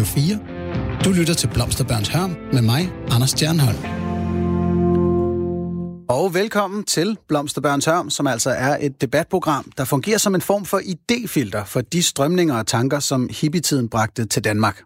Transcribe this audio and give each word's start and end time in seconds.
Radio 0.00 0.12
4. 0.12 1.04
Du 1.04 1.12
lytter 1.12 1.34
til 1.34 1.48
Blomsterbørns 1.48 2.08
Hørm 2.08 2.36
med 2.52 2.62
mig, 2.62 2.92
Anders 3.10 3.30
Stjernholm. 3.30 3.78
Og 6.08 6.34
velkommen 6.34 6.84
til 6.84 7.18
Blomsterbørns 7.28 7.84
Hørm, 7.84 8.10
som 8.10 8.26
altså 8.26 8.50
er 8.50 8.76
et 8.80 9.00
debatprogram, 9.00 9.72
der 9.78 9.84
fungerer 9.84 10.18
som 10.18 10.34
en 10.34 10.40
form 10.40 10.64
for 10.64 10.78
idéfilter 10.78 11.64
for 11.64 11.80
de 11.80 12.02
strømninger 12.02 12.58
og 12.58 12.66
tanker, 12.66 12.98
som 12.98 13.28
hippietiden 13.40 13.88
bragte 13.88 14.24
til 14.24 14.44
Danmark. 14.44 14.82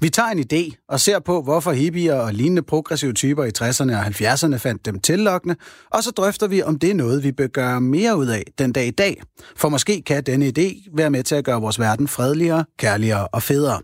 Vi 0.00 0.10
tager 0.10 0.28
en 0.28 0.44
idé 0.52 0.84
og 0.88 1.00
ser 1.00 1.18
på, 1.18 1.42
hvorfor 1.42 1.72
hippier 1.72 2.14
og 2.14 2.34
lignende 2.34 2.62
progressive 2.62 3.12
typer 3.12 3.44
i 3.44 3.50
60'erne 3.58 3.96
og 3.96 4.06
70'erne 4.06 4.56
fandt 4.56 4.86
dem 4.86 5.00
tillokkende, 5.00 5.56
og 5.90 6.02
så 6.02 6.10
drøfter 6.10 6.46
vi, 6.46 6.62
om 6.62 6.78
det 6.78 6.90
er 6.90 6.94
noget, 6.94 7.24
vi 7.24 7.32
bør 7.32 7.46
gøre 7.46 7.80
mere 7.80 8.16
ud 8.16 8.26
af 8.26 8.42
den 8.58 8.72
dag 8.72 8.86
i 8.86 8.90
dag. 8.90 9.22
For 9.56 9.68
måske 9.68 10.02
kan 10.02 10.22
denne 10.22 10.52
idé 10.58 10.90
være 10.96 11.10
med 11.10 11.22
til 11.22 11.34
at 11.34 11.44
gøre 11.44 11.60
vores 11.60 11.80
verden 11.80 12.08
fredeligere, 12.08 12.64
kærligere 12.78 13.28
og 13.28 13.42
federe. 13.42 13.80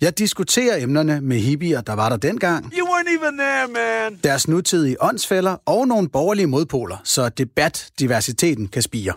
Jeg 0.00 0.18
diskuterer 0.18 0.82
emnerne 0.82 1.20
med 1.20 1.38
hippier, 1.38 1.80
der 1.80 1.92
var 1.92 2.08
der 2.08 2.16
dengang. 2.16 2.72
You 2.78 2.86
weren't 2.86 3.08
even 3.18 3.38
there, 3.38 3.68
man. 3.68 4.18
Deres 4.24 4.48
nutidige 4.48 4.96
åndsfælder 5.00 5.56
og 5.66 5.88
nogle 5.88 6.08
borgerlige 6.08 6.46
modpoler, 6.46 6.96
så 7.04 7.28
debatdiversiteten 7.28 8.68
kan 8.68 8.82
spire. 8.82 9.12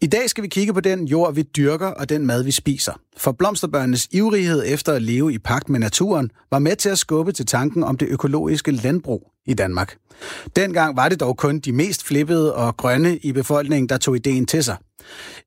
I 0.00 0.06
dag 0.06 0.30
skal 0.30 0.42
vi 0.42 0.48
kigge 0.48 0.74
på 0.74 0.80
den 0.80 1.04
jord, 1.04 1.34
vi 1.34 1.42
dyrker 1.42 1.86
og 1.86 2.08
den 2.08 2.26
mad, 2.26 2.42
vi 2.42 2.50
spiser. 2.50 2.92
For 3.16 3.32
blomsterbørnenes 3.32 4.08
ivrighed 4.10 4.62
efter 4.66 4.92
at 4.92 5.02
leve 5.02 5.32
i 5.32 5.38
pagt 5.38 5.68
med 5.68 5.80
naturen 5.80 6.30
var 6.50 6.58
med 6.58 6.76
til 6.76 6.88
at 6.88 6.98
skubbe 6.98 7.32
til 7.32 7.46
tanken 7.46 7.84
om 7.84 7.96
det 7.96 8.08
økologiske 8.08 8.70
landbrug 8.70 9.30
i 9.46 9.54
Danmark. 9.54 9.96
Dengang 10.56 10.96
var 10.96 11.08
det 11.08 11.20
dog 11.20 11.36
kun 11.36 11.58
de 11.58 11.72
mest 11.72 12.04
flippede 12.04 12.54
og 12.54 12.76
grønne 12.76 13.16
i 13.16 13.32
befolkningen, 13.32 13.88
der 13.88 13.98
tog 13.98 14.16
ideen 14.16 14.46
til 14.46 14.64
sig. 14.64 14.76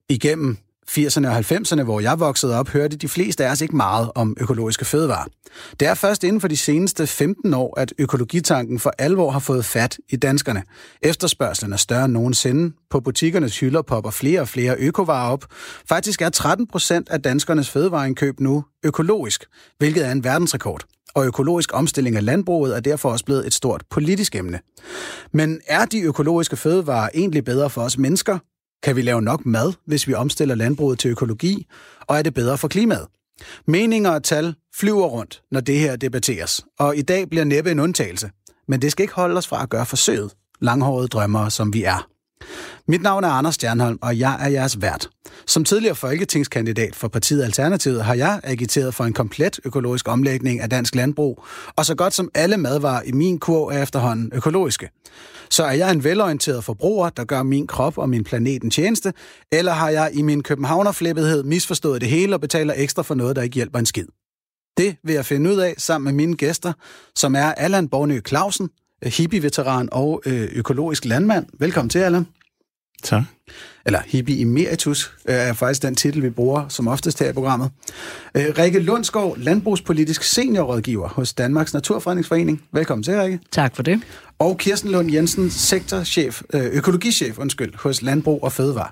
Igennem 0.10 0.58
80'erne 0.92 1.28
og 1.28 1.38
90'erne, 1.38 1.84
hvor 1.84 2.00
jeg 2.00 2.20
voksede 2.20 2.60
op, 2.60 2.70
hørte 2.70 2.98
de 2.98 3.08
fleste 3.08 3.46
af 3.46 3.52
os 3.52 3.62
ikke 3.62 3.76
meget 3.76 4.12
om 4.16 4.38
økologiske 4.40 4.86
fødevarer. 4.86 5.26
Det 5.80 5.88
er 5.88 5.94
først 5.94 6.24
inden 6.24 6.42
for 6.42 6.48
de 6.48 6.58
seneste 6.58 7.08
15 7.08 7.54
år, 7.54 7.80
at 7.80 7.94
økologitanken 7.98 8.80
for 8.80 8.94
alvor 8.98 9.32
har 9.32 9.40
fået 9.40 9.66
fat 9.66 9.98
i 10.10 10.16
danskerne. 10.16 10.64
Efterspørgselen 11.02 11.74
er 11.74 11.78
større 11.78 12.06
end 12.06 12.14
nogensinde. 12.14 12.76
På 12.90 13.00
butikkernes 13.00 13.60
hylder 13.60 13.82
popper 13.82 14.12
flere 14.12 14.42
og 14.42 14.48
flere 14.48 14.76
økovarer 14.80 15.32
op. 15.32 15.46
Faktisk 15.90 16.22
er 16.22 16.30
13 16.30 16.68
procent 16.68 17.10
af 17.10 17.22
danskernes 17.22 17.70
fødevareindkøb 17.70 18.40
nu 18.40 18.64
økologisk, 18.84 19.46
hvilket 19.78 20.06
er 20.06 20.12
en 20.12 20.24
verdensrekord. 20.24 20.84
Og 21.16 21.26
økologisk 21.26 21.70
omstilling 21.74 22.16
af 22.16 22.26
landbruget 22.26 22.76
er 22.76 22.80
derfor 22.80 23.10
også 23.10 23.26
blevet 23.26 23.48
et 23.48 23.54
stort 23.54 23.84
politisk 23.90 24.36
emne. 24.36 24.60
Men 25.32 25.62
er 25.68 25.86
de 25.86 26.02
økologiske 26.02 26.56
fødevarer 26.56 27.10
egentlig 27.14 27.46
bedre 27.46 27.70
for 27.70 27.82
os 27.82 27.98
mennesker, 27.98 28.40
kan 28.84 28.96
vi 28.96 29.02
lave 29.02 29.22
nok 29.22 29.46
mad, 29.46 29.74
hvis 29.86 30.08
vi 30.08 30.14
omstiller 30.14 30.56
landbruget 30.56 31.00
til 31.00 31.12
økologi? 31.12 31.68
Og 32.02 32.18
er 32.18 32.22
det 32.22 32.34
bedre 32.34 32.58
for 32.58 32.68
klimaet? 32.68 33.08
Meninger 33.68 34.12
og 34.12 34.24
tal 34.24 34.56
flyver 34.76 35.06
rundt, 35.06 35.42
når 35.52 35.60
det 35.60 35.80
her 35.80 35.96
debatteres. 35.96 36.66
Og 36.80 36.98
i 36.98 37.02
dag 37.02 37.30
bliver 37.30 37.44
næppe 37.44 37.72
en 37.72 37.80
undtagelse. 37.80 38.30
Men 38.68 38.82
det 38.82 38.92
skal 38.92 39.04
ikke 39.04 39.14
holde 39.14 39.38
os 39.38 39.48
fra 39.48 39.64
at 39.64 39.70
gøre 39.70 39.86
forsøget, 39.86 40.32
langhårede 40.62 41.08
drømmere 41.08 41.52
som 41.52 41.74
vi 41.74 41.84
er. 41.84 42.08
Mit 42.88 43.02
navn 43.02 43.24
er 43.24 43.30
Anders 43.30 43.56
Stjernholm, 43.56 44.00
og 44.02 44.20
jeg 44.20 44.38
er 44.40 44.48
jeres 44.50 44.82
vært. 44.82 45.10
Som 45.46 45.64
tidligere 45.64 45.96
folketingskandidat 45.96 46.96
for 46.96 47.08
partiet 47.08 47.44
Alternativet 47.44 48.04
har 48.04 48.14
jeg 48.14 48.40
agiteret 48.44 48.94
for 48.94 49.04
en 49.04 49.14
komplet 49.14 49.60
økologisk 49.66 50.08
omlægning 50.08 50.60
af 50.60 50.70
dansk 50.70 50.96
landbrug, 50.96 51.44
og 51.76 51.86
så 51.86 51.96
godt 51.96 52.14
som 52.14 52.30
alle 52.34 52.58
madvarer 52.58 53.02
i 53.06 53.12
min 53.12 53.40
kurv 53.40 53.68
er 53.68 53.84
efterhånden 53.84 54.32
økologiske. 54.34 54.90
Så 55.50 55.64
er 55.64 55.72
jeg 55.72 55.92
en 55.92 56.04
velorienteret 56.04 56.64
forbruger, 56.64 57.10
der 57.10 57.24
gør 57.24 57.44
min 57.44 57.68
krop 57.68 57.98
og 57.98 58.10
min 58.10 58.24
planet 58.24 58.64
en 58.64 58.72
tjeneste, 58.72 59.14
eller 59.52 59.72
har 59.72 59.90
jeg 59.90 60.12
i 60.14 60.22
min 60.22 60.44
københavnerflippethed 60.44 61.44
misforstået 61.44 62.02
det 62.02 62.10
hele 62.10 62.36
og 62.36 62.42
betaler 62.42 62.74
ekstra 62.78 63.04
for 63.04 63.16
noget, 63.16 63.36
der 63.36 63.42
ikke 63.42 63.56
hjælper 63.56 63.80
en 63.80 63.86
skid? 63.86 64.06
Det 64.78 64.96
vil 65.04 65.16
jeg 65.16 65.26
finde 65.26 65.52
ud 65.52 65.58
af 65.58 65.76
sammen 65.78 66.06
med 66.06 66.26
mine 66.26 66.38
gæster, 66.38 66.74
som 67.16 67.36
er 67.36 67.52
Allan 67.52 67.88
Bornø 67.88 68.20
Clausen, 68.28 68.70
hippie-veteran 69.04 69.90
og 69.92 70.22
øh, 70.26 70.50
økologisk 70.56 71.06
landmand. 71.06 71.46
Velkommen 71.60 71.90
til, 71.90 72.00
Allan. 72.00 72.28
Tak. 73.04 73.24
Eller 73.86 74.00
hippie 74.06 74.42
emeritus 74.42 75.14
øh, 75.30 75.36
er 75.36 75.54
faktisk 75.54 75.82
den 75.82 75.96
titel, 75.96 76.24
vi 76.24 76.30
bruger 76.30 76.68
som 76.68 76.88
oftest 76.88 77.20
her 77.20 77.30
i 77.30 77.34
programmet. 77.34 77.72
Øh, 78.36 78.46
Rikke 78.58 78.80
Lundsgaard, 78.80 79.38
landbrugspolitisk 79.38 80.24
seniorrådgiver 80.24 81.08
hos 81.08 81.34
Danmarks 81.34 81.74
Naturfredningsforening. 81.74 82.64
Velkommen 82.72 83.04
til, 83.04 83.20
Rikke. 83.20 83.40
Tak 83.52 83.76
for 83.76 83.84
det. 83.84 84.02
Og 84.40 84.58
Kirsten 84.58 84.92
Lund 84.92 85.12
Jensen, 85.12 85.50
sektorchef, 85.50 86.42
økologichef 86.54 87.38
undskyld, 87.38 87.74
hos 87.76 88.02
Landbrug 88.02 88.44
og 88.44 88.52
Fødevare. 88.52 88.90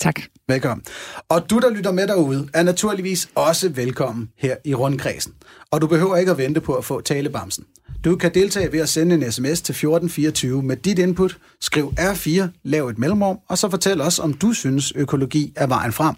Tak. 0.00 0.20
Velkommen. 0.48 0.84
Og 1.28 1.50
du, 1.50 1.58
der 1.58 1.70
lytter 1.70 1.92
med 1.92 2.06
derude, 2.06 2.48
er 2.54 2.62
naturligvis 2.62 3.28
også 3.34 3.68
velkommen 3.68 4.28
her 4.38 4.56
i 4.64 4.74
rundkredsen. 4.74 5.32
Og 5.70 5.80
du 5.80 5.86
behøver 5.86 6.16
ikke 6.16 6.30
at 6.30 6.38
vente 6.38 6.60
på 6.60 6.74
at 6.74 6.84
få 6.84 7.00
talebamsen. 7.00 7.64
Du 8.04 8.16
kan 8.16 8.34
deltage 8.34 8.72
ved 8.72 8.80
at 8.80 8.88
sende 8.88 9.14
en 9.14 9.32
sms 9.32 9.62
til 9.62 9.72
1424 9.72 10.62
med 10.62 10.76
dit 10.76 10.98
input. 10.98 11.38
Skriv 11.60 11.92
R4, 11.98 12.42
lav 12.64 12.88
et 12.88 12.98
mellemrum, 12.98 13.38
og 13.48 13.58
så 13.58 13.70
fortæl 13.70 14.00
os, 14.00 14.18
om 14.18 14.34
du 14.34 14.52
synes, 14.52 14.92
økologi 14.96 15.52
er 15.56 15.66
vejen 15.66 15.92
frem. 15.92 16.14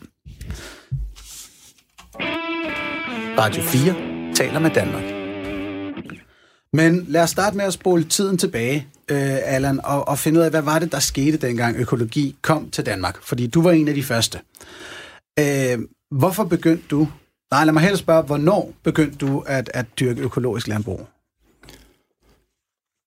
Radio 3.38 3.62
4 3.62 4.34
taler 4.34 4.58
med 4.58 4.70
Danmark. 4.70 5.04
Men 6.72 7.04
lad 7.08 7.22
os 7.22 7.30
starte 7.30 7.56
med 7.56 7.64
at 7.64 7.72
spole 7.72 8.04
tiden 8.04 8.38
tilbage, 8.38 8.88
øh, 9.10 9.38
Allan, 9.54 9.80
og, 9.84 10.08
og 10.08 10.18
finde 10.18 10.40
ud 10.40 10.44
af, 10.44 10.50
hvad 10.50 10.62
var 10.62 10.78
det, 10.78 10.92
der 10.92 10.98
skete 10.98 11.36
dengang 11.36 11.76
økologi 11.76 12.36
kom 12.42 12.70
til 12.70 12.86
Danmark? 12.86 13.22
Fordi 13.22 13.46
du 13.46 13.62
var 13.62 13.72
en 13.72 13.88
af 13.88 13.94
de 13.94 14.02
første. 14.02 14.40
Øh, 15.38 15.78
hvorfor 16.10 16.44
begyndte 16.44 16.84
du, 16.90 17.08
nej 17.50 17.64
lad 17.64 17.72
mig 17.72 17.82
helst 17.82 18.02
spørge, 18.02 18.22
hvornår 18.22 18.72
begyndte 18.82 19.26
du 19.26 19.40
at, 19.40 19.70
at 19.74 19.86
dyrke 20.00 20.22
økologisk 20.22 20.68
landbrug? 20.68 21.06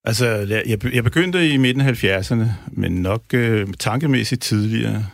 Altså, 0.04 0.26
jeg, 0.26 0.94
jeg 0.94 1.04
begyndte 1.04 1.48
i 1.48 1.56
midten 1.56 1.80
af 1.80 2.04
70'erne, 2.04 2.44
men 2.72 2.92
nok 2.92 3.22
øh, 3.34 3.68
tankemæssigt 3.78 4.42
tidligere. 4.42 5.06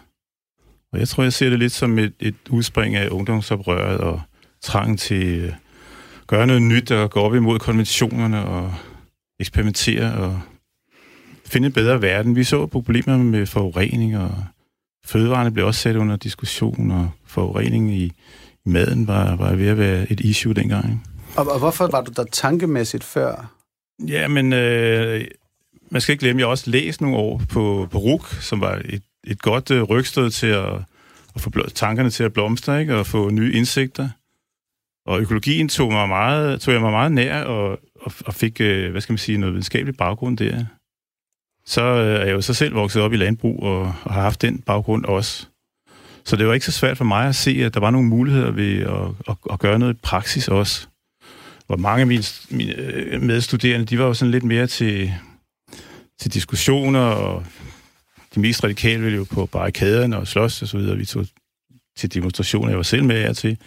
Og 0.92 0.98
jeg 0.98 1.08
tror, 1.08 1.22
jeg 1.22 1.32
ser 1.32 1.50
det 1.50 1.58
lidt 1.58 1.72
som 1.72 1.98
et, 1.98 2.12
et 2.20 2.34
udspring 2.50 2.96
af 2.96 3.08
ungdomsoprøret 3.08 3.98
og 3.98 4.20
trang 4.62 4.98
til 4.98 5.40
at 5.40 5.54
gøre 6.26 6.46
noget 6.46 6.62
nyt 6.62 6.90
og 6.90 7.10
gå 7.10 7.20
op 7.20 7.34
imod 7.34 7.58
konventionerne 7.58 8.44
og 8.44 8.74
eksperimentere 9.40 10.14
og 10.14 10.40
finde 11.46 11.66
en 11.66 11.72
bedre 11.72 12.02
verden. 12.02 12.36
Vi 12.36 12.44
så 12.44 12.66
problemer 12.66 13.16
med 13.16 13.46
forurening, 13.46 14.18
og 14.18 14.44
fødevarene 15.04 15.50
blev 15.50 15.66
også 15.66 15.80
sat 15.80 15.96
under 15.96 16.16
diskussion, 16.16 16.90
og 16.90 17.10
forurening 17.26 17.94
i, 17.94 18.04
i 18.04 18.12
maden 18.68 19.06
var, 19.06 19.36
var 19.36 19.54
ved 19.54 19.68
at 19.68 19.78
være 19.78 20.12
et 20.12 20.20
issue 20.20 20.54
dengang. 20.54 21.06
Og, 21.36 21.50
og 21.50 21.58
hvorfor 21.58 21.86
var 21.86 22.00
du 22.00 22.12
der 22.16 22.24
tankemæssigt 22.24 23.04
før 23.04 23.56
Ja, 24.08 24.28
men 24.28 24.52
øh, 24.52 25.24
man 25.90 26.00
skal 26.00 26.12
ikke 26.12 26.20
glemme, 26.20 26.40
jeg 26.40 26.48
også 26.48 26.70
læst 26.70 27.00
nogle 27.00 27.16
år 27.16 27.42
på, 27.48 27.88
på 27.90 27.98
RUK, 27.98 28.28
som 28.40 28.60
var 28.60 28.82
et, 28.84 29.02
et 29.26 29.42
godt 29.42 29.70
øh, 29.70 29.82
rygstød 29.82 30.30
til 30.30 30.46
at, 30.46 30.72
at 31.34 31.40
få 31.40 31.50
tankerne 31.74 32.10
til 32.10 32.24
at 32.24 32.32
blomstre, 32.32 32.80
ikke? 32.80 32.96
og 32.96 33.06
få 33.06 33.30
nye 33.30 33.52
indsigter. 33.52 34.08
Og 35.06 35.20
økologien 35.20 35.68
tog, 35.68 35.92
mig 35.92 36.08
meget, 36.08 36.60
tog 36.60 36.74
jeg 36.74 36.80
mig 36.80 36.90
meget 36.90 37.12
nær, 37.12 37.42
og, 37.42 37.78
og, 38.00 38.12
og 38.26 38.34
fik, 38.34 38.60
øh, 38.60 38.90
hvad 38.90 39.00
skal 39.00 39.12
man 39.12 39.18
sige, 39.18 39.38
noget 39.38 39.52
videnskabelig 39.52 39.96
baggrund 39.96 40.36
der. 40.38 40.64
Så 41.66 41.82
øh, 41.82 42.20
er 42.20 42.24
jeg 42.24 42.32
jo 42.32 42.40
så 42.40 42.54
selv 42.54 42.74
vokset 42.74 43.02
op 43.02 43.12
i 43.12 43.16
landbrug, 43.16 43.62
og, 43.62 43.80
og 43.80 44.12
har 44.12 44.22
haft 44.22 44.42
den 44.42 44.58
baggrund 44.58 45.04
også. 45.04 45.46
Så 46.24 46.36
det 46.36 46.46
var 46.46 46.54
ikke 46.54 46.66
så 46.66 46.72
svært 46.72 46.96
for 46.96 47.04
mig 47.04 47.28
at 47.28 47.36
se, 47.36 47.50
at 47.50 47.74
der 47.74 47.80
var 47.80 47.90
nogle 47.90 48.08
muligheder 48.08 48.50
ved 48.50 48.80
at, 48.80 49.28
at, 49.28 49.36
at 49.52 49.58
gøre 49.58 49.78
noget 49.78 49.94
i 49.94 49.98
praksis 50.02 50.48
også 50.48 50.86
hvor 51.66 51.76
mange 51.76 52.00
af 52.00 52.06
mine, 52.06 52.22
mine 52.50 52.74
øh, 52.76 53.22
medstuderende, 53.22 53.86
de 53.86 53.98
var 53.98 54.04
jo 54.04 54.14
sådan 54.14 54.32
lidt 54.32 54.44
mere 54.44 54.66
til, 54.66 55.12
til 56.18 56.34
diskussioner, 56.34 57.00
og 57.00 57.44
de 58.34 58.40
mest 58.40 58.64
radikale 58.64 59.02
ville 59.02 59.16
jo 59.16 59.24
på 59.24 59.46
barrikaderne 59.46 60.16
og 60.16 60.26
slås 60.26 60.62
og 60.62 60.68
så 60.68 60.78
videre. 60.78 60.96
Vi 60.96 61.04
tog 61.04 61.26
til 61.96 62.14
demonstrationer, 62.14 62.68
jeg 62.68 62.76
var 62.76 62.82
selv 62.82 63.04
med 63.04 63.18
jer 63.18 63.32
til. 63.32 63.58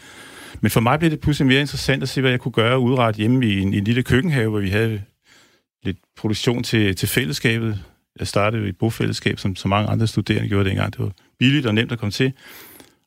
Men 0.62 0.72
for 0.72 0.80
mig 0.80 1.00
blev 1.00 1.12
det 1.12 1.20
pludselig 1.20 1.48
mere 1.48 1.62
interessant 1.62 2.04
at 2.04 2.10
se, 2.10 2.22
hvad 2.22 2.32
jeg 2.32 2.40
kunne 2.40 2.52
gøre 2.52 2.80
udret 2.80 3.16
hjemme 3.16 3.46
i 3.46 3.60
en, 3.60 3.74
i 3.74 3.78
en 3.78 3.84
lille 3.84 4.04
køkkenhave, 4.04 4.50
hvor 4.50 4.60
vi 4.60 4.70
havde 4.70 5.02
lidt 5.84 5.98
produktion 6.18 6.64
til, 6.64 6.96
til 6.96 7.08
fællesskabet. 7.08 7.84
Jeg 8.20 8.28
startede 8.28 8.66
i 8.66 8.70
et 8.70 8.78
bofællesskab, 8.78 9.40
som 9.40 9.56
så 9.56 9.68
mange 9.68 9.90
andre 9.90 10.08
studerende 10.08 10.50
gjorde 10.50 10.70
dengang. 10.70 10.94
Det 10.94 11.02
var 11.02 11.12
billigt 11.40 11.66
og 11.66 11.76
nemt 11.76 11.92
at 11.92 12.00
komme 12.00 12.12
til. 12.12 12.34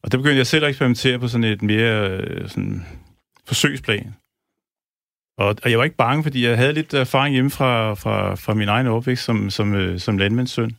Og 0.02 0.12
der 0.12 0.18
begyndte 0.18 0.36
jeg 0.36 0.46
selv 0.46 0.64
at 0.64 0.68
eksperimentere 0.68 1.18
på 1.18 1.28
sådan 1.28 1.44
et 1.44 1.62
mere 1.62 2.10
øh, 2.10 2.48
sådan, 2.48 2.86
forsøgsplan. 3.46 4.14
Og, 5.38 5.56
og 5.62 5.70
jeg 5.70 5.78
var 5.78 5.84
ikke 5.84 5.96
bange, 5.96 6.22
fordi 6.22 6.46
jeg 6.46 6.56
havde 6.56 6.72
lidt 6.72 6.94
erfaring 6.94 7.34
hjemme 7.34 7.50
fra, 7.50 7.94
fra, 7.94 8.34
fra 8.34 8.54
min 8.54 8.68
egen 8.68 8.86
opvækst 8.86 9.24
som, 9.24 9.50
som, 9.50 9.74
øh, 9.74 10.00
som 10.00 10.18
landmandssøn. 10.18 10.76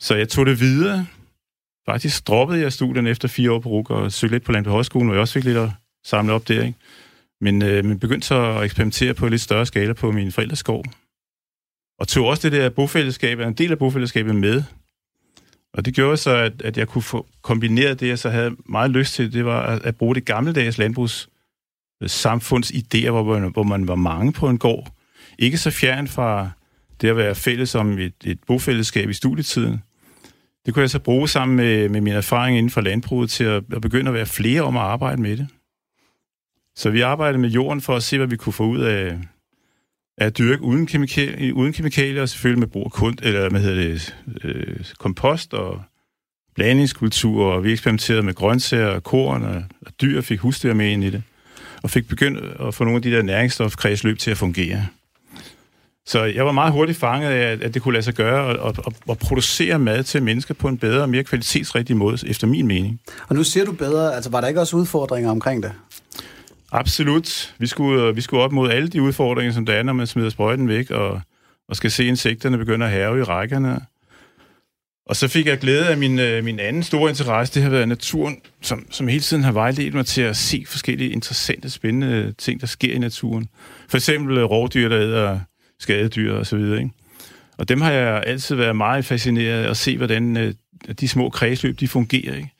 Så 0.00 0.14
jeg 0.14 0.28
tog 0.28 0.46
det 0.46 0.60
videre. 0.60 1.06
Faktisk 1.88 2.26
droppede 2.26 2.60
jeg 2.60 2.72
studien 2.72 3.06
efter 3.06 3.28
fire 3.28 3.52
år 3.52 3.58
på 3.58 3.68
RUK 3.68 3.90
og 3.90 4.12
søgte 4.12 4.34
lidt 4.34 4.44
på 4.44 4.52
Landbrug 4.52 4.72
Højskolen, 4.72 5.06
hvor 5.06 5.14
jeg 5.14 5.20
også 5.20 5.34
fik 5.34 5.44
lidt 5.44 5.56
at 5.56 5.70
samle 6.04 6.32
op 6.32 6.48
der. 6.48 6.62
Ikke? 6.62 6.78
Men, 7.40 7.62
øh, 7.62 7.84
men 7.84 7.98
begyndte 7.98 8.26
så 8.26 8.34
at 8.34 8.64
eksperimentere 8.64 9.14
på 9.14 9.26
en 9.26 9.30
lidt 9.30 9.42
større 9.42 9.66
skala 9.66 9.92
på 9.92 10.12
min 10.12 10.32
forældres 10.32 10.58
skov. 10.58 10.84
Og 11.98 12.08
tog 12.08 12.26
også 12.26 12.50
det 12.50 12.60
der 12.60 12.68
bofællesskab, 12.68 13.40
en 13.40 13.52
del 13.54 13.72
af 13.72 13.78
bofællesskabet 13.78 14.36
med. 14.36 14.62
Og 15.72 15.84
det 15.84 15.94
gjorde 15.94 16.16
så, 16.16 16.36
at, 16.36 16.62
at 16.62 16.78
jeg 16.78 16.88
kunne 16.88 17.02
få 17.02 17.26
kombineret 17.42 18.00
det, 18.00 18.08
jeg 18.08 18.18
så 18.18 18.30
havde 18.30 18.56
meget 18.68 18.90
lyst 18.90 19.14
til, 19.14 19.32
det 19.32 19.44
var 19.44 19.62
at, 19.62 19.82
at 19.82 19.96
bruge 19.96 20.14
det 20.14 20.24
gammeldags 20.24 20.78
landbrugs 20.78 21.28
samfundsidéer, 22.04 23.10
hvor 23.10 23.38
man, 23.38 23.50
hvor 23.52 23.62
man 23.62 23.88
var 23.88 23.94
mange 23.94 24.32
på 24.32 24.48
en 24.48 24.58
gård. 24.58 24.92
Ikke 25.38 25.58
så 25.58 25.70
fjern 25.70 26.08
fra 26.08 26.50
det 27.00 27.08
at 27.08 27.16
være 27.16 27.34
fælles 27.34 27.74
om 27.74 27.98
et, 27.98 28.14
et 28.24 28.38
bofællesskab 28.46 29.10
i 29.10 29.12
studietiden. 29.12 29.82
Det 30.66 30.74
kunne 30.74 30.80
jeg 30.80 30.90
så 30.90 30.98
bruge 30.98 31.28
sammen 31.28 31.56
med, 31.56 31.88
med 31.88 32.00
min 32.00 32.12
erfaring 32.12 32.58
inden 32.58 32.70
for 32.70 32.80
landbruget 32.80 33.30
til 33.30 33.44
at, 33.44 33.62
at 33.72 33.82
begynde 33.82 34.08
at 34.08 34.14
være 34.14 34.26
flere 34.26 34.62
om 34.62 34.76
at 34.76 34.82
arbejde 34.82 35.22
med 35.22 35.36
det. 35.36 35.48
Så 36.76 36.90
vi 36.90 37.00
arbejdede 37.00 37.38
med 37.38 37.50
jorden 37.50 37.80
for 37.80 37.96
at 37.96 38.02
se, 38.02 38.16
hvad 38.16 38.26
vi 38.26 38.36
kunne 38.36 38.52
få 38.52 38.64
ud 38.66 38.80
af, 38.80 39.18
at 40.18 40.38
dyrke 40.38 40.62
uden, 40.62 40.86
kemikalier, 40.86 41.52
uden 41.52 41.72
kemikalier, 41.72 42.22
og 42.22 42.28
selvfølgelig 42.28 42.60
med 42.60 42.68
brug 42.68 42.84
af 42.84 42.92
kund, 42.92 43.18
eller 43.22 43.50
hvad 43.50 43.60
hedder 43.60 43.82
det, 43.82 44.16
øh, 44.44 44.76
kompost 44.98 45.54
og 45.54 45.82
blandingskultur, 46.54 47.44
og 47.52 47.64
vi 47.64 47.72
eksperimenterede 47.72 48.22
med 48.22 48.34
grøntsager 48.34 48.86
og 48.86 49.02
korn, 49.02 49.42
og, 49.42 49.62
og 49.86 49.92
dyr 50.00 50.20
fik 50.20 50.40
husdyr 50.40 50.74
med 50.74 50.90
ind 50.90 51.04
i 51.04 51.10
det, 51.10 51.22
og 51.82 51.90
fik 51.90 52.08
begyndt 52.08 52.60
at 52.68 52.74
få 52.74 52.84
nogle 52.84 52.96
af 52.96 53.02
de 53.02 53.10
der 53.10 53.22
næringsstofkredsløb 53.22 54.18
til 54.18 54.30
at 54.30 54.36
fungere. 54.36 54.86
Så 56.06 56.24
jeg 56.24 56.46
var 56.46 56.52
meget 56.52 56.72
hurtigt 56.72 56.98
fanget 56.98 57.28
af, 57.28 57.58
at 57.62 57.74
det 57.74 57.82
kunne 57.82 57.92
lade 57.92 58.02
sig 58.02 58.14
gøre 58.14 58.50
at, 58.50 58.78
at, 58.78 58.94
at 59.10 59.18
producere 59.18 59.78
mad 59.78 60.04
til 60.04 60.22
mennesker 60.22 60.54
på 60.54 60.68
en 60.68 60.78
bedre 60.78 61.02
og 61.02 61.08
mere 61.08 61.24
kvalitetsrigtig 61.24 61.96
måde, 61.96 62.18
efter 62.26 62.46
min 62.46 62.66
mening. 62.66 63.00
Og 63.28 63.36
nu 63.36 63.44
siger 63.44 63.66
du 63.66 63.72
bedre, 63.72 64.14
altså 64.14 64.30
var 64.30 64.40
der 64.40 64.48
ikke 64.48 64.60
også 64.60 64.76
udfordringer 64.76 65.30
omkring 65.30 65.62
det? 65.62 65.72
Absolut. 66.72 67.54
Vi 67.58 67.66
skulle, 67.66 68.02
øh, 68.02 68.16
vi 68.16 68.20
skulle 68.20 68.42
op 68.42 68.52
mod 68.52 68.70
alle 68.70 68.88
de 68.88 69.02
udfordringer, 69.02 69.52
som 69.52 69.66
der 69.66 69.72
er, 69.72 69.82
når 69.82 69.92
man 69.92 70.06
smider 70.06 70.30
sprøjten 70.30 70.68
væk, 70.68 70.90
og, 70.90 71.20
og 71.68 71.76
skal 71.76 71.90
se 71.90 72.04
insekterne 72.04 72.58
begynde 72.58 72.86
at 72.86 72.92
have 72.92 73.18
i 73.18 73.22
rækkerne. 73.22 73.80
Og 75.06 75.16
så 75.16 75.28
fik 75.28 75.46
jeg 75.46 75.58
glæde 75.58 75.88
af 75.88 75.96
min, 75.96 76.18
øh, 76.18 76.44
min 76.44 76.60
anden 76.60 76.82
store 76.82 77.10
interesse, 77.10 77.54
det 77.54 77.62
har 77.62 77.70
været 77.70 77.88
naturen, 77.88 78.40
som, 78.62 78.86
som 78.90 79.08
hele 79.08 79.20
tiden 79.20 79.44
har 79.44 79.52
vejledt 79.52 79.94
mig 79.94 80.06
til 80.06 80.22
at 80.22 80.36
se 80.36 80.64
forskellige 80.68 81.10
interessante, 81.10 81.70
spændende 81.70 82.32
ting, 82.38 82.60
der 82.60 82.66
sker 82.66 82.94
i 82.94 82.98
naturen. 82.98 83.48
For 83.88 83.96
eksempel 83.96 84.38
øh, 84.38 84.44
rovdyr, 84.44 84.88
der 84.88 85.00
æder 85.00 85.40
skadedyr 85.78 86.34
og 86.34 86.46
så 86.46 86.56
videre. 86.56 86.78
Ikke? 86.78 86.90
Og 87.58 87.68
dem 87.68 87.80
har 87.80 87.90
jeg 87.90 88.22
altid 88.26 88.56
været 88.56 88.76
meget 88.76 89.04
fascineret 89.04 89.64
af 89.64 89.70
at 89.70 89.76
se, 89.76 89.96
hvordan 89.96 90.36
øh, 90.36 90.54
de 91.00 91.08
små 91.08 91.30
kredsløb, 91.30 91.80
de 91.80 91.88
fungerer. 91.88 92.34
Ikke? 92.34 92.50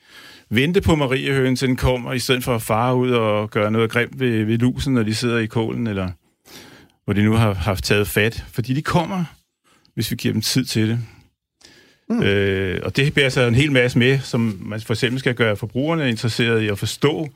Vente 0.49 0.81
på 0.81 0.95
Mariehøen, 0.95 1.55
til 1.55 1.67
den 1.67 1.75
kommer, 1.75 2.13
i 2.13 2.19
stedet 2.19 2.43
for 2.43 2.55
at 2.55 2.61
fare 2.61 2.95
ud 2.95 3.11
og 3.11 3.49
gøre 3.49 3.71
noget 3.71 3.91
grimt 3.91 4.19
ved, 4.19 4.43
ved 4.43 4.57
lusen, 4.57 4.93
når 4.93 5.03
de 5.03 5.15
sidder 5.15 5.37
i 5.37 5.45
kålen, 5.45 5.87
eller 5.87 6.09
hvor 7.05 7.13
de 7.13 7.23
nu 7.23 7.33
har 7.33 7.53
haft 7.53 7.83
taget 7.83 8.07
fat. 8.07 8.45
Fordi 8.53 8.73
de 8.73 8.81
kommer, 8.81 9.23
hvis 9.93 10.11
vi 10.11 10.15
giver 10.15 10.33
dem 10.33 10.41
tid 10.41 10.65
til 10.65 10.89
det. 10.89 10.99
Mm. 12.09 12.23
Øh, 12.23 12.81
og 12.83 12.97
det 12.97 13.13
bærer 13.13 13.29
sig 13.29 13.47
en 13.47 13.55
hel 13.55 13.71
masse 13.71 13.99
med, 13.99 14.19
som 14.19 14.59
man 14.61 14.81
for 14.81 14.93
eksempel 14.93 15.19
skal 15.19 15.35
gøre 15.35 15.55
forbrugerne 15.55 16.09
interesseret 16.09 16.61
i 16.61 16.67
at 16.67 16.79
forstå, 16.79 17.27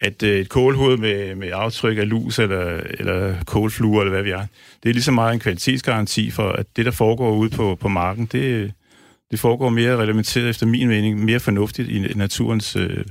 at 0.00 0.22
øh, 0.22 0.40
et 0.40 0.48
kålhoved 0.48 0.96
med, 0.96 1.34
med 1.34 1.50
aftryk 1.52 1.98
af 1.98 2.08
lus 2.08 2.38
eller, 2.38 2.80
eller 2.98 3.34
kålfluer, 3.46 4.00
eller 4.00 4.12
hvad 4.12 4.22
vi 4.22 4.30
er, 4.30 4.46
det 4.82 4.88
er 4.88 4.92
lige 4.92 5.02
så 5.02 5.12
meget 5.12 5.34
en 5.34 5.40
kvalitetsgaranti 5.40 6.30
for, 6.30 6.48
at 6.48 6.66
det, 6.76 6.84
der 6.84 6.90
foregår 6.90 7.32
ude 7.32 7.50
på, 7.50 7.74
på 7.80 7.88
marken, 7.88 8.26
det, 8.26 8.72
det 9.32 9.40
foregår 9.40 9.68
mere 9.68 9.96
reglementeret 9.96 10.48
efter 10.48 10.66
min 10.66 10.88
mening, 10.88 11.24
mere 11.24 11.40
fornuftigt 11.40 11.88
i 11.88 12.14
naturens 12.14 12.76
øh, 12.76 13.04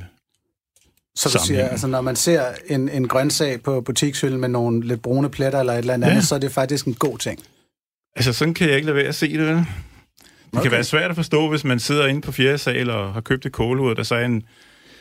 så 1.16 1.30
du 1.30 1.46
siger, 1.46 1.68
altså 1.68 1.88
når 1.88 2.02
man 2.02 2.16
ser 2.16 2.46
en, 2.68 2.90
en 2.90 3.08
grøntsag 3.08 3.62
på 3.62 3.82
butikshylden 3.82 4.40
med 4.40 4.50
nogle 4.50 4.88
lidt 4.88 5.02
brune 5.02 5.30
pletter 5.30 5.60
eller 5.60 5.74
et 5.74 5.80
eller 5.80 5.94
andet, 5.94 6.08
ja. 6.08 6.22
så 6.22 6.36
er 6.36 6.40
det 6.40 6.52
faktisk 6.52 6.86
en 6.86 6.94
god 6.94 7.18
ting. 7.18 7.40
Altså 8.16 8.34
sådan 8.34 8.54
kan 8.54 8.68
jeg 8.68 8.76
ikke 8.76 8.86
lade 8.86 8.96
være 8.96 9.06
at 9.06 9.16
se 9.16 9.38
det, 9.38 9.48
vel? 9.48 9.56
Det 9.56 9.66
okay. 10.54 10.62
kan 10.62 10.72
være 10.72 10.84
svært 10.84 11.10
at 11.10 11.16
forstå, 11.16 11.50
hvis 11.50 11.64
man 11.64 11.80
sidder 11.80 12.08
inde 12.08 12.22
på 12.22 12.32
fjerde 12.32 12.58
sal 12.58 12.90
og 12.90 13.14
har 13.14 13.22
købt 13.22 13.46
et 13.46 13.52
kålhoved, 13.52 13.96
der 13.96 14.04
så 14.04 14.16
er 14.16 14.26
en, 14.26 14.44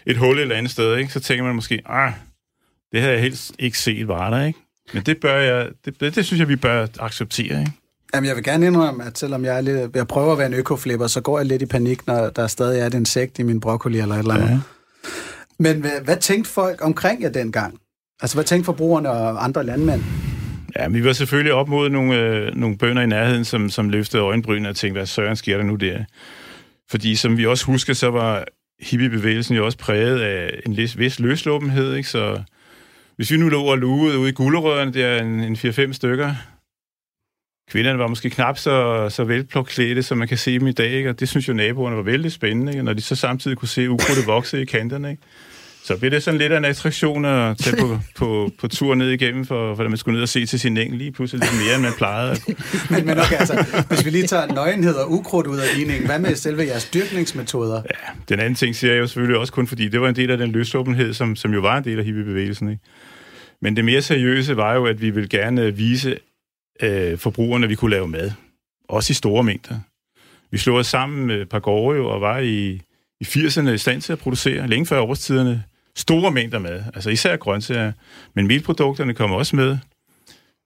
et 0.06 0.16
hul 0.16 0.36
et 0.36 0.42
eller 0.42 0.56
andet 0.56 0.72
sted, 0.72 0.96
ikke? 0.96 1.12
så 1.12 1.20
tænker 1.20 1.44
man 1.44 1.54
måske, 1.54 1.82
ah, 1.86 2.12
det 2.92 3.02
har 3.02 3.10
jeg 3.10 3.20
helst 3.20 3.52
ikke 3.58 3.78
set 3.78 4.08
var 4.08 4.30
der, 4.30 4.46
ikke? 4.46 4.58
Men 4.94 5.02
det 5.02 5.20
bør 5.20 5.40
jeg, 5.40 5.68
det, 5.84 6.00
det, 6.00 6.14
det 6.14 6.26
synes 6.26 6.40
jeg, 6.40 6.48
vi 6.48 6.56
bør 6.56 6.86
acceptere, 7.00 7.60
ikke? 7.60 7.72
Jamen, 8.14 8.28
jeg 8.28 8.36
vil 8.36 8.44
gerne 8.44 8.66
indrømme, 8.66 9.04
at 9.04 9.18
selvom 9.18 9.44
jeg, 9.44 9.56
er 9.56 9.60
lidt, 9.60 9.96
jeg 9.96 10.08
prøver 10.08 10.32
at 10.32 10.38
være 10.38 10.46
en 10.46 10.54
økoflipper, 10.54 11.06
så 11.06 11.20
går 11.20 11.38
jeg 11.38 11.46
lidt 11.46 11.62
i 11.62 11.66
panik, 11.66 12.06
når 12.06 12.30
der 12.30 12.46
stadig 12.46 12.80
er 12.80 12.86
et 12.86 12.94
insekt 12.94 13.38
i 13.38 13.42
min 13.42 13.60
broccoli 13.60 13.98
eller 13.98 14.14
et 14.14 14.18
eller 14.18 14.34
andet. 14.34 14.48
Ja. 14.48 14.58
Men 15.58 15.80
hvad, 15.80 16.00
hvad 16.04 16.16
tænkte 16.16 16.50
folk 16.50 16.84
omkring 16.84 17.22
jer 17.22 17.30
dengang? 17.30 17.78
Altså, 18.22 18.36
hvad 18.36 18.44
tænkte 18.44 18.64
forbrugerne 18.64 19.10
og 19.10 19.44
andre 19.44 19.64
landmænd? 19.64 20.02
Ja, 20.76 20.88
vi 20.88 21.04
var 21.04 21.12
selvfølgelig 21.12 21.52
op 21.52 21.68
mod 21.68 21.88
nogle, 21.88 22.16
øh, 22.16 22.54
nogle 22.56 22.78
bønder 22.78 23.02
i 23.02 23.06
nærheden, 23.06 23.44
som, 23.44 23.70
som 23.70 23.88
løftede 23.88 24.22
øjenbrynene 24.22 24.68
og 24.68 24.76
tænkte, 24.76 24.98
hvad 24.98 25.06
søren 25.06 25.36
sker 25.36 25.56
der 25.56 25.64
nu 25.64 25.74
der? 25.74 26.04
Fordi 26.90 27.16
som 27.16 27.38
vi 27.38 27.46
også 27.46 27.66
husker, 27.66 27.94
så 27.94 28.10
var 28.10 28.44
hippiebevægelsen 28.80 29.56
jo 29.56 29.64
også 29.64 29.78
præget 29.78 30.20
af 30.20 30.60
en 30.66 30.76
vis 30.76 31.20
løslåbenhed, 31.20 31.94
ikke? 31.94 32.08
Så 32.08 32.42
hvis 33.16 33.30
vi 33.30 33.36
nu 33.36 33.48
lå 33.48 33.62
og 33.62 33.78
lugede 33.78 34.18
ude 34.18 34.28
i 34.28 34.32
gulderødderne, 34.32 34.92
der 34.92 35.06
er 35.06 35.22
en, 35.22 35.40
en 35.40 35.56
4-5 35.56 35.92
stykker, 35.92 36.34
kvinderne 37.70 37.98
var 37.98 38.06
måske 38.06 38.30
knap 38.30 38.58
så, 38.58 39.06
så 39.08 39.24
velpluksklædte, 39.24 40.02
som 40.02 40.18
man 40.18 40.28
kan 40.28 40.38
se 40.38 40.58
dem 40.58 40.66
i 40.66 40.72
dag, 40.72 40.90
ikke? 40.90 41.10
og 41.10 41.20
det 41.20 41.28
synes 41.28 41.48
jo 41.48 41.52
naboerne 41.52 41.96
var 41.96 42.02
vældig 42.02 42.32
spændende, 42.32 42.72
ikke? 42.72 42.82
når 42.82 42.92
de 42.92 43.02
så 43.02 43.16
samtidig 43.16 43.56
kunne 43.56 43.68
se 43.68 43.90
ukrudtet 43.90 44.26
vokse 44.26 44.62
i 44.62 44.64
kanterne. 44.64 45.10
Ikke? 45.10 45.22
Så 45.84 45.96
bliver 45.96 46.10
det 46.10 46.22
sådan 46.22 46.38
lidt 46.40 46.52
af 46.52 46.58
en 46.58 46.64
attraktion 46.64 47.24
at 47.24 47.58
tage 47.58 47.76
på, 47.76 47.98
på, 48.18 48.50
på 48.60 48.68
tur 48.68 48.94
ned 48.94 49.10
igennem, 49.10 49.46
for, 49.46 49.74
for 49.74 49.84
at 49.84 49.90
man 49.90 49.96
skulle 49.98 50.14
ned 50.14 50.22
og 50.22 50.28
se 50.28 50.46
til 50.46 50.60
sin 50.60 50.76
engel 50.76 50.98
lige 50.98 51.12
pludselig 51.12 51.44
lidt 51.44 51.62
mere, 51.66 51.74
end 51.74 51.82
man 51.82 51.92
plejede. 51.96 52.36
men, 52.90 53.06
men 53.06 53.18
okay, 53.18 53.36
altså, 53.36 53.84
hvis 53.88 54.04
vi 54.04 54.10
lige 54.10 54.26
tager 54.26 54.46
nøgenhed 54.46 54.94
og 54.94 55.12
ukrudt 55.12 55.46
ud 55.46 55.58
af 55.58 55.76
ligningen, 55.76 56.06
hvad 56.06 56.18
med 56.18 56.34
selve 56.34 56.66
jeres 56.66 56.90
dyrkningsmetoder? 56.90 57.82
Ja, 57.90 58.12
den 58.28 58.40
anden 58.40 58.54
ting 58.54 58.76
siger 58.76 58.92
jeg 58.92 59.00
jo 59.00 59.06
selvfølgelig 59.06 59.38
også 59.38 59.52
kun, 59.52 59.66
fordi 59.66 59.88
det 59.88 60.00
var 60.00 60.08
en 60.08 60.16
del 60.16 60.30
af 60.30 60.38
den 60.38 60.50
løsåbenhed, 60.50 61.14
som, 61.14 61.36
som 61.36 61.54
jo 61.54 61.60
var 61.60 61.78
en 61.78 61.84
del 61.84 61.98
af 61.98 62.04
hippiebevægelsen. 62.04 62.70
Ikke? 62.70 62.82
Men 63.62 63.76
det 63.76 63.84
mere 63.84 64.02
seriøse 64.02 64.56
var 64.56 64.74
jo, 64.74 64.86
at 64.86 65.00
vi 65.00 65.10
vil 65.10 65.28
gerne 65.28 65.76
vise 65.76 66.16
øh, 66.82 67.18
forbrugerne, 67.18 67.68
vi 67.68 67.74
kunne 67.74 67.90
lave 67.90 68.08
mad. 68.08 68.32
Også 68.88 69.10
i 69.10 69.14
store 69.14 69.44
mængder. 69.44 69.80
Vi 70.50 70.58
slog 70.58 70.76
os 70.76 70.86
sammen 70.86 71.26
med 71.26 71.40
et 71.40 71.48
par 71.48 71.58
gårde 71.58 71.98
jo, 71.98 72.08
og 72.08 72.20
var 72.20 72.38
i, 72.38 72.80
i 73.20 73.24
80'erne 73.24 73.68
i 73.68 73.78
stand 73.78 74.02
til 74.02 74.12
at 74.12 74.18
producere, 74.18 74.68
længe 74.68 74.86
før 74.86 75.00
årstiderne, 75.00 75.64
store 75.96 76.30
mængder 76.30 76.58
mad. 76.58 76.82
Altså 76.94 77.10
især 77.10 77.36
grøntsager. 77.36 77.92
Men 78.34 78.46
milprodukterne 78.46 79.14
kom 79.14 79.32
også 79.32 79.56
med. 79.56 79.78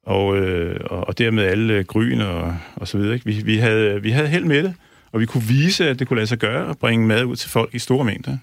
Og, 0.06 0.36
øh, 0.36 0.80
og 0.90 1.18
dermed 1.18 1.44
alle 1.44 1.84
gryn 1.84 2.20
og, 2.20 2.56
og 2.76 2.88
så 2.88 2.98
videre. 2.98 3.14
Ikke? 3.14 3.26
Vi, 3.26 3.42
vi, 3.44 3.56
havde, 3.56 4.02
vi 4.02 4.10
havde 4.10 4.28
held 4.28 4.44
med 4.44 4.62
det, 4.62 4.74
og 5.12 5.20
vi 5.20 5.26
kunne 5.26 5.42
vise, 5.42 5.88
at 5.88 5.98
det 5.98 6.08
kunne 6.08 6.16
lade 6.16 6.26
sig 6.26 6.38
gøre 6.38 6.70
at 6.70 6.78
bringe 6.78 7.06
mad 7.06 7.24
ud 7.24 7.36
til 7.36 7.50
folk 7.50 7.74
i 7.74 7.78
store 7.78 8.04
mængder. 8.04 8.38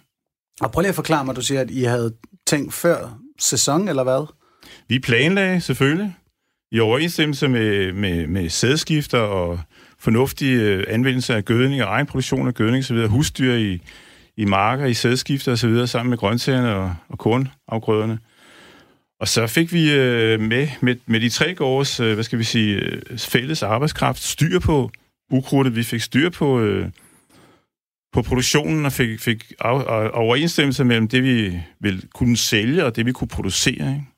Og 0.62 0.72
prøv 0.72 0.82
lige 0.82 0.90
at 0.90 0.96
forklare 0.96 1.26
mig, 1.26 1.36
du 1.36 1.42
siger, 1.42 1.62
at 1.62 1.72
I 1.72 1.84
havde 1.84 2.14
tænkt 2.48 2.74
før 2.74 3.20
sæson, 3.40 3.88
eller 3.88 4.04
hvad? 4.04 4.28
Vi 4.88 5.00
planlagde 5.00 5.62
selvfølgelig 5.62 6.16
i 6.72 6.80
overensstemmelse 6.80 7.48
med, 7.48 7.94
med, 7.94 8.28
med 8.28 8.50
sædskifter 8.50 9.18
og 9.18 9.60
fornuftig 10.00 10.54
øh, 10.54 10.84
anvendelse 10.88 11.36
af 11.36 11.46
gødning 11.46 11.84
og 11.84 11.90
egen 11.90 12.06
produktion 12.06 12.48
af 12.48 12.54
gødning 12.54 12.84
osv., 12.84 13.08
husdyr 13.08 13.54
i, 13.54 13.82
i 14.38 14.46
marker, 14.46 14.86
i 14.86 14.94
sædskifter 14.94 15.52
osv., 15.52 15.88
sammen 15.88 16.10
med 16.10 16.18
grøntsagerne 16.18 16.76
og, 16.76 16.96
og 17.10 17.18
kornafgrøderne. 17.18 18.20
Og 19.20 19.28
så 19.28 19.48
fik 19.48 19.74
vi 19.74 19.94
øh, 19.94 20.40
med, 20.40 20.68
med, 20.82 20.96
med 21.06 21.20
de 21.20 21.30
tre 21.30 21.56
års, 21.60 22.00
øh, 22.00 22.14
hvad 22.14 22.24
skal 22.24 22.40
vi 22.40 22.44
sige, 22.44 22.76
øh, 22.76 23.18
fælles 23.18 23.64
arbejdskraft 23.64 24.24
styr 24.24 24.60
på 24.60 24.92
ukrudtet. 25.32 25.76
Vi 25.76 25.84
fik 25.84 26.02
styr 26.02 26.30
på, 26.30 26.60
øh, 26.60 26.88
på 28.14 28.22
produktionen 28.22 28.86
og 28.86 28.92
fik, 28.92 29.20
fik 29.20 29.54
af, 29.60 30.10
overensstemmelse 30.14 30.84
mellem 30.84 31.08
det, 31.08 31.24
vi 31.24 31.60
ville 31.80 32.02
kunne 32.14 32.38
sælge 32.38 32.86
og 32.86 32.96
det, 32.96 33.06
vi 33.06 33.12
kunne 33.12 33.28
producere. 33.28 33.90
Ikke? 33.94 34.11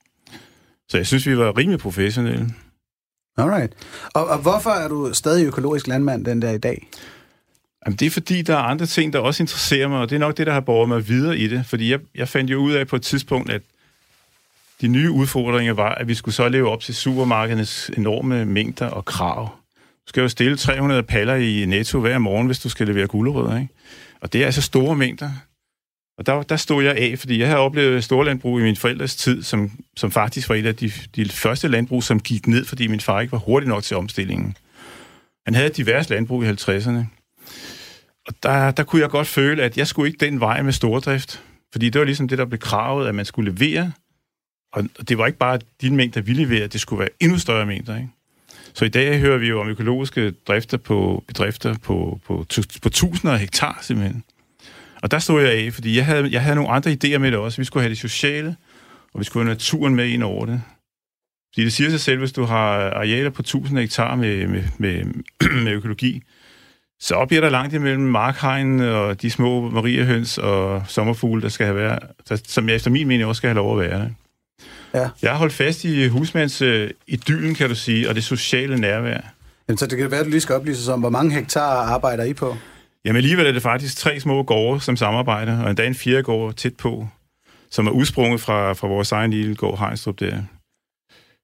Så 0.94 0.98
jeg 0.98 1.08
synes, 1.08 1.28
vi 1.28 1.38
var 1.38 1.58
rimelig 1.58 1.80
professionelle. 1.80 2.54
Alright. 3.38 3.74
Og, 4.14 4.28
og 4.28 4.38
hvorfor 4.38 4.70
er 4.70 4.88
du 4.88 5.14
stadig 5.14 5.46
økologisk 5.46 5.88
landmand 5.88 6.26
den 6.26 6.42
der 6.42 6.52
i 6.52 6.58
dag? 6.58 6.88
Jamen, 7.86 7.98
det 7.98 8.06
er 8.06 8.10
fordi, 8.10 8.42
der 8.42 8.54
er 8.54 8.62
andre 8.62 8.86
ting, 8.86 9.14
der 9.14 9.20
også 9.20 9.44
interesserer 9.44 9.88
mig, 9.88 10.00
og 10.00 10.10
det 10.10 10.16
er 10.16 10.20
nok 10.20 10.38
det, 10.38 10.48
der 10.48 10.54
har 10.54 10.60
båret 10.60 10.90
mig 10.90 11.08
videre 11.08 11.38
i 11.38 11.48
det. 11.48 11.66
Fordi 11.66 11.92
jeg, 11.92 12.00
jeg 12.16 12.28
fandt 12.28 12.52
jo 12.52 12.58
ud 12.58 12.72
af 12.72 12.88
på 12.88 12.96
et 12.96 13.02
tidspunkt, 13.02 13.50
at 13.50 13.62
de 14.82 14.88
nye 14.88 15.12
udfordringer 15.12 15.74
var, 15.74 15.96
at 15.96 16.08
vi 16.08 16.16
skulle 16.16 16.36
så 16.36 16.50
leve 16.50 16.70
op 16.70 16.82
til 16.82 16.96
supermarkedenes 16.96 17.92
enorme 17.98 18.46
mængder 18.46 18.88
og 18.88 19.06
krav. 19.06 19.50
Du 19.78 20.08
skal 20.08 20.22
jo 20.22 20.30
stille 20.30 20.58
300 20.58 21.04
paller 21.04 21.36
i 21.36 21.66
Netto 21.66 22.00
hver 22.00 22.18
morgen, 22.18 22.46
hvis 22.46 22.60
du 22.60 22.70
skal 22.70 22.88
levere 22.88 23.08
gulerødder, 23.08 23.56
ikke? 23.56 23.74
Og 24.22 24.34
det 24.34 24.42
er 24.42 24.46
altså 24.46 24.62
store 24.62 24.96
mængder. 24.96 25.32
Og 26.18 26.26
der, 26.26 26.42
der 26.42 26.56
stod 26.56 26.84
jeg 26.84 26.96
af, 26.98 27.20
fordi 27.20 27.40
jeg 27.40 27.48
havde 27.48 27.60
oplevet 27.60 28.04
storlandbrug 28.04 28.60
i 28.60 28.64
min 28.64 28.76
forældres 28.76 29.16
tid, 29.16 29.44
som, 29.44 29.72
som 29.96 30.12
faktisk 30.12 30.50
var 30.50 30.56
et 30.56 30.66
af 30.66 30.76
de, 30.76 30.92
de 31.16 31.30
første 31.30 31.68
landbrug, 31.68 32.04
som 32.04 32.20
gik 32.20 32.48
ned, 32.48 32.66
fordi 32.66 32.88
min 32.88 33.00
far 33.00 33.22
ikke 33.22 33.32
var 33.32 33.38
hurtig 33.38 33.70
nok 33.70 33.84
til 33.84 33.98
omstillingen. 33.98 34.58
Han 35.46 35.56
havde 35.56 35.70
divers 35.70 36.10
landbrug 36.10 36.44
i 36.44 36.50
50'erne. 36.50 37.06
Og 38.28 38.34
der, 38.44 38.72
der 38.72 38.84
kunne 38.84 39.02
jeg 39.02 39.10
godt 39.10 39.28
føle, 39.28 39.64
at 39.64 39.78
jeg 39.78 39.88
skulle 39.88 40.10
ikke 40.12 40.26
den 40.26 40.40
vej 40.40 40.62
med 40.62 40.74
stordrift. 40.74 41.44
Fordi 41.72 41.90
det 41.90 42.00
var 42.00 42.06
ligesom 42.06 42.28
det, 42.28 42.38
der 42.38 42.46
blev 42.46 42.60
kravet, 42.60 43.08
at 43.08 43.16
man 43.16 43.26
skulle 43.26 43.52
levere. 43.52 43.92
Og 44.74 44.84
det 45.10 45.18
var 45.18 45.26
ikke 45.26 45.40
bare 45.40 45.60
de 45.82 45.94
mængder, 45.94 46.22
vi 46.22 46.34
leverede, 46.34 46.68
det 46.68 46.82
skulle 46.82 47.00
være 47.00 47.10
endnu 47.20 47.40
større 47.40 47.66
mængder. 47.66 47.96
Ikke? 47.96 48.10
Så 48.74 48.86
i 48.86 48.90
dag 48.90 49.20
hører 49.20 49.38
vi 49.38 49.48
jo 49.48 49.62
om 49.62 49.68
økologiske 49.68 50.32
drifter 50.32 50.78
på 50.78 51.24
bedrifter 51.28 51.74
på, 51.74 52.20
på, 52.26 52.46
på, 52.56 52.64
på 52.82 52.90
tusinder 52.90 53.34
af 53.34 53.40
hektar 53.40 53.80
simpelthen. 53.82 54.24
Og 55.04 55.12
der 55.12 55.20
stod 55.20 55.42
jeg 55.42 55.52
af, 55.52 55.74
fordi 55.74 55.98
jeg 55.98 56.06
havde, 56.06 56.30
jeg 56.32 56.42
havde 56.42 56.56
nogle 56.56 56.72
andre 56.72 56.92
idéer 56.92 57.18
med 57.18 57.32
det 57.32 57.40
også. 57.40 57.58
Vi 57.58 57.66
skulle 57.66 57.84
have 57.84 57.90
det 57.90 57.98
sociale 57.98 58.56
og 59.14 59.20
vi 59.20 59.24
skulle 59.26 59.46
have 59.46 59.54
naturen 59.54 59.96
med 59.96 60.08
ind 60.08 60.24
over 60.24 60.46
det. 60.46 60.62
Fordi 61.54 61.66
det 61.66 61.74
siger 61.74 61.90
sig 61.90 62.00
selv, 62.00 62.20
hvis 62.20 62.32
du 62.32 62.44
har 62.44 62.90
arealer 62.90 63.30
på 63.30 63.42
1000 63.42 63.80
hektar 63.80 64.16
med, 64.16 64.48
med, 64.48 64.64
med, 64.78 65.04
med 65.64 65.72
økologi, 65.72 66.24
så 67.00 67.26
bliver 67.26 67.42
der 67.42 67.50
langt 67.50 67.74
imellem 67.74 68.04
markhegn 68.04 68.80
og 68.80 69.22
de 69.22 69.32
små 69.32 69.70
mariehøns 69.70 70.38
og 70.38 70.84
sommerfugle, 70.88 71.42
der 71.42 71.50
skal 71.50 71.66
have 71.66 71.78
været, 71.78 72.00
som 72.48 72.70
jeg 72.70 72.76
efter 72.76 72.92
min 72.92 73.08
mening 73.08 73.30
også 73.30 73.40
skal 73.40 73.48
have 73.48 73.56
lov 73.56 73.80
at 73.80 73.90
være. 73.90 74.10
Ja. 74.94 75.10
Jeg 75.22 75.32
har 75.32 75.38
holdt 75.38 75.54
fast 75.54 75.84
i 75.84 76.08
husmands 76.08 76.62
uh, 76.62 76.88
idyllen, 77.08 77.56
kan 77.56 77.70
du 77.70 77.76
sige, 77.76 78.10
og 78.10 78.16
det 78.16 78.24
sociale 78.24 78.78
nærvær. 78.78 79.34
Jamen, 79.68 79.78
så 79.78 79.88
det 79.88 79.98
kan 79.98 80.12
være, 80.12 80.20
at 80.20 80.26
du 80.26 80.30
lige 80.30 80.42
skal 80.42 80.56
oplyse 80.56 80.94
om, 80.94 81.00
hvor 81.00 81.10
mange 81.10 81.34
hektar 81.34 81.94
arbejder 81.94 82.24
I 82.24 82.34
på? 82.34 82.58
Jamen 83.06 83.18
alligevel 83.18 83.46
er 83.46 83.52
det 83.52 83.62
faktisk 83.62 83.98
tre 83.98 84.20
små 84.20 84.44
gårde, 84.44 84.82
som 84.82 84.98
samarbejder, 84.98 85.64
og 85.64 85.70
endda 85.70 85.88
en 85.88 85.96
fjerde 85.96 86.24
gård 86.24 86.54
tæt 86.54 86.76
på, 86.76 87.08
som 87.72 87.88
er 87.88 87.92
udsprunget 87.92 88.42
fra, 88.42 88.74
fra 88.74 88.88
vores 88.88 89.12
egen 89.12 89.32
lille 89.32 89.56
gård 89.56 89.80
Heinstrup 89.80 90.20
der. 90.20 90.44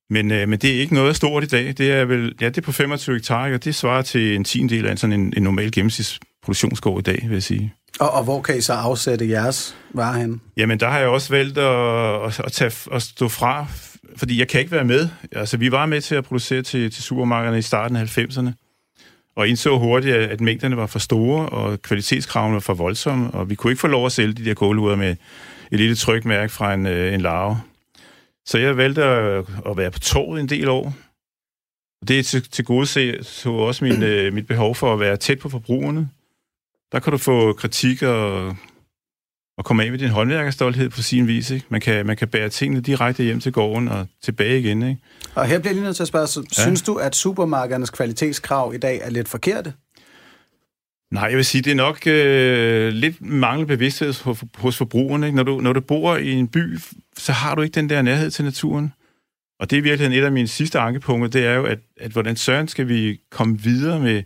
Men, 0.09 0.31
øh, 0.31 0.49
men 0.49 0.59
det 0.59 0.75
er 0.75 0.79
ikke 0.79 0.93
noget 0.93 1.15
stort 1.15 1.43
i 1.43 1.47
dag. 1.47 1.67
Det 1.77 1.91
er 1.91 2.05
vel, 2.05 2.35
ja, 2.41 2.45
det 2.45 2.57
er 2.57 2.61
på 2.61 2.71
25 2.71 3.15
hektar, 3.15 3.53
og 3.53 3.63
det 3.63 3.75
svarer 3.75 4.01
til 4.01 4.35
en 4.35 4.43
tiendel 4.43 4.85
af 4.85 4.99
sådan 4.99 5.19
en, 5.19 5.33
en 5.37 5.43
normal 5.43 5.71
gennemsnitsproduktionsgård 5.71 6.99
i 6.99 7.11
dag, 7.11 7.21
vil 7.23 7.33
jeg 7.33 7.43
sige. 7.43 7.73
Og, 7.99 8.11
og 8.11 8.23
hvor 8.23 8.41
kan 8.41 8.57
I 8.57 8.61
så 8.61 8.73
afsætte 8.73 9.29
jeres 9.29 9.75
varer 9.93 10.19
hen? 10.19 10.41
Jamen, 10.57 10.79
der 10.79 10.89
har 10.89 10.99
jeg 10.99 11.07
også 11.07 11.29
valgt 11.29 11.57
at, 11.57 12.25
at, 12.25 12.45
at, 12.45 12.51
tage, 12.51 12.71
at 12.91 13.01
stå 13.01 13.27
fra, 13.27 13.65
fordi 14.17 14.39
jeg 14.39 14.47
kan 14.47 14.59
ikke 14.59 14.71
være 14.71 14.85
med. 14.85 15.09
Altså, 15.31 15.57
vi 15.57 15.71
var 15.71 15.85
med 15.85 16.01
til 16.01 16.15
at 16.15 16.23
producere 16.23 16.61
til, 16.61 16.91
til 16.91 17.03
supermarkederne 17.03 17.59
i 17.59 17.61
starten 17.61 17.97
af 17.97 18.17
90'erne, 18.17 18.68
og 19.35 19.47
indså 19.47 19.77
hurtigt, 19.77 20.15
at 20.15 20.41
mængderne 20.41 20.77
var 20.77 20.85
for 20.85 20.99
store, 20.99 21.49
og 21.49 21.81
kvalitetskravene 21.81 22.53
var 22.53 22.59
for 22.59 22.73
voldsomme, 22.73 23.31
og 23.31 23.49
vi 23.49 23.55
kunne 23.55 23.71
ikke 23.71 23.81
få 23.81 23.87
lov 23.87 24.05
at 24.05 24.11
sælge 24.11 24.33
de 24.33 24.45
der 24.45 24.53
kåluder 24.53 24.95
med 24.95 25.15
et 25.71 25.79
lille 25.79 25.95
trykmærke 25.95 26.53
fra 26.53 26.73
en, 26.73 26.85
øh, 26.85 27.13
en 27.13 27.21
larve. 27.21 27.61
Så 28.45 28.57
jeg 28.57 28.77
valgte 28.77 29.03
at, 29.03 29.45
at 29.65 29.77
være 29.77 29.91
på 29.91 29.99
toget 29.99 30.39
en 30.39 30.49
del 30.49 30.69
år. 30.69 30.93
Det 32.07 32.19
er 32.19 32.23
til, 32.23 32.49
til 32.49 32.65
gode 32.65 32.85
se 32.85 33.23
så 33.23 33.51
også 33.51 33.85
min, 33.85 34.03
øh, 34.03 34.33
mit 34.33 34.47
behov 34.47 34.75
for 34.75 34.93
at 34.93 34.99
være 34.99 35.17
tæt 35.17 35.39
på 35.39 35.49
forbrugerne. 35.49 36.09
Der 36.91 36.99
kan 36.99 37.11
du 37.11 37.17
få 37.17 37.53
kritik 37.53 38.03
og, 38.03 38.55
og 39.59 39.65
komme 39.65 39.83
af 39.83 39.91
med 39.91 39.99
din 39.99 40.09
håndværkerstolthed 40.09 40.89
på 40.89 41.01
sin 41.01 41.27
vis. 41.27 41.51
Ikke? 41.51 41.65
Man, 41.69 41.81
kan, 41.81 42.05
man 42.05 42.17
kan 42.17 42.27
bære 42.27 42.49
tingene 42.49 42.81
direkte 42.81 43.23
hjem 43.23 43.39
til 43.39 43.51
gården 43.51 43.87
og 43.87 44.07
tilbage 44.23 44.59
igen. 44.59 44.83
Ikke? 44.83 45.01
Og 45.35 45.45
her 45.45 45.59
bliver 45.59 45.69
jeg 45.69 45.75
lige 45.75 45.83
nødt 45.83 45.95
til 45.95 46.03
at 46.03 46.07
spørge, 46.07 46.27
så 46.27 46.43
ja. 46.57 46.61
synes 46.61 46.81
du, 46.81 46.95
at 46.95 47.15
supermarkedernes 47.15 47.89
kvalitetskrav 47.89 48.73
i 48.75 48.77
dag 48.77 49.01
er 49.03 49.09
lidt 49.09 49.29
forkerte? 49.29 49.73
Nej, 51.11 51.23
jeg 51.23 51.37
vil 51.37 51.45
sige, 51.45 51.61
det 51.61 51.71
er 51.71 51.75
nok 51.75 52.07
øh, 52.07 52.93
lidt 52.93 53.21
mangel 53.21 53.67
bevidsthed 53.67 54.23
hos, 54.23 54.43
hos 54.55 54.77
forbrugerne. 54.77 55.25
Ikke? 55.25 55.35
Når, 55.35 55.43
du, 55.43 55.61
når 55.61 55.73
du 55.73 55.81
bor 55.81 56.15
i 56.17 56.31
en 56.31 56.47
by, 56.47 56.77
så 57.17 57.31
har 57.31 57.55
du 57.55 57.61
ikke 57.61 57.75
den 57.75 57.89
der 57.89 58.01
nærhed 58.01 58.31
til 58.31 58.45
naturen. 58.45 58.93
Og 59.59 59.69
det 59.69 59.77
er 59.77 59.81
virkelig 59.81 60.19
et 60.19 60.23
af 60.23 60.31
mine 60.31 60.47
sidste 60.47 60.79
ankepunkter, 60.79 61.29
det 61.29 61.47
er 61.47 61.53
jo, 61.53 61.65
at, 61.65 61.79
at 61.99 62.11
hvordan 62.11 62.35
søren 62.35 62.67
skal 62.67 62.87
vi 62.87 63.19
komme 63.31 63.59
videre 63.59 63.99
med, 63.99 64.23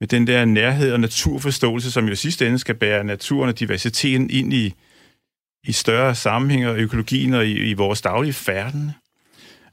med 0.00 0.08
den 0.08 0.26
der 0.26 0.44
nærhed 0.44 0.92
og 0.92 1.00
naturforståelse, 1.00 1.90
som 1.90 2.08
jo 2.08 2.14
sidste 2.14 2.46
ende 2.46 2.58
skal 2.58 2.74
bære 2.74 3.04
naturen 3.04 3.48
og 3.48 3.60
diversiteten 3.60 4.30
ind 4.30 4.52
i, 4.52 4.74
i 5.64 5.72
større 5.72 6.14
sammenhæng 6.14 6.66
og 6.66 6.76
økologien 6.76 7.34
og 7.34 7.46
i, 7.46 7.70
i 7.70 7.72
vores 7.72 8.00
daglige 8.00 8.32
færden. 8.32 8.90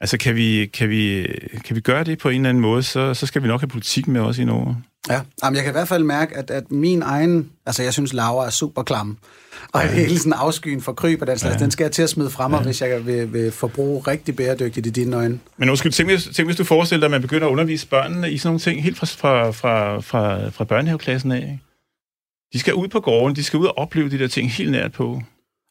Altså, 0.02 0.18
kan 0.18 0.36
vi, 0.36 0.66
kan, 0.66 0.90
vi, 0.90 1.28
kan 1.66 1.76
vi 1.76 1.82
gøre 1.82 2.04
det 2.04 2.18
på 2.20 2.30
en 2.30 2.36
eller 2.42 2.50
anden 2.50 2.62
måde, 2.62 2.84
så, 2.84 3.14
så 3.14 3.26
skal 3.26 3.44
vi 3.44 3.48
nok 3.48 3.62
have 3.62 3.68
politik 3.68 4.08
med 4.08 4.22
os 4.22 4.38
i 4.38 4.46
Norge. 4.46 4.78
Ja, 5.10 5.22
Jamen, 5.44 5.56
jeg 5.56 5.64
kan 5.64 5.72
i 5.72 5.78
hvert 5.78 5.88
fald 5.88 6.04
mærke, 6.04 6.38
at, 6.38 6.52
at 6.52 6.72
min 6.72 7.02
egen... 7.02 7.50
Altså, 7.66 7.84
jeg 7.84 7.94
synes, 7.94 8.14
Laura 8.14 8.46
er 8.46 8.50
super 8.50 8.84
klam. 8.84 9.18
Og 9.74 9.82
ja. 9.82 9.92
hele 9.92 10.18
sådan 10.18 10.34
afskyen 10.34 10.82
for 10.82 10.94
kryb 10.94 11.22
og 11.22 11.28
den 11.28 11.38
slags, 11.38 11.56
ja. 11.56 11.64
den 11.64 11.72
skal 11.72 11.84
jeg 11.84 11.92
til 11.92 12.04
at 12.04 12.10
smide 12.10 12.30
frem, 12.30 12.54
ja. 12.54 12.62
hvis 12.62 12.82
jeg 12.82 13.06
vil, 13.06 13.34
vil 13.34 13.52
forbruge 13.52 14.02
rigtig 14.08 14.36
bæredygtigt 14.36 14.88
i 14.88 14.90
dine 14.90 15.16
øjne. 15.16 15.40
Men 15.58 15.76
tænk 15.78 16.10
hvis, 16.10 16.30
tænk, 16.36 16.48
hvis 16.48 16.56
du 16.56 16.64
forestiller 16.64 17.00
dig, 17.00 17.06
at 17.06 17.12
man 17.12 17.22
begynder 17.22 17.48
at 17.48 17.52
undervise 17.52 17.88
børnene 17.88 18.32
i 18.32 18.38
sådan 18.38 18.48
nogle 18.48 18.60
ting, 18.60 18.84
helt 18.84 18.98
fra, 18.98 19.06
fra, 19.06 19.52
fra, 19.52 20.00
fra, 20.00 20.50
fra 20.50 20.64
børnehaveklassen 20.64 21.32
af. 21.32 21.38
Ikke? 21.38 21.60
De 22.54 22.60
skal 22.60 22.74
ud 22.74 22.88
på 22.88 23.00
gården, 23.00 23.36
de 23.36 23.44
skal 23.44 23.60
ud 23.60 23.66
og 23.66 23.78
opleve 23.78 24.10
de 24.10 24.20
der 24.20 24.28
ting 24.28 24.52
helt 24.52 24.72
nært 24.72 24.92
på. 24.92 25.22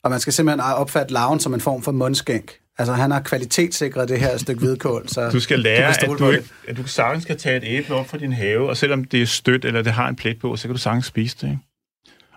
Og 0.04 0.10
man 0.10 0.20
skal 0.20 0.32
simpelthen 0.32 0.60
opfatte 0.60 1.12
laven 1.12 1.40
som 1.40 1.54
en 1.54 1.60
form 1.60 1.82
for 1.82 1.92
mundskænk. 1.92 2.52
Altså, 2.78 2.94
han 2.94 3.10
har 3.10 3.20
kvalitetssikret 3.20 4.08
det 4.08 4.20
her 4.20 4.36
stykke 4.36 4.60
hvidkål, 4.60 5.08
så 5.08 5.30
Du 5.30 5.40
skal 5.40 5.58
lære, 5.58 5.94
du 6.06 6.12
at, 6.12 6.18
du 6.18 6.30
ikke, 6.30 6.44
at 6.68 6.76
du 6.76 6.86
sagtens 6.86 7.24
kan 7.24 7.38
tage 7.38 7.56
et 7.56 7.62
æble 7.66 7.94
op 7.94 8.08
fra 8.08 8.18
din 8.18 8.32
have, 8.32 8.68
og 8.68 8.76
selvom 8.76 9.04
det 9.04 9.22
er 9.22 9.26
stødt, 9.26 9.64
eller 9.64 9.82
det 9.82 9.92
har 9.92 10.08
en 10.08 10.16
plet 10.16 10.38
på, 10.38 10.56
så 10.56 10.68
kan 10.68 10.74
du 10.74 10.80
sagtens 10.80 11.06
spise 11.06 11.36
det, 11.40 11.46
ikke? 11.46 11.58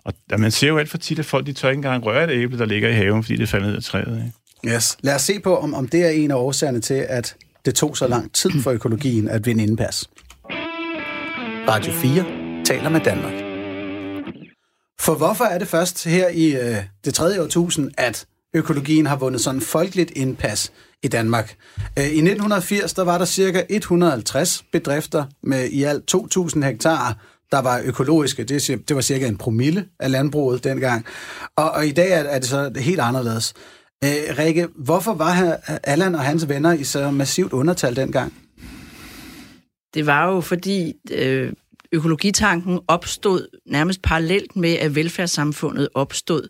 Og 0.06 0.14
man 0.40 0.52
ser 0.52 0.68
jo 0.68 0.78
alt 0.78 0.90
for 0.90 0.98
tit, 0.98 1.20
at 1.20 1.26
folk 1.26 1.46
de 1.46 1.54
tør 1.54 1.70
ikke 1.70 1.78
engang 1.78 2.06
røre 2.06 2.24
et 2.24 2.30
æble, 2.30 2.58
der 2.58 2.66
ligger 2.66 2.90
i 2.90 2.94
haven, 2.94 3.24
fordi 3.24 3.38
det 3.38 3.50
falder 3.50 3.68
ned 3.68 3.76
af 3.76 3.84
træet. 3.84 4.24
Ikke? 4.26 4.76
Yes. 4.76 4.98
Lad 5.02 5.16
os 5.16 5.22
se 5.22 5.40
på, 5.40 5.58
om, 5.58 5.74
om 5.74 5.88
det 5.88 6.06
er 6.06 6.10
en 6.10 6.32
af 6.32 6.36
årsagerne 6.36 6.82
til, 6.82 7.06
at 7.10 7.36
det 7.66 7.76
tog 7.76 7.98
så 7.98 8.08
lang 8.08 8.34
tid 8.34 8.52
for 8.64 8.72
økologien 8.72 9.28
at 9.28 9.46
vinde 9.46 9.64
indpas. 9.64 10.10
Radio 11.70 11.94
4 11.94 12.66
taler 12.66 12.90
med 12.90 13.00
Danmark. 13.00 13.34
For 15.00 15.16
hvorfor 15.16 15.46
er 15.46 15.58
det 15.58 15.68
først 15.68 16.06
her 16.06 16.30
i 16.30 16.56
øh, 16.56 16.76
det 17.06 17.14
tredje 17.14 17.42
årtusind, 17.42 17.92
at 17.98 18.26
økologien 18.54 19.06
har 19.06 19.16
vundet 19.16 19.42
sådan 19.42 19.62
folkeligt 19.62 20.12
indpas 20.16 20.72
i 21.04 21.08
Danmark. 21.08 21.56
Øh, 22.00 22.04
I 22.04 22.08
1980 22.08 22.94
der 22.94 23.04
var 23.04 23.18
der 23.18 23.26
cirka 23.26 23.64
150 23.70 24.64
bedrifter 24.72 25.26
med 25.44 25.70
i 25.70 25.84
alt 25.84 26.16
2.000 26.16 26.66
hektar, 26.66 27.18
der 27.52 27.62
var 27.62 27.82
økologiske. 27.86 28.44
Det, 28.44 28.68
det 28.88 28.96
var 28.96 29.02
cirka 29.02 29.28
en 29.28 29.38
promille 29.38 29.86
af 30.00 30.12
landbruget 30.12 30.64
dengang. 30.64 31.06
Og, 31.56 31.72
og 31.72 31.88
i 31.88 31.92
dag 31.92 32.12
er, 32.12 32.24
er 32.24 32.40
det 32.40 32.48
så 32.48 32.72
helt 32.76 33.00
anderledes. 33.00 33.54
Øh, 34.04 34.38
Rikke, 34.38 34.68
hvorfor 34.76 35.14
var 35.14 35.60
Allan 35.84 36.16
og 36.16 36.22
hans 36.22 36.50
venner 36.50 36.74
i 36.74 36.84
så 36.84 37.12
massivt 37.12 37.54
undertal 37.54 37.96
dengang? 37.96 38.34
Det 39.94 40.06
var 40.06 40.34
jo 40.34 40.42
fordi 40.42 40.94
øh, 41.12 41.54
økologitanken 41.92 42.80
opstod 42.88 43.48
nærmest 43.66 44.02
parallelt 44.02 44.56
med, 44.56 44.74
at 44.74 44.96
velfærdssamfundet 44.96 45.88
opstod, 45.94 46.48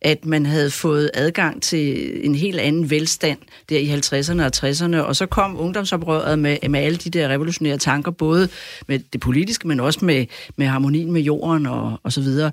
at 0.00 0.24
man 0.24 0.46
havde 0.46 0.70
fået 0.70 1.10
adgang 1.14 1.62
til 1.62 2.10
en 2.26 2.34
helt 2.34 2.60
anden 2.60 2.90
velstand 2.90 3.38
der 3.68 3.78
i 3.78 3.94
50'erne 3.94 4.42
og 4.42 4.50
60'erne, 4.56 4.96
og 4.96 5.16
så 5.16 5.26
kom 5.26 5.60
ungdomsoprøret 5.60 6.38
med, 6.38 6.56
med 6.68 6.80
alle 6.80 6.98
de 6.98 7.10
der 7.10 7.28
revolutionære 7.28 7.78
tanker, 7.78 8.10
både 8.10 8.48
med 8.86 8.98
det 9.12 9.20
politiske, 9.20 9.68
men 9.68 9.80
også 9.80 10.04
med, 10.04 10.26
med 10.56 10.66
harmonien 10.66 11.12
med 11.12 11.20
jorden 11.20 11.66
og, 11.66 12.00
og 12.02 12.12
så 12.12 12.20
videre. 12.20 12.52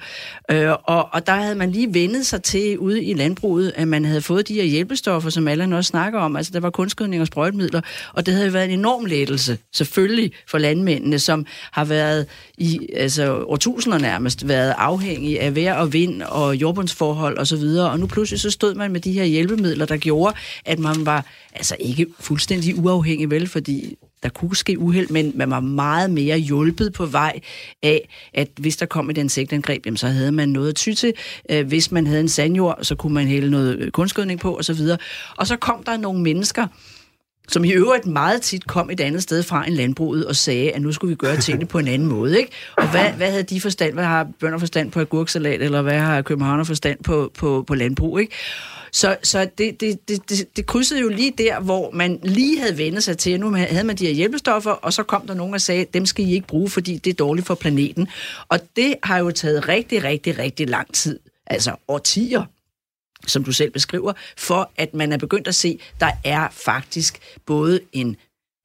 Øh, 0.51 0.71
og, 0.83 1.09
og 1.11 1.27
der 1.27 1.35
havde 1.35 1.55
man 1.55 1.71
lige 1.71 1.93
vendet 1.93 2.25
sig 2.25 2.43
til 2.43 2.77
ude 2.77 3.03
i 3.03 3.13
landbruget, 3.13 3.71
at 3.75 3.87
man 3.87 4.05
havde 4.05 4.21
fået 4.21 4.47
de 4.47 4.53
her 4.53 4.63
hjælpestoffer, 4.63 5.29
som 5.29 5.47
alle 5.47 5.77
også 5.77 5.87
snakker 5.89 6.19
om, 6.19 6.35
altså 6.35 6.51
der 6.51 6.59
var 6.59 6.69
kunstgødning 6.69 7.21
og 7.21 7.27
sprøjtemidler, 7.27 7.81
og 8.13 8.25
det 8.25 8.33
havde 8.33 8.53
været 8.53 8.65
en 8.65 8.79
enorm 8.79 9.05
lettelse, 9.05 9.57
selvfølgelig 9.73 10.31
for 10.47 10.57
landmændene, 10.57 11.19
som 11.19 11.45
har 11.71 11.85
været 11.85 12.25
i 12.57 12.79
altså, 12.93 13.43
årtusinder 13.43 13.97
nærmest 13.97 14.47
været 14.47 14.73
afhængig 14.77 15.41
af 15.41 15.55
vejr 15.55 15.73
og 15.73 15.93
vind 15.93 16.21
og 16.21 16.55
jordbundsforhold 16.55 17.37
osv., 17.37 17.39
og, 17.39 17.47
så 17.47 17.55
videre, 17.57 17.91
og 17.91 17.99
nu 17.99 18.07
pludselig 18.07 18.39
så 18.39 18.49
stod 18.49 18.75
man 18.75 18.91
med 18.91 18.99
de 18.99 19.11
her 19.11 19.23
hjælpemidler, 19.23 19.85
der 19.85 19.97
gjorde, 19.97 20.35
at 20.65 20.79
man 20.79 21.05
var 21.05 21.25
altså 21.53 21.75
ikke 21.79 22.05
fuldstændig 22.19 22.79
uafhængig, 22.79 23.29
vel, 23.29 23.47
fordi 23.47 23.95
der 24.23 24.29
kunne 24.29 24.55
ske 24.55 24.79
uheld, 24.79 25.09
men 25.09 25.31
man 25.35 25.49
var 25.49 25.59
meget 25.59 26.11
mere 26.11 26.37
hjulpet 26.37 26.93
på 26.93 27.05
vej 27.05 27.39
af, 27.83 28.09
at 28.33 28.47
hvis 28.57 28.77
der 28.77 28.85
kom 28.85 29.09
et 29.09 29.17
insektangreb, 29.17 29.85
jamen, 29.85 29.97
så 29.97 30.07
havde 30.07 30.31
man 30.31 30.49
noget 30.49 30.69
at 30.69 30.75
ty 30.75 30.93
til. 30.93 31.13
Øh, 31.49 31.67
hvis 31.67 31.91
man 31.91 32.07
havde 32.07 32.19
en 32.19 32.29
sandjord, 32.29 32.79
så 32.81 32.95
kunne 32.95 33.13
man 33.13 33.27
hælde 33.27 33.51
noget 33.51 33.93
kunstgødning 33.93 34.39
på, 34.39 34.57
og 34.57 34.65
så 34.65 34.73
videre. 34.73 34.97
Og 35.37 35.47
så 35.47 35.55
kom 35.55 35.83
der 35.83 35.97
nogle 35.97 36.21
mennesker, 36.21 36.67
som 37.49 37.63
i 37.63 37.71
øvrigt 37.71 38.05
meget 38.05 38.41
tit 38.41 38.67
kom 38.67 38.89
et 38.89 38.99
andet 38.99 39.23
sted 39.23 39.43
fra 39.43 39.67
en 39.67 39.73
landbruget 39.73 40.25
og 40.25 40.35
sagde, 40.35 40.71
at 40.71 40.81
nu 40.81 40.91
skulle 40.91 41.09
vi 41.09 41.15
gøre 41.15 41.37
tingene 41.37 41.65
på 41.65 41.79
en 41.79 41.87
anden 41.87 42.07
måde. 42.07 42.39
Ikke? 42.39 42.51
Og 42.77 42.91
hvad, 42.91 43.11
hvad 43.11 43.31
havde 43.31 43.43
de 43.43 43.61
forstand? 43.61 43.93
Hvad 43.93 44.03
har 44.03 44.27
bønder 44.39 44.57
forstand 44.57 44.91
på 44.91 44.99
agurksalat, 44.99 45.61
eller 45.61 45.81
hvad 45.81 45.99
har 45.99 46.21
københavner 46.21 46.63
forstand 46.63 47.03
på, 47.03 47.31
på, 47.37 47.63
på 47.67 47.75
landbrug? 47.75 48.19
Ikke? 48.19 48.35
Så, 48.91 49.17
så 49.23 49.47
det, 49.57 49.81
det, 49.81 50.09
det, 50.09 50.29
det, 50.29 50.57
det 50.57 50.65
krydsede 50.65 51.01
jo 51.01 51.09
lige 51.09 51.33
der, 51.37 51.59
hvor 51.59 51.91
man 51.91 52.19
lige 52.23 52.59
havde 52.59 52.77
vendt 52.77 53.03
sig 53.03 53.17
til, 53.17 53.31
at 53.31 53.39
nu 53.39 53.51
havde 53.51 53.83
man 53.83 53.95
de 53.95 54.05
her 54.05 54.13
hjælpestoffer, 54.13 54.71
og 54.71 54.93
så 54.93 55.03
kom 55.03 55.27
der 55.27 55.33
nogen 55.33 55.53
og 55.53 55.61
sagde, 55.61 55.85
dem 55.93 56.05
skal 56.05 56.25
I 56.25 56.33
ikke 56.33 56.47
bruge, 56.47 56.69
fordi 56.69 56.97
det 56.97 57.09
er 57.09 57.15
dårligt 57.15 57.47
for 57.47 57.55
planeten. 57.55 58.07
Og 58.49 58.59
det 58.75 58.95
har 59.03 59.17
jo 59.17 59.31
taget 59.31 59.67
rigtig, 59.67 60.03
rigtig, 60.03 60.37
rigtig 60.39 60.69
lang 60.69 60.93
tid, 60.93 61.19
altså 61.47 61.75
årtier, 61.87 62.43
som 63.27 63.43
du 63.43 63.51
selv 63.51 63.71
beskriver, 63.71 64.13
for 64.37 64.71
at 64.77 64.93
man 64.93 65.11
er 65.11 65.17
begyndt 65.17 65.47
at 65.47 65.55
se, 65.55 65.79
der 65.99 66.11
er 66.23 66.47
faktisk 66.51 67.19
både 67.45 67.79
en 67.91 68.15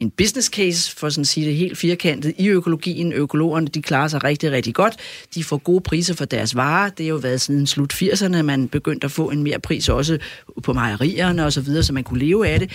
en 0.00 0.10
business 0.10 0.48
case, 0.48 0.96
for 0.96 1.08
sådan 1.08 1.20
at 1.20 1.26
sige 1.26 1.46
det 1.46 1.56
helt 1.56 1.78
firkantet, 1.78 2.34
i 2.38 2.48
økologien. 2.48 3.12
Økologerne, 3.12 3.66
de 3.66 3.82
klarer 3.82 4.08
sig 4.08 4.24
rigtig, 4.24 4.52
rigtig 4.52 4.74
godt. 4.74 4.96
De 5.34 5.44
får 5.44 5.56
gode 5.56 5.80
priser 5.80 6.14
for 6.14 6.24
deres 6.24 6.56
varer. 6.56 6.90
Det 6.90 7.06
har 7.06 7.10
jo 7.10 7.16
været 7.16 7.40
siden 7.40 7.66
slut 7.66 7.94
80'erne, 7.94 8.42
man 8.42 8.68
begyndte 8.68 9.04
at 9.04 9.10
få 9.10 9.30
en 9.30 9.42
mere 9.42 9.58
pris 9.58 9.88
også 9.88 10.18
på 10.62 10.72
mejerierne 10.72 11.44
og 11.44 11.52
så 11.52 11.60
videre, 11.60 11.82
så 11.82 11.92
man 11.92 12.04
kunne 12.04 12.20
leve 12.20 12.48
af 12.48 12.60
det. 12.60 12.72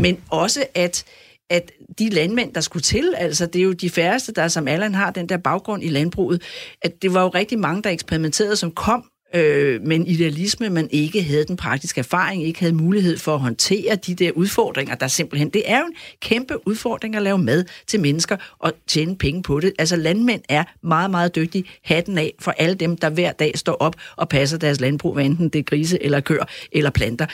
Men 0.00 0.18
også 0.30 0.64
at 0.74 1.04
at 1.50 1.72
de 1.98 2.08
landmænd, 2.08 2.54
der 2.54 2.60
skulle 2.60 2.82
til, 2.82 3.14
altså 3.16 3.46
det 3.46 3.58
er 3.58 3.62
jo 3.62 3.72
de 3.72 3.90
færreste, 3.90 4.32
der 4.32 4.48
som 4.48 4.68
Allan 4.68 4.94
har 4.94 5.10
den 5.10 5.28
der 5.28 5.36
baggrund 5.36 5.84
i 5.84 5.88
landbruget, 5.88 6.42
at 6.82 7.02
det 7.02 7.14
var 7.14 7.22
jo 7.22 7.28
rigtig 7.28 7.58
mange, 7.58 7.82
der 7.82 7.90
eksperimenterede, 7.90 8.56
som 8.56 8.70
kom 8.70 9.09
øh, 9.34 9.82
men 9.82 10.06
idealisme, 10.06 10.70
man 10.70 10.88
ikke 10.90 11.22
havde 11.22 11.44
den 11.44 11.56
praktiske 11.56 11.98
erfaring, 11.98 12.44
ikke 12.44 12.60
havde 12.60 12.74
mulighed 12.74 13.18
for 13.18 13.34
at 13.34 13.40
håndtere 13.40 13.96
de 13.96 14.14
der 14.14 14.30
udfordringer, 14.32 14.94
der 14.94 15.08
simpelthen, 15.08 15.50
det 15.50 15.62
er 15.66 15.78
jo 15.78 15.86
en 15.86 15.94
kæmpe 16.20 16.68
udfordring 16.68 17.16
at 17.16 17.22
lave 17.22 17.38
mad 17.38 17.64
til 17.86 18.00
mennesker 18.00 18.36
og 18.58 18.72
tjene 18.86 19.16
penge 19.16 19.42
på 19.42 19.60
det. 19.60 19.72
Altså 19.78 19.96
landmænd 19.96 20.42
er 20.48 20.64
meget, 20.82 21.10
meget 21.10 21.34
dygtige, 21.34 21.64
hatten 21.84 22.18
af 22.18 22.34
for 22.38 22.50
alle 22.50 22.74
dem, 22.74 22.96
der 22.96 23.10
hver 23.10 23.32
dag 23.32 23.58
står 23.58 23.76
op 23.80 23.96
og 24.16 24.28
passer 24.28 24.58
deres 24.58 24.80
landbrug, 24.80 25.14
hvad 25.14 25.24
enten 25.24 25.48
det 25.48 25.58
er 25.58 25.62
grise 25.62 26.02
eller 26.04 26.20
køer 26.20 26.44
eller 26.72 26.90
planter. 26.90 27.26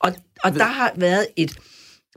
Og, 0.00 0.12
og 0.44 0.54
der 0.54 0.64
har 0.64 0.92
været 0.96 1.26
et, 1.36 1.58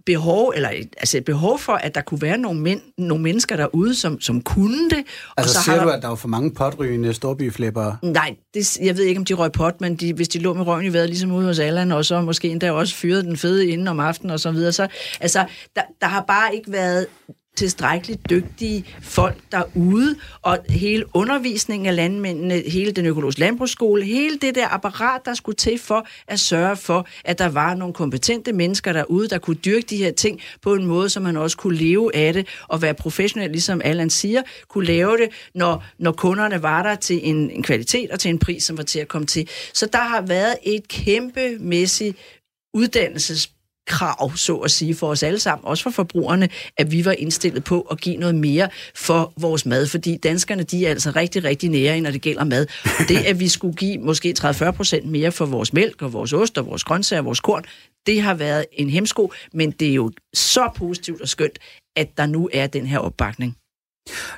behov, 0.06 0.54
eller 0.56 0.70
et, 0.70 0.96
altså 0.98 1.18
et 1.18 1.26
behov 1.26 1.60
for, 1.60 1.74
at 1.74 1.96
der 1.96 2.02
kunne 2.02 2.22
være 2.22 2.38
nogle, 2.38 2.62
mænd, 2.62 2.82
nogle 2.98 3.24
mennesker 3.24 3.56
derude, 3.56 3.96
som, 3.96 4.22
som 4.22 4.42
kunne 4.42 4.90
det. 4.90 5.04
Altså 5.38 5.38
og 5.38 5.46
så 5.46 5.64
siger 5.64 5.78
har 5.78 5.86
du, 5.86 5.92
at 5.92 6.02
der 6.02 6.08
var 6.08 6.16
for 6.16 6.28
mange 6.28 6.54
potrygende 6.54 7.14
storbyflippere? 7.14 7.98
Nej, 8.02 8.36
det, 8.54 8.78
jeg 8.78 8.98
ved 8.98 9.04
ikke, 9.04 9.20
om 9.20 9.26
de 9.26 9.34
røg 9.34 9.52
pot, 9.52 9.82
men 9.82 9.96
de, 9.96 10.14
hvis 10.14 10.28
de 10.28 10.40
lå 10.40 10.54
med 10.54 10.68
røven 10.68 10.86
i 10.86 10.94
vejret, 10.94 11.10
ligesom 11.10 11.32
ude 11.32 11.46
hos 11.46 11.60
Allan, 11.60 11.92
og 11.92 12.06
så 12.06 12.22
måske 12.22 12.50
endda 12.50 12.72
også 12.72 12.96
fyrede 12.96 13.24
den 13.24 13.38
fede 13.38 13.68
inden 13.68 13.88
om 13.88 14.00
aftenen 14.00 14.32
og 14.32 14.40
så 14.40 14.52
videre, 14.52 14.72
så 14.72 14.88
altså, 15.22 15.46
der, 15.76 15.82
der 16.02 16.08
har 16.08 16.24
bare 16.28 16.56
ikke 16.56 16.72
været 16.72 17.08
tilstrækkeligt 17.56 18.30
dygtige 18.30 18.86
folk 19.02 19.38
derude, 19.52 20.16
og 20.42 20.58
hele 20.70 21.06
undervisningen 21.14 21.88
af 21.88 21.96
landmændene, 21.96 22.64
hele 22.68 22.92
den 22.92 23.06
økologiske 23.06 23.40
landbrugsskole, 23.40 24.04
hele 24.06 24.38
det 24.38 24.56
der 24.56 24.68
apparat, 24.68 25.22
der 25.26 25.34
skulle 25.34 25.56
til 25.56 25.80
for 25.80 26.08
at 26.28 26.40
sørge 26.40 26.76
for, 26.76 27.08
at 27.26 27.40
der 27.40 27.50
var 27.50 27.74
nogle 27.74 27.94
kompetente 27.94 28.54
mennesker 28.54 28.94
derude, 28.94 29.28
der 29.28 29.38
kunne 29.38 29.56
dyrke 29.56 29.88
de 29.90 29.98
her 29.98 30.12
ting 30.12 30.42
på 30.62 30.74
en 30.74 30.86
måde, 30.86 31.10
så 31.10 31.20
man 31.20 31.38
også 31.38 31.58
kunne 31.58 31.78
leve 31.78 32.16
af 32.16 32.34
det, 32.34 32.48
og 32.68 32.82
være 32.82 32.94
professionel, 32.94 33.52
ligesom 33.52 33.82
Allan 33.84 34.10
siger, 34.10 34.42
kunne 34.68 34.86
lave 34.86 35.18
det, 35.18 35.30
når, 35.56 35.84
når 36.00 36.12
kunderne 36.12 36.64
var 36.64 36.84
der 36.84 36.96
til 36.96 37.20
en, 37.30 37.52
en 37.52 37.64
kvalitet 37.64 38.12
og 38.12 38.20
til 38.20 38.30
en 38.30 38.40
pris, 38.40 38.64
som 38.64 38.78
var 38.78 38.84
til 38.84 39.00
at 39.00 39.08
komme 39.08 39.26
til. 39.26 39.50
Så 39.74 39.86
der 39.86 40.00
har 40.00 40.22
været 40.22 40.56
et 40.64 40.88
kæmpemæssigt 40.88 42.18
uddannelses 42.74 43.52
krav, 43.88 44.36
så 44.36 44.56
at 44.56 44.72
sige, 44.72 44.96
for 44.96 45.08
os 45.08 45.24
alle 45.24 45.40
sammen, 45.40 45.68
også 45.68 45.84
for 45.84 45.90
forbrugerne, 45.90 46.50
at 46.78 46.92
vi 46.92 47.06
var 47.06 47.12
indstillet 47.12 47.64
på 47.64 47.82
at 47.82 48.02
give 48.02 48.18
noget 48.18 48.36
mere 48.36 48.70
for 48.96 49.34
vores 49.38 49.66
mad, 49.66 49.88
fordi 49.88 50.18
danskerne, 50.18 50.64
de 50.64 50.86
er 50.86 50.90
altså 50.90 51.12
rigtig, 51.16 51.44
rigtig 51.44 51.70
nære, 51.70 52.02
når 52.02 52.12
det 52.12 52.22
gælder 52.22 52.44
mad. 52.44 52.68
Det, 53.08 53.18
at 53.18 53.40
vi 53.40 53.48
skulle 53.48 53.76
give 53.76 53.98
måske 53.98 54.36
30-40 54.40 54.72
procent 54.72 55.06
mere 55.06 55.32
for 55.32 55.46
vores 55.46 55.74
mælk 55.74 56.02
og 56.02 56.14
vores 56.14 56.34
ost 56.34 56.58
og 56.58 56.66
vores 56.66 56.84
grøntsager 56.84 57.20
og 57.20 57.26
vores 57.26 57.40
korn, 57.40 57.64
det 58.06 58.22
har 58.22 58.34
været 58.34 58.66
en 58.74 58.90
hemsko, 58.90 59.32
men 59.54 59.72
det 59.72 59.90
er 59.90 59.94
jo 59.94 60.12
så 60.34 60.70
positivt 60.76 61.22
og 61.22 61.28
skønt, 61.28 61.60
at 61.96 62.18
der 62.18 62.26
nu 62.26 62.50
er 62.54 62.68
den 62.68 62.86
her 62.86 63.00
opbakning. 63.00 63.58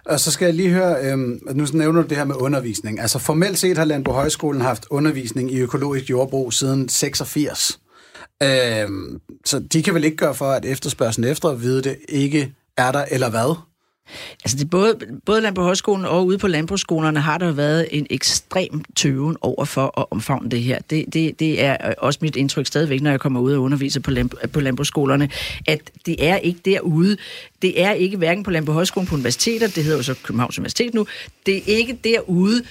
Og 0.06 0.20
så 0.20 0.32
skal 0.32 0.46
jeg 0.46 0.54
lige 0.54 0.70
høre, 0.70 1.06
øhm, 1.06 1.39
nu 1.54 1.66
nævner 1.74 2.01
du 2.01 2.08
det 2.08 2.18
her 2.18 2.25
med 2.25 2.36
undervisning. 2.36 3.00
Altså 3.00 3.20
formelt 3.20 3.58
set 3.58 3.77
har 3.77 3.86
Landbrug 3.86 4.16
Højskolen 4.16 4.62
haft 4.62 4.86
undervisning 4.89 5.51
i 5.51 5.60
økologisk 5.60 6.10
jordbrug 6.10 6.54
siden 6.54 6.89
86. 6.89 7.80
Øh, 8.44 9.20
så 9.46 9.60
de 9.60 9.84
kan 9.84 9.94
vel 9.94 10.03
ikke 10.03 10.17
gøre 10.17 10.36
for, 10.36 10.46
at 10.46 10.65
efterspørgselen 10.65 11.32
efter 11.32 11.50
at 11.50 11.62
vide 11.62 11.82
det 11.82 11.98
ikke 12.10 12.53
er 12.77 12.91
der, 12.91 13.06
eller 13.12 13.29
hvad? 13.29 13.56
Altså 14.44 14.58
det 14.58 14.70
både, 14.70 15.00
både 15.25 15.41
Landbrugshøjskolen 15.41 16.06
og 16.06 16.25
ude 16.25 16.38
på 16.38 16.48
landbrugsskolerne 16.48 17.20
har 17.20 17.38
der 17.38 17.51
været 17.51 17.88
en 17.91 18.08
ekstrem 18.10 18.84
tøven 18.96 19.38
over 19.41 19.65
for 19.65 20.00
at 20.00 20.06
omfavne 20.12 20.50
det 20.50 20.62
her. 20.62 20.79
Det, 20.89 21.06
det, 21.13 21.39
det 21.39 21.63
er 21.63 21.94
også 21.98 22.20
mit 22.22 22.36
indtryk 22.36 22.65
stadigvæk, 22.65 23.01
når 23.01 23.10
jeg 23.10 23.20
kommer 23.20 23.39
ud 23.39 23.53
og 23.53 23.62
underviser 23.62 24.00
på, 24.00 24.12
land, 24.12 24.29
på 24.53 24.60
landbrugsskolerne, 24.60 25.29
at 25.67 25.91
det 26.06 26.27
er 26.27 26.38
ikke 26.38 26.60
derude. 26.65 27.17
Det 27.62 27.82
er 27.82 27.91
ikke 27.91 28.17
hverken 28.17 28.44
på 28.44 28.51
Landbrugshøjskolen 28.51 29.08
på 29.08 29.15
universiteter, 29.15 29.67
det 29.67 29.84
hedder 29.84 29.98
jo 29.98 30.03
så 30.03 30.15
Københavns 30.24 30.60
Universitet 30.60 30.94
nu, 30.94 31.08
det 31.46 31.58
er 31.58 31.62
ikke 31.77 32.00
derude, 32.03 32.63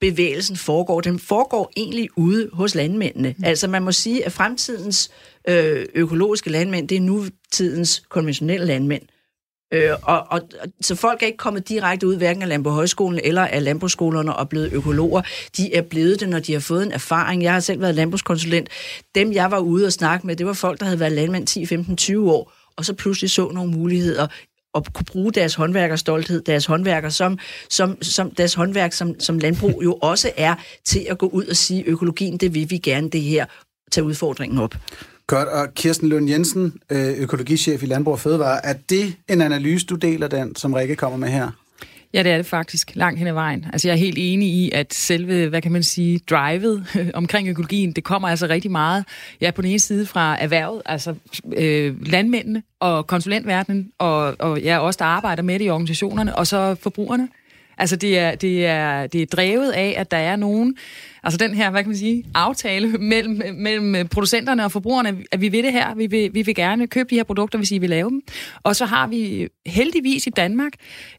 bevægelsen 0.00 0.56
foregår. 0.56 1.00
Den 1.00 1.18
foregår 1.18 1.72
egentlig 1.76 2.08
ude 2.16 2.50
hos 2.52 2.74
landmændene. 2.74 3.34
Mm. 3.38 3.44
Altså 3.44 3.68
man 3.68 3.82
må 3.82 3.92
sige, 3.92 4.26
at 4.26 4.32
fremtidens 4.32 5.10
øh, 5.48 5.86
økologiske 5.94 6.50
landmænd, 6.50 6.88
det 6.88 6.96
er 6.96 7.00
nutidens 7.00 8.02
konventionelle 8.08 8.66
landmænd. 8.66 9.02
Øh, 9.72 9.90
og, 10.02 10.26
og, 10.30 10.40
så 10.80 10.94
folk 10.94 11.22
er 11.22 11.26
ikke 11.26 11.36
kommet 11.36 11.68
direkte 11.68 12.06
ud, 12.06 12.16
hverken 12.16 12.42
af 12.42 12.48
Landbrugshøjskolen 12.48 13.20
eller 13.24 13.42
af 13.42 13.64
landbrugsskolerne 13.64 14.36
og 14.36 14.48
blevet 14.48 14.72
økologer. 14.72 15.22
De 15.56 15.74
er 15.74 15.82
blevet 15.82 16.20
det, 16.20 16.28
når 16.28 16.38
de 16.38 16.52
har 16.52 16.60
fået 16.60 16.82
en 16.82 16.92
erfaring. 16.92 17.42
Jeg 17.42 17.52
har 17.52 17.60
selv 17.60 17.80
været 17.80 17.94
landbrugskonsulent. 17.94 18.68
Dem, 19.14 19.32
jeg 19.32 19.50
var 19.50 19.58
ude 19.58 19.86
og 19.86 19.92
snakke 19.92 20.26
med, 20.26 20.36
det 20.36 20.46
var 20.46 20.52
folk, 20.52 20.80
der 20.80 20.84
havde 20.86 21.00
været 21.00 21.12
landmænd 21.12 21.46
10, 21.46 21.66
15, 21.66 21.96
20 21.96 22.32
år, 22.32 22.52
og 22.76 22.84
så 22.84 22.94
pludselig 22.94 23.30
så 23.30 23.48
nogle 23.48 23.70
muligheder 23.70 24.26
at 24.74 24.92
kunne 24.92 25.04
bruge 25.04 25.32
deres 25.32 25.54
håndværkerstolthed, 25.54 26.42
deres 26.42 26.66
håndværker 26.66 27.08
som, 27.08 27.38
som, 27.68 28.02
som 28.02 28.30
deres 28.30 28.54
håndværk 28.54 28.92
som, 28.92 29.20
som 29.20 29.38
landbrug 29.38 29.80
jo 29.84 29.92
også 29.94 30.30
er 30.36 30.54
til 30.84 31.06
at 31.10 31.18
gå 31.18 31.26
ud 31.26 31.44
og 31.44 31.56
sige, 31.56 31.84
økologien, 31.86 32.36
det 32.36 32.54
vil 32.54 32.70
vi 32.70 32.78
gerne 32.78 33.10
det 33.10 33.22
her, 33.22 33.46
tage 33.92 34.04
udfordringen 34.04 34.58
op. 34.58 34.74
Godt, 35.26 35.48
og 35.48 35.74
Kirsten 35.74 36.08
Lund 36.08 36.30
Jensen, 36.30 36.80
øh, 36.90 37.18
økologichef 37.18 37.82
i 37.82 37.86
Landbrug 37.86 38.12
og 38.12 38.20
Fødevare, 38.20 38.66
er 38.66 38.74
det 38.90 39.14
en 39.28 39.40
analyse, 39.40 39.86
du 39.86 39.94
deler 39.94 40.28
den, 40.28 40.56
som 40.56 40.74
Rikke 40.74 40.96
kommer 40.96 41.18
med 41.18 41.28
her? 41.28 41.50
Ja, 42.14 42.22
det 42.22 42.32
er 42.32 42.36
det 42.36 42.46
faktisk, 42.46 42.90
langt 42.94 43.18
hen 43.18 43.28
ad 43.28 43.32
vejen. 43.32 43.66
Altså, 43.72 43.88
jeg 43.88 43.94
er 43.94 43.98
helt 43.98 44.18
enig 44.18 44.48
i, 44.48 44.70
at 44.70 44.94
selve, 44.94 45.48
hvad 45.48 45.62
kan 45.62 45.72
man 45.72 45.82
sige, 45.82 46.18
drivet 46.18 46.86
omkring 47.14 47.48
økologien, 47.48 47.92
det 47.92 48.04
kommer 48.04 48.28
altså 48.28 48.46
rigtig 48.46 48.70
meget, 48.70 49.04
ja, 49.40 49.50
på 49.50 49.62
den 49.62 49.70
ene 49.70 49.78
side 49.78 50.06
fra 50.06 50.42
erhvervet, 50.42 50.82
altså 50.86 51.14
øh, 51.56 52.06
landmændene 52.06 52.62
og 52.80 53.06
konsulentverdenen, 53.06 53.92
og, 53.98 54.36
og 54.38 54.60
ja, 54.60 54.78
også 54.78 54.98
der 54.98 55.04
arbejder 55.04 55.42
med 55.42 55.58
det 55.58 55.64
i 55.64 55.70
organisationerne, 55.70 56.36
og 56.36 56.46
så 56.46 56.74
forbrugerne. 56.74 57.28
Altså, 57.80 57.96
det 57.96 58.18
er, 58.18 58.34
det, 58.34 58.66
er, 58.66 59.06
det 59.06 59.22
er 59.22 59.26
drevet 59.26 59.70
af, 59.70 59.94
at 59.96 60.10
der 60.10 60.16
er 60.16 60.36
nogen, 60.36 60.76
altså 61.22 61.38
den 61.38 61.54
her, 61.54 61.70
hvad 61.70 61.82
kan 61.82 61.88
man 61.88 61.98
sige, 61.98 62.24
aftale 62.34 62.88
mellem, 62.88 63.54
mellem 63.54 64.08
producenterne 64.08 64.64
og 64.64 64.72
forbrugerne, 64.72 65.18
at 65.32 65.40
vi 65.40 65.48
vil 65.48 65.64
det 65.64 65.72
her, 65.72 65.94
vi 65.94 66.06
vil, 66.06 66.34
vi 66.34 66.42
vil 66.42 66.54
gerne 66.54 66.86
købe 66.86 67.10
de 67.10 67.14
her 67.14 67.22
produkter, 67.22 67.58
hvis 67.58 67.70
I 67.70 67.78
vil 67.78 67.90
lave 67.90 68.10
dem. 68.10 68.22
Og 68.62 68.76
så 68.76 68.86
har 68.86 69.06
vi 69.06 69.48
heldigvis 69.66 70.26
i 70.26 70.30
Danmark 70.30 70.72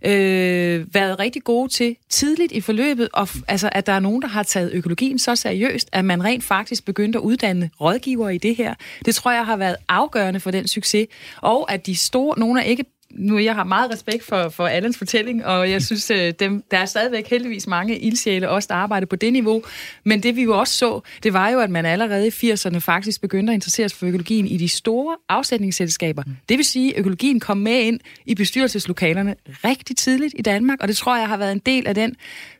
øh, 0.05 0.93
været 0.93 1.19
rigtig 1.19 1.43
gode 1.43 1.71
til 1.71 1.95
tidligt 2.09 2.51
i 2.51 2.61
forløbet, 2.61 3.09
og, 3.13 3.27
altså, 3.47 3.69
at 3.71 3.87
der 3.87 3.93
er 3.93 3.99
nogen, 3.99 4.21
der 4.21 4.27
har 4.27 4.43
taget 4.43 4.71
økologien 4.73 5.19
så 5.19 5.35
seriøst, 5.35 5.89
at 5.91 6.05
man 6.05 6.23
rent 6.23 6.43
faktisk 6.43 6.85
begyndte 6.85 7.19
at 7.19 7.23
uddanne 7.23 7.69
rådgivere 7.81 8.35
i 8.35 8.37
det 8.37 8.55
her. 8.55 8.73
Det 9.05 9.15
tror 9.15 9.31
jeg 9.31 9.45
har 9.45 9.57
været 9.57 9.75
afgørende 9.89 10.39
for 10.39 10.51
den 10.51 10.67
succes. 10.67 11.07
Og 11.41 11.71
at 11.71 11.85
de 11.85 11.95
store, 11.95 12.39
nogle 12.39 12.61
er 12.61 12.65
ikke 12.65 12.85
nu 13.13 13.39
jeg 13.39 13.55
har 13.55 13.63
meget 13.63 13.91
respekt 13.91 14.23
for, 14.23 14.49
for 14.49 14.67
Allens 14.67 14.97
fortælling, 14.97 15.45
og 15.45 15.71
jeg 15.71 15.81
synes, 15.87 16.11
øh, 16.11 16.33
dem, 16.39 16.63
der 16.71 16.77
er 16.77 16.85
stadigvæk 16.85 17.29
heldigvis 17.29 17.67
mange 17.67 17.99
ildsjæle 17.99 18.49
også, 18.49 18.67
der 18.67 18.75
arbejder 18.75 19.07
på 19.07 19.15
det 19.15 19.33
niveau. 19.33 19.63
Men 20.03 20.23
det 20.23 20.35
vi 20.35 20.43
jo 20.43 20.59
også 20.59 20.77
så, 20.77 21.01
det 21.23 21.33
var 21.33 21.49
jo, 21.49 21.59
at 21.59 21.69
man 21.69 21.85
allerede 21.85 22.27
i 22.27 22.51
80'erne 22.51 22.77
faktisk 22.77 23.21
begyndte 23.21 23.51
at 23.51 23.55
interessere 23.55 23.89
sig 23.89 23.97
for 23.97 24.05
økologien 24.05 24.47
i 24.47 24.57
de 24.57 24.69
store 24.69 25.17
afsætningsselskaber. 25.29 26.23
Mm. 26.25 26.31
Det 26.49 26.57
vil 26.57 26.65
sige, 26.65 26.93
at 26.93 26.99
økologien 26.99 27.39
kom 27.39 27.57
med 27.57 27.79
ind 27.79 27.99
i 28.25 28.35
bestyrelseslokalerne 28.35 29.35
rigtig 29.63 29.97
tidligt 29.97 30.35
i 30.37 30.41
Danmark, 30.41 30.77
og 30.81 30.87
det 30.87 30.97
tror 30.97 31.17
jeg 31.17 31.27
har 31.27 31.37
været 31.37 31.51
en 31.51 31.61
del 31.65 31.87
af 31.87 31.95
den 31.95 32.15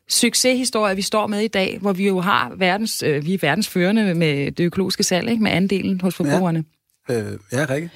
succeshistorie, 0.09 0.95
vi 0.95 1.01
står 1.01 1.27
med 1.27 1.39
i 1.39 1.47
dag, 1.47 1.77
hvor 1.81 1.93
vi 1.93 2.07
jo 2.07 2.19
har 2.19 2.53
verdens, 2.57 3.03
øh, 3.03 3.25
vi 3.25 3.33
er 3.33 3.37
verdensførende 3.41 4.13
med 4.13 4.51
det 4.51 4.63
økologiske 4.63 5.03
salg, 5.03 5.29
ikke? 5.29 5.43
med 5.43 5.51
andelen 5.51 6.01
hos 6.01 6.15
forbrugerne. 6.15 6.59
Ja. 6.59 6.81
Øh, 7.12 7.38
ja, 7.52 7.65
Rikke. 7.69 7.89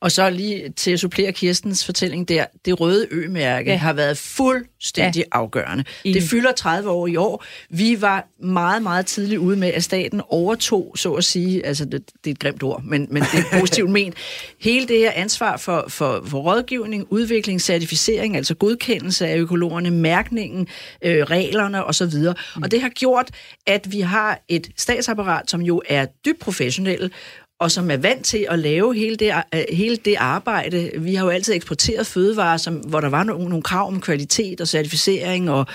Og 0.00 0.12
så 0.12 0.30
lige 0.30 0.68
til 0.76 0.90
at 0.90 1.00
supplere 1.00 1.32
Kirstens 1.32 1.84
fortælling 1.84 2.28
der, 2.28 2.44
det 2.64 2.80
røde 2.80 3.06
ø-mærke 3.10 3.70
ja. 3.70 3.76
har 3.76 3.92
været 3.92 4.18
fuldstændig 4.18 5.20
ja. 5.20 5.38
afgørende. 5.38 5.84
Enig. 6.04 6.20
Det 6.20 6.30
fylder 6.30 6.52
30 6.52 6.90
år 6.90 7.06
i 7.06 7.16
år. 7.16 7.44
Vi 7.70 8.00
var 8.00 8.26
meget, 8.42 8.82
meget 8.82 9.06
tidligt 9.06 9.38
ude 9.38 9.56
med, 9.56 9.68
at 9.68 9.84
staten 9.84 10.22
overtog, 10.28 10.92
så 10.96 11.12
at 11.12 11.24
sige, 11.24 11.66
altså 11.66 11.84
det, 11.84 12.10
det 12.24 12.30
er 12.30 12.34
et 12.34 12.38
grimt 12.38 12.62
ord, 12.62 12.82
men, 12.84 13.06
men 13.10 13.22
det 13.22 13.38
er 13.38 13.60
positivt 13.60 13.90
ment, 14.00 14.14
hele 14.60 14.88
det 14.88 14.98
her 14.98 15.12
ansvar 15.14 15.56
for, 15.56 15.84
for, 15.88 16.22
for 16.26 16.38
rådgivning, 16.38 17.06
udvikling, 17.10 17.60
certificering, 17.60 18.36
altså 18.36 18.54
godkendelse 18.54 19.26
af 19.26 19.36
økologerne, 19.36 19.90
mærkningen, 19.90 20.68
øh, 21.02 21.22
reglerne 21.22 21.84
osv. 21.84 22.18
Mm. 22.56 22.62
Og 22.62 22.70
det 22.70 22.80
har 22.80 22.88
gjort, 22.88 23.30
at 23.66 23.92
vi 23.92 24.00
har 24.00 24.40
et 24.48 24.70
statsapparat, 24.76 25.50
som 25.50 25.60
jo 25.60 25.82
er 25.88 26.06
dybt 26.24 26.38
professionelt, 26.40 27.12
og 27.62 27.70
som 27.70 27.90
er 27.90 27.96
vant 27.96 28.24
til 28.24 28.46
at 28.50 28.58
lave 28.58 28.94
hele 28.94 29.16
det, 29.16 29.32
øh, 29.54 29.64
hele 29.72 29.96
det 29.96 30.16
arbejde. 30.18 30.90
Vi 30.98 31.14
har 31.14 31.24
jo 31.24 31.30
altid 31.30 31.54
eksporteret 31.54 32.06
fødevarer, 32.06 32.56
som, 32.56 32.74
hvor 32.74 33.00
der 33.00 33.08
var 33.08 33.24
nogle, 33.24 33.48
nogle 33.48 33.62
krav 33.62 33.88
om 33.88 34.00
kvalitet 34.00 34.60
og 34.60 34.68
certificering 34.68 35.50
og 35.50 35.66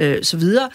øh, 0.00 0.22
så 0.22 0.36
videre 0.36 0.70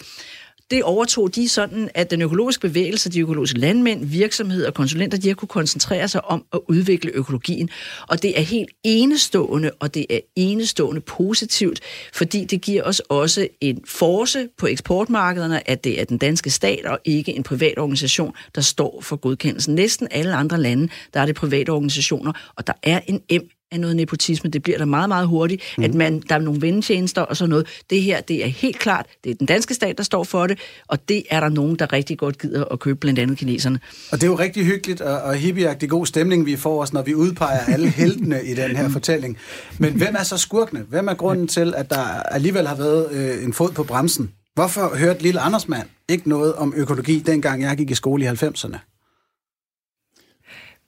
det 0.72 0.82
overtog 0.82 1.34
de 1.34 1.48
sådan, 1.48 1.90
at 1.94 2.10
den 2.10 2.22
økologiske 2.22 2.60
bevægelse, 2.60 3.10
de 3.10 3.20
økologiske 3.20 3.58
landmænd, 3.58 4.04
virksomheder 4.04 4.66
og 4.66 4.74
konsulenter, 4.74 5.18
de 5.18 5.28
har 5.28 5.34
kunne 5.34 5.48
koncentrere 5.48 6.08
sig 6.08 6.24
om 6.24 6.44
at 6.52 6.60
udvikle 6.68 7.10
økologien. 7.14 7.70
Og 8.08 8.22
det 8.22 8.38
er 8.38 8.42
helt 8.42 8.70
enestående, 8.84 9.70
og 9.80 9.94
det 9.94 10.06
er 10.10 10.20
enestående 10.36 11.00
positivt, 11.00 11.80
fordi 12.12 12.44
det 12.44 12.60
giver 12.60 12.82
os 12.82 13.00
også 13.00 13.48
en 13.60 13.82
force 13.86 14.48
på 14.58 14.66
eksportmarkederne, 14.66 15.70
at 15.70 15.84
det 15.84 16.00
er 16.00 16.04
den 16.04 16.18
danske 16.18 16.50
stat 16.50 16.84
og 16.84 16.98
ikke 17.04 17.32
en 17.32 17.42
privat 17.42 17.78
organisation, 17.78 18.32
der 18.54 18.60
står 18.60 19.00
for 19.00 19.16
godkendelsen. 19.16 19.74
Næsten 19.74 20.08
alle 20.10 20.34
andre 20.34 20.60
lande, 20.60 20.88
der 21.14 21.20
er 21.20 21.26
det 21.26 21.34
private 21.34 21.70
organisationer, 21.70 22.32
og 22.56 22.66
der 22.66 22.72
er 22.82 23.00
en 23.06 23.20
em 23.28 23.48
af 23.72 23.80
noget 23.80 23.96
nepotisme. 23.96 24.50
Det 24.50 24.62
bliver 24.62 24.78
der 24.78 24.84
meget, 24.84 25.08
meget 25.08 25.28
hurtigt, 25.28 25.62
mm. 25.78 25.84
at 25.84 25.94
man, 25.94 26.22
der 26.28 26.34
er 26.34 26.38
nogle 26.38 26.62
vendetjenester 26.62 27.22
og 27.22 27.36
sådan 27.36 27.50
noget. 27.50 27.66
Det 27.90 28.02
her, 28.02 28.20
det 28.20 28.44
er 28.44 28.48
helt 28.48 28.78
klart, 28.78 29.06
det 29.24 29.30
er 29.30 29.34
den 29.34 29.46
danske 29.46 29.74
stat, 29.74 29.98
der 29.98 30.04
står 30.04 30.24
for 30.24 30.46
det, 30.46 30.58
og 30.88 31.08
det 31.08 31.22
er 31.30 31.40
der 31.40 31.48
nogen, 31.48 31.76
der 31.76 31.92
rigtig 31.92 32.18
godt 32.18 32.38
gider 32.38 32.64
at 32.64 32.80
købe, 32.80 32.98
blandt 32.98 33.18
andet 33.18 33.38
kineserne. 33.38 33.80
Og 34.12 34.20
det 34.20 34.26
er 34.26 34.30
jo 34.30 34.38
rigtig 34.38 34.64
hyggeligt 34.64 35.00
og, 35.00 35.22
og 35.22 35.34
hippieagtig 35.34 35.90
god 35.90 36.06
stemning, 36.06 36.46
vi 36.46 36.56
får 36.56 36.82
os, 36.82 36.92
når 36.92 37.02
vi 37.02 37.14
udpeger 37.14 37.60
alle 37.60 37.88
heltene 38.00 38.44
i 38.44 38.54
den 38.54 38.76
her 38.76 38.88
fortælling. 38.88 39.38
Men 39.78 39.92
hvem 39.92 40.14
er 40.18 40.22
så 40.22 40.36
skurkene? 40.36 40.84
Hvem 40.88 41.08
er 41.08 41.14
grunden 41.14 41.48
til, 41.48 41.74
at 41.76 41.90
der 41.90 42.22
alligevel 42.22 42.66
har 42.66 42.76
været 42.76 43.12
øh, 43.12 43.44
en 43.44 43.52
fod 43.52 43.70
på 43.70 43.82
bremsen? 43.82 44.30
Hvorfor 44.54 44.96
hørte 44.96 45.22
lille 45.22 45.40
Andersmand 45.40 45.88
ikke 46.08 46.28
noget 46.28 46.54
om 46.54 46.72
økologi, 46.76 47.18
dengang 47.18 47.62
jeg 47.62 47.76
gik 47.76 47.90
i 47.90 47.94
skole 47.94 48.24
i 48.24 48.28
90'erne? 48.28 48.91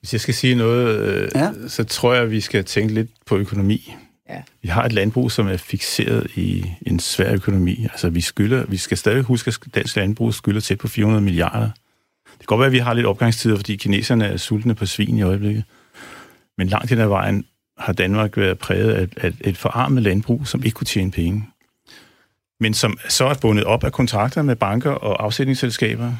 Hvis 0.04 0.12
jeg 0.12 0.20
skal 0.20 0.34
sige 0.34 0.54
noget, 0.54 0.98
øh, 0.98 1.28
ja. 1.34 1.50
så 1.68 1.84
tror 1.84 2.14
jeg, 2.14 2.22
at 2.22 2.30
vi 2.30 2.40
skal 2.40 2.64
tænke 2.64 2.94
lidt 2.94 3.10
på 3.26 3.36
økonomi. 3.36 3.94
Ja. 4.28 4.42
Vi 4.62 4.68
har 4.68 4.84
et 4.84 4.92
landbrug, 4.92 5.32
som 5.32 5.48
er 5.48 5.56
fixeret 5.56 6.26
i 6.36 6.66
en 6.86 7.00
svær 7.00 7.32
økonomi. 7.32 7.86
Altså, 7.92 8.08
vi 8.08 8.20
skylder, 8.20 8.64
vi 8.66 8.76
skal 8.76 8.96
stadig 8.96 9.22
huske, 9.22 9.48
at 9.48 9.74
dansk 9.74 9.96
landbrug 9.96 10.34
skylder 10.34 10.60
tæt 10.60 10.78
på 10.78 10.88
400 10.88 11.24
milliarder. 11.24 11.70
Det 12.24 12.38
kan 12.38 12.46
godt 12.46 12.58
være, 12.58 12.66
at 12.66 12.72
vi 12.72 12.78
har 12.78 12.94
lidt 12.94 13.06
opgangstider, 13.06 13.56
fordi 13.56 13.76
kineserne 13.76 14.26
er 14.26 14.36
sultne 14.36 14.74
på 14.74 14.86
svin 14.86 15.18
i 15.18 15.22
øjeblikket. 15.22 15.64
Men 16.58 16.68
langt 16.68 16.90
hen 16.90 16.98
ad 16.98 17.06
vejen 17.06 17.44
har 17.78 17.92
Danmark 17.92 18.36
været 18.36 18.58
præget 18.58 18.92
af, 18.92 19.08
af 19.16 19.32
et 19.40 19.56
forarmet 19.56 20.02
landbrug, 20.02 20.46
som 20.46 20.62
ikke 20.64 20.74
kunne 20.74 20.86
tjene 20.86 21.10
penge. 21.10 21.48
Men 22.60 22.74
som 22.74 22.98
så 23.08 23.24
er 23.26 23.34
bundet 23.34 23.64
op 23.64 23.84
af 23.84 23.92
kontrakter 23.92 24.42
med 24.42 24.56
banker 24.56 24.90
og 24.90 25.24
afsætningsselskaber, 25.24 26.12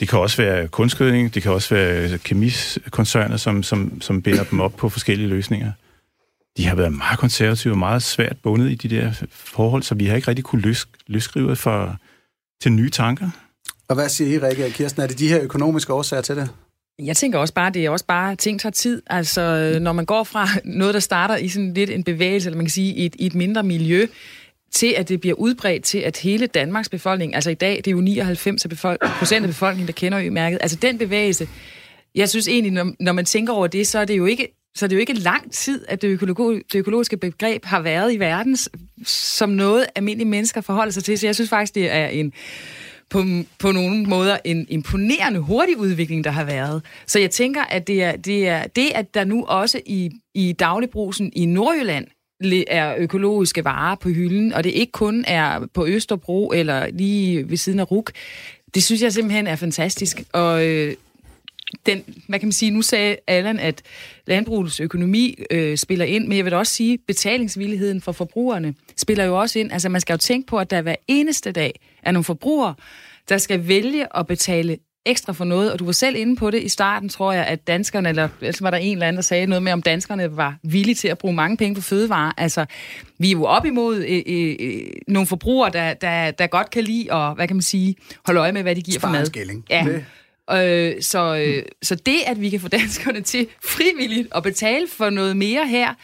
det 0.00 0.08
kan 0.08 0.18
også 0.18 0.42
være 0.42 0.68
kunstgødning, 0.68 1.34
det 1.34 1.42
kan 1.42 1.52
også 1.52 1.74
være 1.74 2.18
kemiskoncerner, 2.18 3.36
som, 3.36 3.62
som, 3.62 4.00
som 4.00 4.22
binder 4.22 4.44
dem 4.44 4.60
op 4.60 4.72
på 4.76 4.88
forskellige 4.88 5.28
løsninger. 5.28 5.72
De 6.56 6.66
har 6.66 6.74
været 6.74 6.92
meget 6.92 7.18
konservative 7.18 7.74
og 7.74 7.78
meget 7.78 8.02
svært 8.02 8.36
bundet 8.42 8.70
i 8.70 8.74
de 8.74 8.96
der 8.96 9.12
forhold, 9.30 9.82
så 9.82 9.94
vi 9.94 10.06
har 10.06 10.16
ikke 10.16 10.28
rigtig 10.28 10.44
kunne 10.44 10.62
løs, 10.62 10.88
løsskrive 11.06 11.56
for, 11.56 11.96
til 12.62 12.72
nye 12.72 12.90
tanker. 12.90 13.30
Og 13.88 13.94
hvad 13.94 14.08
siger 14.08 14.40
I, 14.40 14.46
Rikke 14.46 14.64
og 14.64 14.70
Kirsten? 14.70 15.02
Er 15.02 15.06
det 15.06 15.18
de 15.18 15.28
her 15.28 15.42
økonomiske 15.42 15.92
årsager 15.92 16.22
til 16.22 16.36
det? 16.36 16.50
Jeg 16.98 17.16
tænker 17.16 17.38
også 17.38 17.54
bare, 17.54 17.70
det 17.70 17.84
er 17.84 17.90
også 17.90 18.04
bare, 18.04 18.36
ting 18.36 18.60
tager 18.60 18.70
tid. 18.70 19.02
Altså, 19.06 19.76
når 19.80 19.92
man 19.92 20.04
går 20.04 20.24
fra 20.24 20.48
noget, 20.64 20.94
der 20.94 21.00
starter 21.00 21.36
i 21.36 21.48
sådan 21.48 21.74
lidt 21.74 21.90
en 21.90 22.04
bevægelse, 22.04 22.48
eller 22.48 22.56
man 22.56 22.66
kan 22.66 22.70
sige, 22.70 22.94
i 22.94 23.06
et, 23.06 23.14
i 23.18 23.26
et 23.26 23.34
mindre 23.34 23.62
miljø, 23.62 24.06
til 24.70 24.94
at 24.96 25.08
det 25.08 25.20
bliver 25.20 25.34
udbredt 25.34 25.84
til, 25.84 25.98
at 25.98 26.16
hele 26.16 26.46
Danmarks 26.46 26.88
befolkning, 26.88 27.34
altså 27.34 27.50
i 27.50 27.54
dag, 27.54 27.76
det 27.76 27.86
er 27.86 27.90
jo 27.90 28.00
99 28.00 28.66
procent 29.18 29.42
af 29.44 29.48
befolkningen, 29.48 29.86
der 29.86 29.92
kender 29.92 30.20
ø-mærket, 30.20 30.58
altså 30.62 30.78
den 30.82 30.98
bevægelse, 30.98 31.48
jeg 32.14 32.28
synes 32.28 32.48
egentlig, 32.48 32.72
når, 32.72 32.92
når 33.00 33.12
man 33.12 33.24
tænker 33.24 33.52
over 33.52 33.66
det, 33.66 33.86
så 33.86 33.98
er 33.98 34.04
det 34.04 34.16
jo 34.16 34.26
ikke 34.26 34.48
så 34.74 34.86
det 34.86 34.92
er 34.92 34.96
jo 34.96 35.00
ikke 35.00 35.12
lang 35.12 35.52
tid, 35.52 35.84
at 35.88 36.02
det, 36.02 36.08
økologi, 36.08 36.62
det 36.72 36.78
økologiske 36.78 37.16
begreb 37.16 37.64
har 37.64 37.80
været 37.80 38.12
i 38.12 38.18
verden, 38.18 38.56
som 39.06 39.48
noget 39.48 39.86
almindelige 39.94 40.28
mennesker 40.28 40.60
forholder 40.60 40.92
sig 40.92 41.04
til. 41.04 41.18
Så 41.18 41.26
jeg 41.26 41.34
synes 41.34 41.50
faktisk, 41.50 41.74
det 41.74 41.92
er 41.92 42.06
en, 42.06 42.32
på, 43.10 43.24
på 43.58 43.72
nogle 43.72 44.04
måder 44.04 44.38
en 44.44 44.66
imponerende 44.68 45.40
hurtig 45.40 45.76
udvikling, 45.76 46.24
der 46.24 46.30
har 46.30 46.44
været. 46.44 46.82
Så 47.06 47.18
jeg 47.18 47.30
tænker, 47.30 47.62
at 47.62 47.86
det 47.86 48.02
er 48.02 48.16
det, 48.16 48.48
er, 48.48 48.66
det 48.66 48.90
at 48.94 49.14
der 49.14 49.24
nu 49.24 49.44
også 49.44 49.80
i, 49.86 50.10
i 50.34 50.52
dagligbrusen 50.52 51.32
i 51.36 51.46
Nordjylland 51.46 52.06
er 52.66 52.94
økologiske 52.98 53.64
varer 53.64 53.94
på 53.94 54.08
hylden, 54.08 54.52
og 54.52 54.64
det 54.64 54.70
ikke 54.70 54.92
kun 54.92 55.24
er 55.26 55.66
på 55.74 55.86
Østerbro 55.86 56.52
eller 56.54 56.86
lige 56.92 57.50
ved 57.50 57.56
siden 57.56 57.80
af 57.80 57.90
RUK, 57.90 58.12
det 58.74 58.82
synes 58.82 59.02
jeg 59.02 59.12
simpelthen 59.12 59.46
er 59.46 59.56
fantastisk. 59.56 60.22
Og 60.32 60.66
øh, 60.66 60.94
den, 61.86 62.04
hvad 62.28 62.38
kan 62.38 62.46
man 62.46 62.52
sige, 62.52 62.70
nu 62.70 62.82
sagde 62.82 63.16
Allan, 63.26 63.58
at 63.58 63.82
landbrugets 64.26 64.80
økonomi 64.80 65.38
øh, 65.50 65.76
spiller 65.76 66.04
ind, 66.04 66.26
men 66.26 66.36
jeg 66.36 66.44
vil 66.44 66.54
også 66.54 66.72
sige, 66.72 66.94
at 66.94 67.00
betalingsvilligheden 67.06 68.00
for 68.00 68.12
forbrugerne 68.12 68.74
spiller 68.96 69.24
jo 69.24 69.40
også 69.40 69.58
ind. 69.58 69.72
Altså 69.72 69.88
man 69.88 70.00
skal 70.00 70.12
jo 70.12 70.18
tænke 70.18 70.46
på, 70.46 70.58
at 70.58 70.70
der 70.70 70.82
hver 70.82 70.94
eneste 71.08 71.52
dag 71.52 71.80
er 72.02 72.12
nogle 72.12 72.24
forbrugere, 72.24 72.74
der 73.28 73.38
skal 73.38 73.68
vælge 73.68 74.16
at 74.18 74.26
betale 74.26 74.78
ekstra 75.08 75.32
for 75.32 75.44
noget, 75.44 75.72
og 75.72 75.78
du 75.78 75.84
var 75.84 75.92
selv 75.92 76.16
inde 76.16 76.36
på 76.36 76.50
det 76.50 76.62
i 76.62 76.68
starten, 76.68 77.08
tror 77.08 77.32
jeg, 77.32 77.46
at 77.46 77.66
danskerne, 77.66 78.08
eller 78.08 78.28
ellers 78.40 78.62
var 78.62 78.70
der 78.70 78.78
en 78.78 78.92
eller 78.92 79.06
anden, 79.06 79.16
der 79.16 79.22
sagde 79.22 79.46
noget 79.46 79.62
med, 79.62 79.72
om 79.72 79.82
danskerne 79.82 80.36
var 80.36 80.56
villige 80.62 80.94
til 80.94 81.08
at 81.08 81.18
bruge 81.18 81.34
mange 81.34 81.56
penge 81.56 81.74
på 81.74 81.80
fødevarer. 81.80 82.32
Altså, 82.36 82.66
vi 83.18 83.28
er 83.28 83.32
jo 83.32 83.44
op 83.44 83.64
imod 83.64 83.96
øh, 83.96 84.22
øh, 84.26 84.56
øh 84.60 84.86
nogle 85.08 85.26
forbrugere, 85.26 85.70
der, 85.70 85.94
der, 85.94 86.30
der 86.30 86.46
godt 86.46 86.70
kan 86.70 86.84
lide 86.84 87.12
at, 87.12 87.34
hvad 87.34 87.46
kan 87.46 87.56
man 87.56 87.62
sige, 87.62 87.96
holde 88.26 88.40
øje 88.40 88.52
med, 88.52 88.62
hvad 88.62 88.76
de 88.76 88.82
giver 88.82 89.00
for 89.00 89.08
mad. 89.08 89.20
Ja. 89.70 89.86
Øh, 90.52 91.02
så, 91.02 91.36
øh, 91.36 91.62
så 91.82 91.94
det, 91.94 92.18
at 92.26 92.40
vi 92.40 92.50
kan 92.50 92.60
få 92.60 92.68
danskerne 92.78 93.20
til 93.20 93.46
frivilligt 93.64 94.28
at 94.34 94.42
betale 94.42 94.86
for 94.88 95.10
noget 95.10 95.36
mere 95.36 95.66
her, 95.66 95.94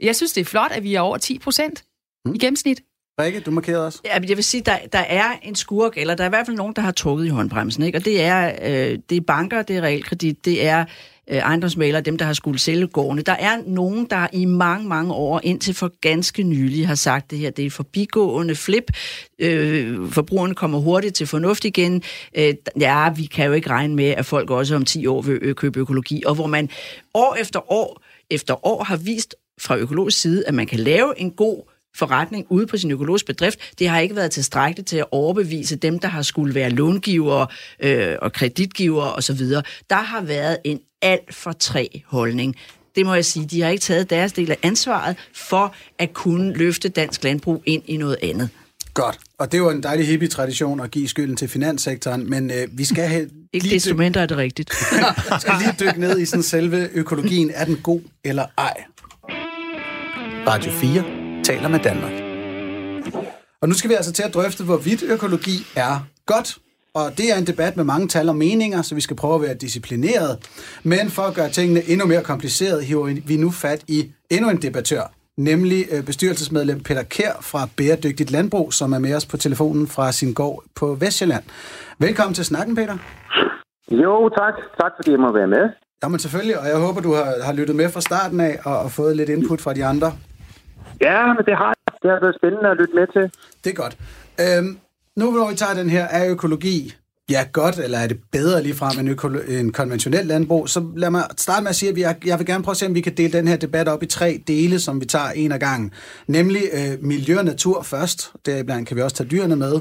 jeg 0.00 0.16
synes, 0.16 0.32
det 0.32 0.40
er 0.40 0.44
flot, 0.44 0.72
at 0.72 0.82
vi 0.82 0.94
er 0.94 1.00
over 1.00 1.16
10 1.18 1.38
procent 1.38 1.84
mm. 2.24 2.34
i 2.34 2.38
gennemsnit. 2.38 2.80
Rikke, 3.20 3.40
du 3.40 3.50
markerede 3.50 3.86
også. 3.86 4.00
Ja, 4.04 4.18
jeg 4.28 4.36
vil 4.36 4.44
sige, 4.44 4.60
der, 4.60 4.78
der 4.92 4.98
er 4.98 5.24
en 5.42 5.54
skurk, 5.54 5.98
eller 5.98 6.14
der 6.14 6.24
er 6.24 6.28
i 6.28 6.30
hvert 6.30 6.46
fald 6.46 6.56
nogen, 6.56 6.72
der 6.76 6.82
har 6.82 6.92
trukket 6.92 7.26
i 7.26 7.28
håndbremsen, 7.28 7.82
ikke? 7.82 7.98
og 7.98 8.04
det 8.04 8.22
er, 8.22 8.52
øh, 8.62 8.98
det 9.10 9.16
er 9.16 9.20
banker, 9.20 9.62
det 9.62 9.76
er 9.76 9.80
realkredit, 9.80 10.44
det 10.44 10.66
er 10.66 10.84
øh, 11.30 11.36
ejendomsmalere, 11.36 12.00
dem, 12.00 12.18
der 12.18 12.24
har 12.24 12.32
skulle 12.32 12.58
sælge 12.58 12.86
gårdene. 12.86 13.22
Der 13.22 13.32
er 13.32 13.58
nogen, 13.66 14.06
der 14.10 14.26
i 14.32 14.44
mange, 14.44 14.88
mange 14.88 15.14
år, 15.14 15.40
indtil 15.44 15.74
for 15.74 15.92
ganske 16.00 16.42
nylig, 16.42 16.86
har 16.86 16.94
sagt, 16.94 17.30
det 17.30 17.38
her 17.38 17.50
det 17.50 17.66
er 17.66 17.70
forbigående 17.70 18.54
flip. 18.54 18.90
Øh, 19.38 20.10
forbrugerne 20.10 20.54
kommer 20.54 20.78
hurtigt 20.78 21.14
til 21.14 21.26
fornuft 21.26 21.64
igen. 21.64 22.02
Øh, 22.36 22.54
ja, 22.80 23.12
vi 23.16 23.24
kan 23.24 23.46
jo 23.46 23.52
ikke 23.52 23.70
regne 23.70 23.94
med, 23.94 24.08
at 24.08 24.26
folk 24.26 24.50
også 24.50 24.74
om 24.74 24.84
10 24.84 25.06
år 25.06 25.22
vil 25.22 25.38
øh, 25.42 25.54
købe 25.54 25.80
økologi. 25.80 26.22
Og 26.26 26.34
hvor 26.34 26.46
man 26.46 26.70
år 27.14 27.36
efter 27.40 27.72
år 27.72 28.02
efter 28.30 28.66
år 28.66 28.84
har 28.84 28.96
vist 28.96 29.34
fra 29.60 29.76
økologisk 29.76 30.20
side, 30.20 30.46
at 30.46 30.54
man 30.54 30.66
kan 30.66 30.78
lave 30.78 31.20
en 31.20 31.30
god 31.30 31.77
forretning 31.96 32.46
ude 32.48 32.66
på 32.66 32.76
sin 32.76 32.90
økologiske 32.90 33.26
bedrift, 33.26 33.58
det 33.78 33.88
har 33.88 33.98
ikke 33.98 34.16
været 34.16 34.30
tilstrækkeligt 34.30 34.88
til 34.88 34.96
at 34.96 35.06
overbevise 35.10 35.76
dem, 35.76 35.98
der 35.98 36.08
har 36.08 36.22
skulle 36.22 36.54
være 36.54 36.70
långivere 36.70 37.46
øh, 37.80 38.16
og 38.22 38.32
kreditgivere 38.32 39.12
osv. 39.12 39.40
Der 39.90 40.02
har 40.02 40.20
været 40.20 40.58
en 40.64 40.80
alt 41.02 41.34
for 41.34 41.52
træ 41.52 41.86
holdning. 42.06 42.56
Det 42.96 43.06
må 43.06 43.14
jeg 43.14 43.24
sige, 43.24 43.46
de 43.46 43.62
har 43.62 43.70
ikke 43.70 43.82
taget 43.82 44.10
deres 44.10 44.32
del 44.32 44.50
af 44.50 44.56
ansvaret 44.62 45.16
for 45.34 45.74
at 45.98 46.12
kunne 46.12 46.52
løfte 46.52 46.88
dansk 46.88 47.24
landbrug 47.24 47.62
ind 47.66 47.82
i 47.86 47.96
noget 47.96 48.16
andet. 48.22 48.48
Godt. 48.94 49.18
Og 49.38 49.52
det 49.52 49.62
var 49.62 49.70
en 49.70 49.82
dejlig 49.82 50.06
hippie-tradition 50.06 50.80
at 50.80 50.90
give 50.90 51.08
skylden 51.08 51.36
til 51.36 51.48
finanssektoren, 51.48 52.30
men 52.30 52.50
øh, 52.50 52.68
vi 52.72 52.84
skal 52.84 53.04
have... 53.04 53.28
Ikke 53.52 53.70
desto 53.70 53.94
mindre 53.94 54.20
er 54.20 54.26
det 54.26 54.36
rigtigt. 54.36 54.72
skal 55.40 55.54
lige 55.58 55.74
dykke 55.80 56.00
ned 56.00 56.18
i 56.18 56.24
sådan 56.24 56.42
selve 56.42 56.88
økologien. 56.94 57.50
Er 57.54 57.64
den 57.64 57.76
god 57.76 58.00
eller 58.24 58.46
ej? 58.58 58.84
Radio 60.46 60.72
4 60.72 61.17
taler 61.50 61.68
med 61.68 61.78
Danmark. 61.78 62.14
Og 63.62 63.68
nu 63.68 63.74
skal 63.74 63.90
vi 63.90 63.94
altså 63.94 64.12
til 64.12 64.22
at 64.22 64.34
drøfte, 64.34 64.64
hvorvidt 64.64 65.02
økologi 65.02 65.56
er 65.76 65.92
godt. 66.26 66.58
Og 66.94 67.06
det 67.18 67.26
er 67.32 67.36
en 67.38 67.46
debat 67.46 67.76
med 67.76 67.84
mange 67.84 68.08
tal 68.08 68.28
og 68.28 68.36
meninger, 68.36 68.82
så 68.82 68.94
vi 68.94 69.00
skal 69.00 69.16
prøve 69.16 69.34
at 69.34 69.42
være 69.42 69.54
disciplineret. 69.54 70.32
Men 70.82 71.10
for 71.16 71.22
at 71.22 71.34
gøre 71.34 71.48
tingene 71.48 71.80
endnu 71.92 72.06
mere 72.06 72.22
komplicerede, 72.22 72.82
hiver 72.82 73.06
vi 73.26 73.36
nu 73.36 73.50
fat 73.50 73.84
i 73.88 73.98
endnu 74.30 74.50
en 74.50 74.62
debattør, 74.62 75.02
nemlig 75.36 75.80
øh, 75.92 76.04
bestyrelsesmedlem 76.04 76.80
Peter 76.82 77.02
Kær 77.02 77.34
fra 77.40 77.68
Bæredygtigt 77.76 78.30
Landbrug, 78.30 78.72
som 78.72 78.92
er 78.92 78.98
med 78.98 79.14
os 79.14 79.26
på 79.26 79.36
telefonen 79.36 79.86
fra 79.86 80.12
sin 80.12 80.32
gård 80.32 80.64
på 80.76 80.86
Vestjylland. 80.94 81.44
Velkommen 81.98 82.34
til 82.34 82.44
snakken, 82.44 82.74
Peter. 82.76 82.96
Jo, 83.90 84.28
tak. 84.28 84.54
Tak 84.80 84.92
fordi 84.96 85.10
jeg 85.10 85.20
må 85.20 85.32
være 85.32 85.46
med. 85.46 85.64
Jamen 86.02 86.18
selvfølgelig, 86.18 86.58
og 86.58 86.66
jeg 86.66 86.78
håber, 86.86 87.00
du 87.00 87.12
har, 87.14 87.26
har 87.44 87.52
lyttet 87.52 87.76
med 87.76 87.88
fra 87.88 88.00
starten 88.00 88.40
af 88.40 88.58
og, 88.64 88.78
og 88.78 88.90
fået 88.90 89.16
lidt 89.16 89.28
input 89.28 89.60
fra 89.60 89.74
de 89.74 89.84
andre. 89.84 90.12
Ja, 91.00 91.26
men 91.26 91.44
det 91.46 91.56
har 91.56 91.74
jeg. 91.86 91.94
Det 92.02 92.10
har 92.10 92.20
været 92.20 92.36
spændende 92.40 92.70
at 92.70 92.76
lytte 92.76 92.94
med 92.94 93.06
til. 93.12 93.30
Det 93.64 93.70
er 93.70 93.74
godt. 93.74 93.96
Øhm, 94.40 94.78
nu 95.16 95.32
hvor 95.32 95.50
vi 95.50 95.56
tager 95.56 95.74
den 95.74 95.90
her, 95.90 96.04
er 96.04 96.30
økologi 96.30 96.94
ja, 97.30 97.44
godt, 97.52 97.78
eller 97.78 97.98
er 97.98 98.06
det 98.06 98.20
bedre 98.32 98.62
lige 98.62 98.74
frem 98.74 98.98
end 98.98 99.10
øko- 99.10 99.52
en 99.52 99.72
konventionel 99.72 100.26
landbrug, 100.26 100.68
så 100.68 100.84
lad 100.96 101.10
mig 101.10 101.24
starte 101.36 101.62
med 101.62 101.70
at 101.70 101.76
sige, 101.76 101.88
at 101.88 101.96
vi 101.96 102.00
jeg 102.28 102.38
vil 102.38 102.46
gerne 102.46 102.64
prøve 102.64 102.72
at 102.72 102.76
se, 102.76 102.86
om 102.86 102.94
vi 102.94 103.00
kan 103.00 103.14
dele 103.16 103.32
den 103.32 103.48
her 103.48 103.56
debat 103.56 103.88
op 103.88 104.02
i 104.02 104.06
tre 104.06 104.42
dele, 104.46 104.80
som 104.80 105.00
vi 105.00 105.06
tager 105.06 105.30
en 105.30 105.52
af 105.52 105.60
gangen. 105.60 105.92
Nemlig 106.26 106.62
øh, 106.72 107.04
miljø 107.04 107.38
og 107.38 107.44
natur 107.44 107.82
først, 107.82 108.32
deriblandt 108.46 108.88
kan 108.88 108.96
vi 108.96 109.02
også 109.02 109.16
tage 109.16 109.28
dyrene 109.28 109.56
med. 109.56 109.80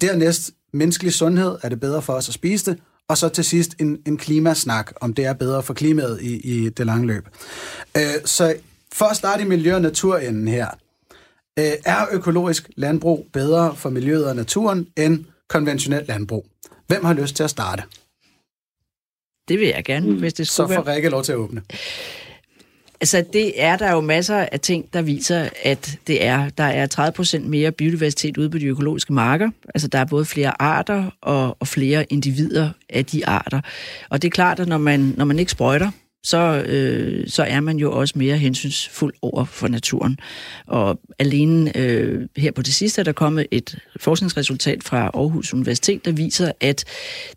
Dernæst 0.00 0.50
menneskelig 0.72 1.12
sundhed, 1.12 1.56
er 1.62 1.68
det 1.68 1.80
bedre 1.80 2.02
for 2.02 2.12
os 2.12 2.28
at 2.28 2.34
spise 2.34 2.70
det? 2.70 2.80
Og 3.08 3.18
så 3.18 3.28
til 3.28 3.44
sidst 3.44 3.74
en, 3.80 3.98
en 4.06 4.16
klimasnak, 4.16 4.92
om 5.00 5.14
det 5.14 5.26
er 5.26 5.32
bedre 5.32 5.62
for 5.62 5.74
klimaet 5.74 6.18
i, 6.22 6.36
i 6.36 6.68
det 6.68 6.86
lange 6.86 7.06
løb. 7.06 7.28
Øh, 7.96 8.02
så 8.24 8.54
for 8.96 9.04
at 9.04 9.16
starte 9.16 9.42
i 9.42 9.46
miljø- 9.46 9.74
og 9.74 9.82
naturenden 9.82 10.48
her. 10.48 10.68
Øh, 11.58 11.72
er 11.84 12.06
økologisk 12.12 12.70
landbrug 12.76 13.26
bedre 13.32 13.76
for 13.76 13.90
miljøet 13.90 14.26
og 14.28 14.36
naturen 14.36 14.86
end 14.96 15.24
konventionelt 15.48 16.08
landbrug? 16.08 16.46
Hvem 16.86 17.04
har 17.04 17.14
lyst 17.14 17.36
til 17.36 17.42
at 17.42 17.50
starte? 17.50 17.82
Det 19.48 19.58
vil 19.58 19.68
jeg 19.68 19.84
gerne, 19.84 20.12
hvis 20.12 20.34
det 20.34 20.48
skulle 20.48 20.68
Så 20.68 20.74
får 20.74 20.86
Rikke 20.86 21.08
lov 21.08 21.22
til 21.22 21.32
at 21.32 21.38
åbne. 21.38 21.62
Altså, 23.00 23.24
det 23.32 23.62
er 23.62 23.76
der 23.76 23.92
jo 23.92 24.00
masser 24.00 24.46
af 24.52 24.60
ting, 24.60 24.92
der 24.92 25.02
viser, 25.02 25.48
at 25.62 25.98
det 26.06 26.24
er. 26.24 26.48
Der 26.48 26.64
er 26.64 26.86
30 26.86 27.12
procent 27.12 27.46
mere 27.46 27.72
biodiversitet 27.72 28.36
ude 28.36 28.50
på 28.50 28.58
de 28.58 28.66
økologiske 28.66 29.12
marker. 29.12 29.50
Altså, 29.74 29.88
der 29.88 29.98
er 29.98 30.04
både 30.04 30.24
flere 30.24 30.62
arter 30.62 31.10
og, 31.22 31.56
og 31.60 31.68
flere 31.68 32.12
individer 32.12 32.70
af 32.90 33.04
de 33.04 33.26
arter. 33.26 33.60
Og 34.10 34.22
det 34.22 34.28
er 34.28 34.30
klart, 34.32 34.60
at 34.60 34.68
når 34.68 34.78
man, 34.78 35.14
når 35.16 35.24
man 35.24 35.38
ikke 35.38 35.52
sprøjter, 35.52 35.90
så, 36.26 36.62
øh, 36.66 37.28
så 37.28 37.42
er 37.42 37.60
man 37.60 37.76
jo 37.76 37.92
også 37.92 38.14
mere 38.18 38.38
hensynsfuld 38.38 39.14
over 39.22 39.44
for 39.44 39.68
naturen. 39.68 40.18
Og 40.66 41.00
alene 41.18 41.76
øh, 41.76 42.26
her 42.36 42.50
på 42.50 42.62
det 42.62 42.74
sidste 42.74 43.00
er 43.00 43.04
der 43.04 43.12
kommet 43.12 43.46
et 43.50 43.78
forskningsresultat 44.00 44.82
fra 44.82 45.10
Aarhus 45.14 45.54
Universitet, 45.54 46.04
der 46.04 46.12
viser, 46.12 46.52
at 46.60 46.84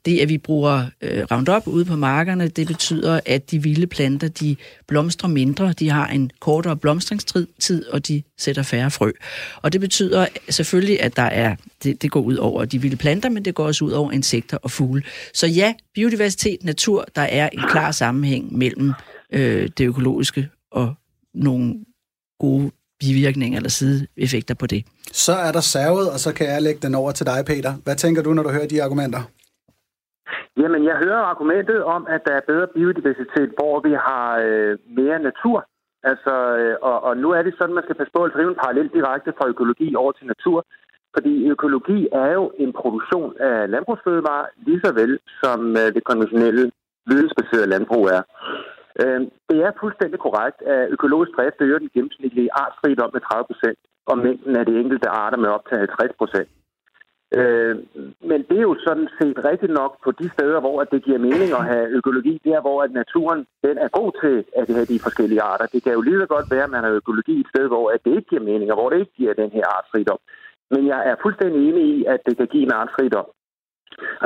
det, 0.05 0.19
at 0.19 0.29
vi 0.29 0.37
bruger 0.37 0.85
øh, 1.01 1.23
Roundup 1.31 1.67
ude 1.67 1.85
på 1.85 1.95
markerne, 1.95 2.47
det 2.47 2.67
betyder, 2.67 3.19
at 3.25 3.51
de 3.51 3.63
vilde 3.63 3.87
planter, 3.87 4.27
de 4.27 4.55
blomstrer 4.89 5.29
mindre, 5.29 5.73
de 5.73 5.89
har 5.89 6.07
en 6.07 6.31
kortere 6.39 6.77
blomstringstid, 6.77 7.85
og 7.85 8.07
de 8.07 8.23
sætter 8.37 8.63
færre 8.63 8.91
frø. 8.91 9.11
Og 9.61 9.73
det 9.73 9.81
betyder 9.81 10.27
selvfølgelig, 10.49 11.01
at 11.01 11.15
der 11.15 11.23
er, 11.23 11.55
det, 11.83 12.01
det 12.01 12.11
går 12.11 12.21
ud 12.21 12.35
over 12.35 12.65
de 12.65 12.81
vilde 12.81 12.97
planter, 12.97 13.29
men 13.29 13.45
det 13.45 13.55
går 13.55 13.65
også 13.65 13.85
ud 13.85 13.91
over 13.91 14.11
insekter 14.11 14.57
og 14.57 14.71
fugle. 14.71 15.03
Så 15.33 15.47
ja, 15.47 15.73
biodiversitet, 15.95 16.63
natur, 16.63 17.05
der 17.15 17.21
er 17.21 17.49
en 17.49 17.61
klar 17.69 17.91
sammenhæng 17.91 18.57
mellem 18.57 18.93
øh, 19.33 19.69
det 19.77 19.85
økologiske 19.85 20.49
og 20.71 20.93
nogle 21.33 21.75
gode 22.39 22.71
bivirkninger 22.99 23.57
eller 23.57 23.69
sideeffekter 23.69 24.53
på 24.53 24.67
det. 24.67 24.85
Så 25.11 25.33
er 25.33 25.51
der 25.51 25.61
servet, 25.61 26.11
og 26.11 26.19
så 26.19 26.31
kan 26.31 26.47
jeg 26.47 26.61
lægge 26.61 26.79
den 26.81 26.95
over 26.95 27.11
til 27.11 27.25
dig, 27.25 27.45
Peter. 27.45 27.73
Hvad 27.73 27.95
tænker 27.95 28.21
du, 28.21 28.33
når 28.33 28.43
du 28.43 28.49
hører 28.49 28.67
de 28.67 28.83
argumenter? 28.83 29.21
Jamen, 30.57 30.81
jeg 30.89 30.95
hører 31.03 31.21
argumentet 31.31 31.83
om, 31.83 32.07
at 32.09 32.21
der 32.27 32.33
er 32.33 32.49
bedre 32.51 32.67
biodiversitet, 32.67 33.49
hvor 33.57 33.75
vi 33.87 33.93
har 34.07 34.27
øh, 34.45 34.77
mere 34.99 35.19
natur. 35.19 35.65
Altså, 36.03 36.33
øh, 36.59 36.75
og, 36.81 37.03
og 37.03 37.17
nu 37.17 37.29
er 37.31 37.41
det 37.41 37.53
sådan, 37.53 37.73
at 37.73 37.79
man 37.79 37.83
skal 37.83 37.95
passe 37.95 38.13
på 38.15 38.23
at 38.23 38.33
drive 38.35 38.49
en 38.49 38.61
parallel 38.63 38.89
direkte 38.97 39.33
fra 39.37 39.47
økologi 39.47 39.95
over 39.95 40.11
til 40.11 40.27
natur. 40.27 40.65
Fordi 41.15 41.49
økologi 41.49 42.07
er 42.11 42.31
jo 42.39 42.51
en 42.57 42.73
produktion 42.73 43.31
af 43.39 43.69
landbrugsfødevarer, 43.69 44.45
lige 44.65 44.81
så 44.85 44.91
vel 44.93 45.19
som 45.43 45.59
øh, 45.81 45.87
det 45.95 46.03
konventionelle 46.03 46.71
vidensbaserede 47.11 47.71
landbrug 47.73 48.05
er. 48.17 48.21
Øh, 49.01 49.21
det 49.49 49.57
er 49.67 49.79
fuldstændig 49.79 50.19
korrekt, 50.19 50.59
at 50.61 50.89
økologisk 50.95 51.31
drift 51.37 51.59
øger 51.59 51.79
den 51.79 51.89
gennemsnitlige 51.93 52.53
artsrigdom 52.63 53.09
med 53.13 53.21
30 53.21 53.45
procent, 53.51 53.79
og 54.09 54.17
mængden 54.17 54.55
af 54.55 54.65
de 54.65 54.79
enkelte 54.81 55.09
arter 55.09 55.37
med 55.37 55.49
op 55.49 55.65
til 55.69 55.77
50 55.77 56.11
procent. 56.17 56.49
Øh, 57.37 57.75
men 58.29 58.39
det 58.49 58.57
er 58.57 58.67
jo 58.69 58.75
sådan 58.87 59.09
set 59.21 59.37
rigtigt 59.49 59.73
nok 59.73 60.03
på 60.03 60.11
de 60.11 60.29
steder, 60.29 60.59
hvor 60.59 60.83
det 60.83 61.03
giver 61.03 61.17
mening 61.17 61.51
at 61.51 61.65
have 61.65 61.87
økologi, 61.87 62.41
der 62.43 62.61
hvor 62.61 62.83
at 62.83 62.91
naturen 62.91 63.45
den 63.63 63.77
er 63.77 63.87
god 63.87 64.11
til 64.21 64.45
at 64.57 64.75
have 64.75 64.85
de 64.85 64.99
forskellige 64.99 65.41
arter. 65.41 65.65
Det 65.65 65.83
kan 65.83 65.93
jo 65.93 66.01
lige 66.01 66.19
så 66.19 66.25
godt 66.25 66.51
være, 66.51 66.63
at 66.63 66.69
man 66.69 66.83
har 66.83 66.91
økologi 66.91 67.39
et 67.39 67.47
sted, 67.55 67.67
hvor 67.67 67.89
at 67.89 67.99
det 68.05 68.15
ikke 68.15 68.29
giver 68.29 68.49
mening, 68.51 68.71
og 68.71 68.77
hvor 68.77 68.89
det 68.89 68.99
ikke 68.99 69.17
giver 69.17 69.33
den 69.33 69.51
her 69.51 69.65
artsrigdom. 69.77 70.19
Men 70.71 70.87
jeg 70.87 71.09
er 71.09 71.15
fuldstændig 71.21 71.69
enig 71.69 71.83
i, 71.97 72.05
at 72.05 72.19
det 72.25 72.37
kan 72.37 72.47
give 72.47 72.63
en 72.63 72.71
artsrigdom. 72.71 73.25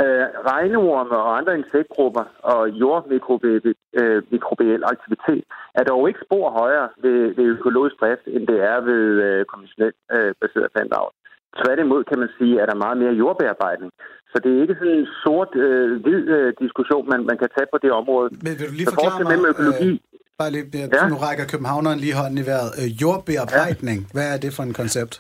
Øh, 0.04 0.28
regnorme 0.54 1.18
og 1.18 1.38
andre 1.38 1.58
insektgrupper 1.58 2.26
og 2.44 2.70
jordmikrobiel 2.70 3.76
øh, 4.02 4.80
aktivitet 4.94 5.44
er 5.76 5.84
dog 5.84 6.08
ikke 6.08 6.20
spor 6.26 6.50
højere 6.50 6.90
ved, 6.98 7.36
ved 7.36 7.46
økologisk 7.46 7.96
drift, 8.02 8.28
end 8.28 8.48
det 8.48 8.60
er 8.72 8.82
ved 8.82 9.04
øh, 9.28 9.46
konventionelt 9.46 9.96
øh, 10.12 10.34
baseret 10.42 10.72
plantavl. 10.72 11.14
Tværtimod 11.62 12.02
kan 12.10 12.20
man 12.24 12.30
sige, 12.38 12.54
at 12.62 12.68
der 12.68 12.76
er 12.78 12.84
meget 12.86 12.98
mere 13.04 13.14
jordbearbejdning. 13.22 13.92
Så 14.32 14.36
det 14.44 14.50
er 14.52 14.62
ikke 14.64 14.76
sådan 14.80 14.98
en 15.02 15.08
sort-hvid 15.24 16.24
øh, 16.36 16.48
øh, 16.48 16.54
diskussion, 16.64 17.04
man, 17.12 17.20
man 17.32 17.38
kan 17.42 17.50
tage 17.56 17.68
på 17.74 17.78
det 17.84 17.92
område. 18.02 18.30
Men 18.46 18.52
vil 18.60 18.66
du 18.70 18.76
lige 18.80 18.88
Så 18.88 18.96
forklare 18.96 19.24
mig, 19.24 19.50
økologi, 19.54 19.92
øh, 19.94 20.40
bare 20.42 20.52
lige, 20.56 20.66
ja. 20.98 21.08
nu 21.14 21.18
rækker 21.28 21.46
københavneren 21.54 22.00
lige 22.04 22.16
hånden 22.20 22.38
i 22.44 22.46
vejret. 22.52 22.72
Øh, 22.82 22.90
jordbearbejdning, 23.02 24.00
ja. 24.04 24.12
hvad 24.16 24.28
er 24.34 24.38
det 24.44 24.52
for 24.56 24.64
en 24.70 24.76
koncept? 24.82 25.14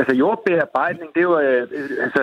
Altså 0.00 0.12
jordbearbejdning, 0.22 1.08
det 1.14 1.20
er 1.20 1.28
jo 1.32 1.38
øh, 1.46 1.62
altså, 2.06 2.20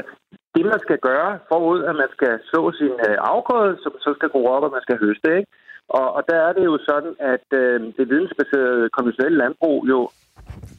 det, 0.55 0.63
man 0.73 0.81
skal 0.85 0.99
gøre 1.09 1.29
forud, 1.51 1.79
at 1.89 1.95
man 2.03 2.09
skal 2.15 2.33
så 2.51 2.61
sin 2.79 2.95
øh, 3.07 3.17
afgrøde, 3.33 3.73
som 3.83 3.93
så 4.05 4.11
skal 4.17 4.29
gro 4.33 4.41
op, 4.55 4.63
og 4.67 4.71
man 4.75 4.85
skal 4.85 4.97
høste. 5.05 5.29
Ikke? 5.39 5.51
Og, 5.89 6.05
og 6.15 6.21
der 6.29 6.37
er 6.47 6.53
det 6.57 6.65
jo 6.71 6.75
sådan, 6.89 7.13
at 7.33 7.47
øh, 7.61 7.77
det 7.97 8.05
vidensbaserede 8.13 8.89
konventionelle 8.97 9.37
landbrug 9.43 9.77
jo 9.93 9.99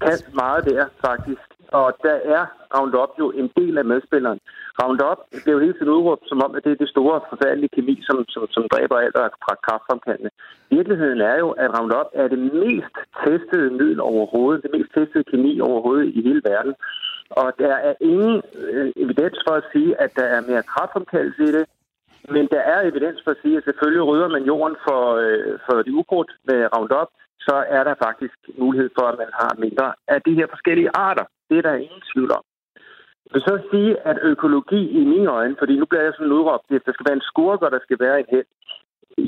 kan 0.00 0.18
meget 0.34 0.64
der 0.64 0.84
faktisk. 1.06 1.46
Og 1.68 1.88
der 2.02 2.18
er 2.36 2.44
Roundup 2.74 3.12
jo 3.18 3.30
en 3.30 3.50
del 3.56 3.78
af 3.78 3.84
medspilleren. 3.84 4.40
Roundup 4.82 5.18
bliver 5.42 5.56
jo 5.56 5.64
hele 5.64 5.72
tiden 5.72 5.94
udråbt 5.96 6.28
som 6.28 6.42
om, 6.42 6.54
at 6.54 6.64
det 6.64 6.72
er 6.72 6.82
det 6.84 6.88
store 6.88 7.20
forfærdelige 7.30 7.74
kemi, 7.76 7.94
som, 8.08 8.24
som, 8.28 8.42
som 8.50 8.64
dræber 8.72 8.96
alt 8.98 9.16
fra 9.44 9.54
kraftfremkaldende. 9.66 10.30
Virkeligheden 10.70 11.20
er 11.20 11.36
jo, 11.38 11.50
at 11.50 11.68
Roundup 11.78 12.08
er 12.14 12.28
det 12.28 12.38
mest 12.38 12.94
testede 13.24 13.70
middel 13.70 14.00
overhovedet, 14.00 14.62
det 14.62 14.70
mest 14.76 14.90
testede 14.96 15.24
kemi 15.32 15.60
overhovedet 15.60 16.08
i 16.18 16.22
hele 16.28 16.42
verden. 16.50 16.74
Og 17.30 17.52
der 17.58 17.74
er 17.88 17.94
ingen 18.00 18.42
øh, 18.72 18.92
evidens 18.96 19.38
for 19.46 19.54
at 19.60 19.68
sige, 19.72 20.00
at 20.04 20.10
der 20.16 20.26
er 20.36 20.40
mere 20.50 20.62
kraftfremkaldelse 20.62 21.42
i 21.42 21.52
det, 21.56 21.66
men 22.34 22.48
der 22.54 22.62
er 22.72 22.80
evidens 22.90 23.20
for 23.24 23.30
at 23.30 23.42
sige, 23.42 23.56
at 23.56 23.64
selvfølgelig 23.64 24.02
rydder 24.02 24.28
man 24.28 24.42
jorden 24.42 24.76
for, 24.86 25.00
øh, 25.24 25.58
for 25.66 25.82
de 25.82 25.94
ukrudt 25.94 26.32
med 26.48 26.58
Roundup, 26.74 27.10
så 27.46 27.56
er 27.76 27.82
der 27.88 27.94
faktisk 28.06 28.38
mulighed 28.58 28.90
for, 28.98 29.04
at 29.12 29.18
man 29.18 29.32
har 29.40 29.52
mindre 29.64 29.88
af 30.14 30.18
de 30.26 30.34
her 30.38 30.46
forskellige 30.54 30.90
arter. 31.08 31.24
Det 31.48 31.58
er 31.58 31.62
der 31.62 31.74
ingen 31.84 32.02
tvivl 32.12 32.30
om. 32.38 32.44
Jeg 33.24 33.32
vil 33.34 33.48
så 33.50 33.56
sige, 33.70 33.92
at 34.10 34.18
økologi 34.32 34.82
i 35.00 35.04
mine 35.12 35.30
øjne, 35.38 35.56
fordi 35.58 35.74
nu 35.76 35.86
bliver 35.86 36.04
jeg 36.04 36.12
sådan 36.16 36.36
udråbt, 36.38 36.66
at 36.70 36.86
der 36.86 36.92
skal 36.92 37.06
være 37.08 37.18
en 37.20 37.30
skurk, 37.30 37.60
og 37.62 37.70
der 37.70 37.80
skal 37.86 37.98
være 38.00 38.18
en 38.20 38.30
held. 38.34 38.48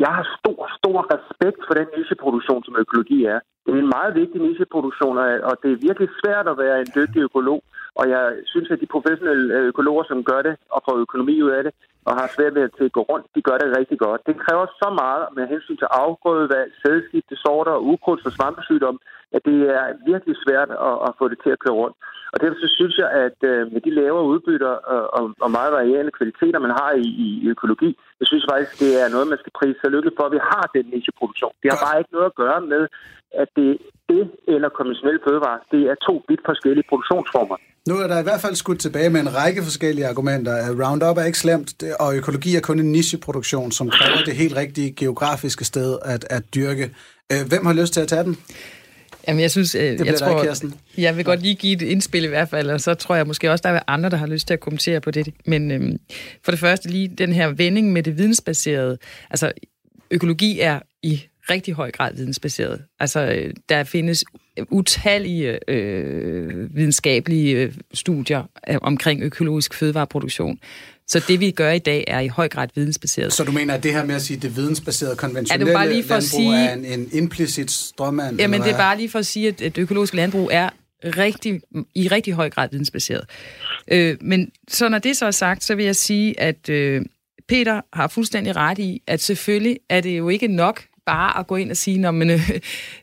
Jeg 0.05 0.13
har 0.19 0.27
stor, 0.39 0.61
stor 0.79 0.99
respekt 1.15 1.61
for 1.67 1.75
den 1.75 1.89
nicheproduktion, 1.97 2.65
som 2.65 2.77
økologi 2.85 3.25
er. 3.25 3.41
Det 3.65 3.71
er 3.75 3.79
en 3.79 3.95
meget 3.99 4.15
vigtig 4.15 4.41
nicheproduktion, 4.41 5.19
og 5.49 5.55
det 5.63 5.71
er 5.73 5.85
virkelig 5.89 6.09
svært 6.21 6.47
at 6.49 6.59
være 6.59 6.81
en 6.81 6.91
dygtig 6.99 7.21
økolog. 7.29 7.61
Og 8.01 8.05
jeg 8.15 8.25
synes, 8.53 8.71
at 8.71 8.81
de 8.81 8.95
professionelle 8.95 9.55
økologer, 9.71 10.05
som 10.09 10.25
gør 10.25 10.43
det 10.49 10.55
og 10.75 10.83
får 10.87 10.97
økonomi 11.05 11.43
ud 11.43 11.51
af 11.51 11.63
det, 11.65 11.73
og 12.07 12.13
har 12.19 12.35
svært 12.37 12.55
ved 12.55 12.63
at 12.67 12.93
gå 12.99 13.03
rundt, 13.11 13.27
de 13.35 13.43
gør 13.49 13.59
det 13.59 13.77
rigtig 13.81 13.99
godt. 14.07 14.21
Det 14.29 14.43
kræver 14.45 14.67
så 14.83 14.89
meget 15.03 15.25
med 15.37 15.45
hensyn 15.53 15.77
til 15.81 15.89
afgrødevalg, 16.05 16.71
sædskifte, 16.83 17.37
sorter 17.45 17.73
og 17.79 17.85
ukrudt 17.93 18.27
og 18.27 18.33
svampesygdom, 18.33 18.99
at 19.37 19.43
det 19.49 19.59
er 19.79 19.85
virkelig 20.11 20.37
svært 20.45 20.71
at, 20.89 20.97
at 21.07 21.13
få 21.19 21.25
det 21.33 21.39
til 21.45 21.51
at 21.55 21.63
køre 21.65 21.79
rundt. 21.83 21.97
Og 22.33 22.37
derfor 22.41 22.59
så 22.65 22.69
synes 22.79 22.95
jeg, 23.03 23.09
at 23.27 23.39
øh, 23.51 23.61
med 23.73 23.81
de 23.87 23.93
lavere 24.01 24.29
udbytter 24.33 24.75
og, 24.95 25.03
og, 25.19 25.25
og 25.45 25.51
meget 25.59 25.73
varierende 25.79 26.17
kvaliteter, 26.19 26.59
man 26.67 26.75
har 26.81 26.93
i, 27.07 27.09
i 27.27 27.29
økologi, 27.53 27.91
jeg 28.21 28.27
synes 28.31 28.47
faktisk, 28.51 28.73
det 28.83 28.93
er 29.03 29.09
noget, 29.15 29.33
man 29.33 29.43
skal 29.43 29.53
prise 29.61 29.79
sig 29.81 29.91
lykkelig 29.91 30.15
for, 30.19 30.25
at 30.27 30.35
vi 30.37 30.43
har 30.53 30.65
den 30.77 30.87
nicheproduktion. 30.93 31.55
Det 31.63 31.69
har 31.73 31.81
bare 31.87 31.99
ikke 32.01 32.15
noget 32.17 32.31
at 32.31 32.39
gøre 32.43 32.61
med, 32.73 32.83
at 33.43 33.49
det 33.57 33.71
det 34.13 34.25
eller 34.55 34.69
konventionelle 34.79 35.21
fødevare, 35.27 35.59
det 35.73 35.83
er 35.93 35.97
to 36.09 36.15
vidt 36.29 36.43
forskellige 36.51 36.87
produktionsformer. 36.91 37.57
Nu 37.91 37.95
er 38.03 38.07
der 38.13 38.19
i 38.21 38.27
hvert 38.29 38.43
fald 38.45 38.55
skudt 38.55 38.81
tilbage 38.87 39.11
med 39.15 39.21
en 39.27 39.33
række 39.41 39.61
forskellige 39.69 40.07
argumenter. 40.13 40.55
Roundup 40.83 41.17
er 41.19 41.27
ikke 41.31 41.45
slemt, 41.47 41.69
og 42.01 42.17
økologi 42.17 42.57
er 42.57 42.61
kun 42.61 42.79
en 42.79 42.93
nicheproduktion, 42.93 43.73
som 43.73 43.91
kræver 43.91 44.25
det 44.25 44.37
helt 44.37 44.57
rigtige 44.57 44.93
geografiske 44.93 45.65
sted 45.65 45.99
at, 46.05 46.27
at 46.31 46.55
dyrke. 46.55 46.91
Øh, 47.33 47.49
hvem 47.49 47.67
har 47.67 47.73
lyst 47.73 47.93
til 47.93 48.01
at 48.01 48.09
tage 48.09 48.25
den? 48.25 48.37
Jamen, 49.29 49.41
jeg 49.41 49.51
synes, 49.51 49.75
øh, 49.75 49.99
det 49.99 50.07
jeg 50.07 50.15
tror, 50.15 50.43
dig, 50.43 50.73
jeg 50.99 51.17
vil 51.17 51.25
godt 51.25 51.43
lige 51.43 51.55
give 51.55 51.73
et 51.73 51.83
indspil 51.83 52.25
i 52.25 52.27
hvert 52.27 52.49
fald, 52.49 52.71
og 52.71 52.81
så 52.81 52.95
tror 52.95 53.15
jeg 53.15 53.27
måske 53.27 53.51
også, 53.51 53.63
der 53.63 53.69
er 53.69 53.81
andre, 53.87 54.11
der 54.11 54.17
har 54.17 54.27
lyst 54.27 54.47
til 54.47 54.55
at 54.55 54.61
kommentere 54.61 55.01
på 55.01 55.11
det. 55.11 55.35
Men 55.47 55.71
øhm, 55.71 55.99
for 56.45 56.53
det 56.53 56.61
første 56.61 56.89
lige 56.89 57.09
den 57.09 57.33
her 57.33 57.49
vending 57.49 57.93
med 57.93 58.03
det 58.03 58.19
vidensbaserede. 58.19 58.99
Altså, 59.31 59.53
økologi 60.11 60.61
er 60.61 60.81
i 61.03 61.23
rigtig 61.51 61.75
høj 61.75 61.91
grad 61.91 62.15
vidensbaseret. 62.15 62.83
Altså, 63.01 63.21
øh, 63.21 63.55
der 63.69 63.85
findes 63.85 64.25
utallige 64.71 65.71
øh, 65.71 66.77
videnskabelige 66.77 67.73
studier 67.95 68.43
omkring 68.83 69.23
økologisk 69.23 69.75
fødevareproduktion. 69.75 70.59
Så 71.09 71.25
det, 71.29 71.41
vi 71.41 71.51
gør 71.51 71.71
i 71.71 71.79
dag, 71.79 72.05
er 72.07 72.21
i 72.21 72.29
høj 72.29 72.49
grad 72.49 72.69
vidensbaseret. 72.75 73.33
Så 73.33 73.45
du 73.45 73.53
mener, 73.53 73.75
at 73.75 73.83
det 73.83 73.93
her 73.93 74.05
med 74.05 74.15
at 74.15 74.23
sige, 74.23 74.37
det 74.41 74.57
vidensbaserede 74.57 75.17
konventionelle 75.17 75.71
ja, 75.71 75.77
bare 75.77 75.89
lige 75.89 76.05
for 76.05 76.15
landbrug 76.15 76.31
sige, 76.31 76.57
er 76.57 76.75
en, 76.75 76.85
en 76.85 77.09
implicit 77.13 77.71
strømmand? 77.71 78.41
Jamen, 78.41 78.63
det 78.63 78.73
er 78.73 78.77
bare 78.77 78.97
lige 78.97 79.11
for 79.11 79.19
at 79.19 79.27
sige, 79.27 79.49
at, 79.49 79.63
at 79.63 79.79
økologisk 79.79 80.15
landbrug 80.15 80.51
er 80.53 80.71
rigtig, 81.05 81.61
i 81.95 82.09
rigtig 82.09 82.35
høj 82.35 82.51
grad 82.51 82.69
vidensbaseret. 82.71 83.25
Øh, 83.89 84.17
men 84.21 84.51
så 84.69 84.89
når 84.89 84.99
det 84.99 85.17
så 85.17 85.27
er 85.27 85.31
sagt, 85.31 85.65
så 85.65 85.75
vil 85.75 85.85
jeg 85.85 85.97
sige, 85.97 86.41
at 86.41 86.69
øh, 86.69 87.03
Peter 87.49 87.81
har 87.93 88.09
fuldstændig 88.09 88.57
ret 88.57 88.79
i, 88.79 89.03
at 89.07 89.21
selvfølgelig 89.21 89.79
er 89.91 90.01
det 90.01 90.19
jo 90.19 90.29
ikke 90.29 90.49
nok 90.49 90.83
bare 91.09 91.39
at 91.39 91.47
gå 91.47 91.57
ind 91.57 91.71
og 91.71 91.77
sige, 91.77 92.13
men, 92.13 92.31
øh, 92.31 92.51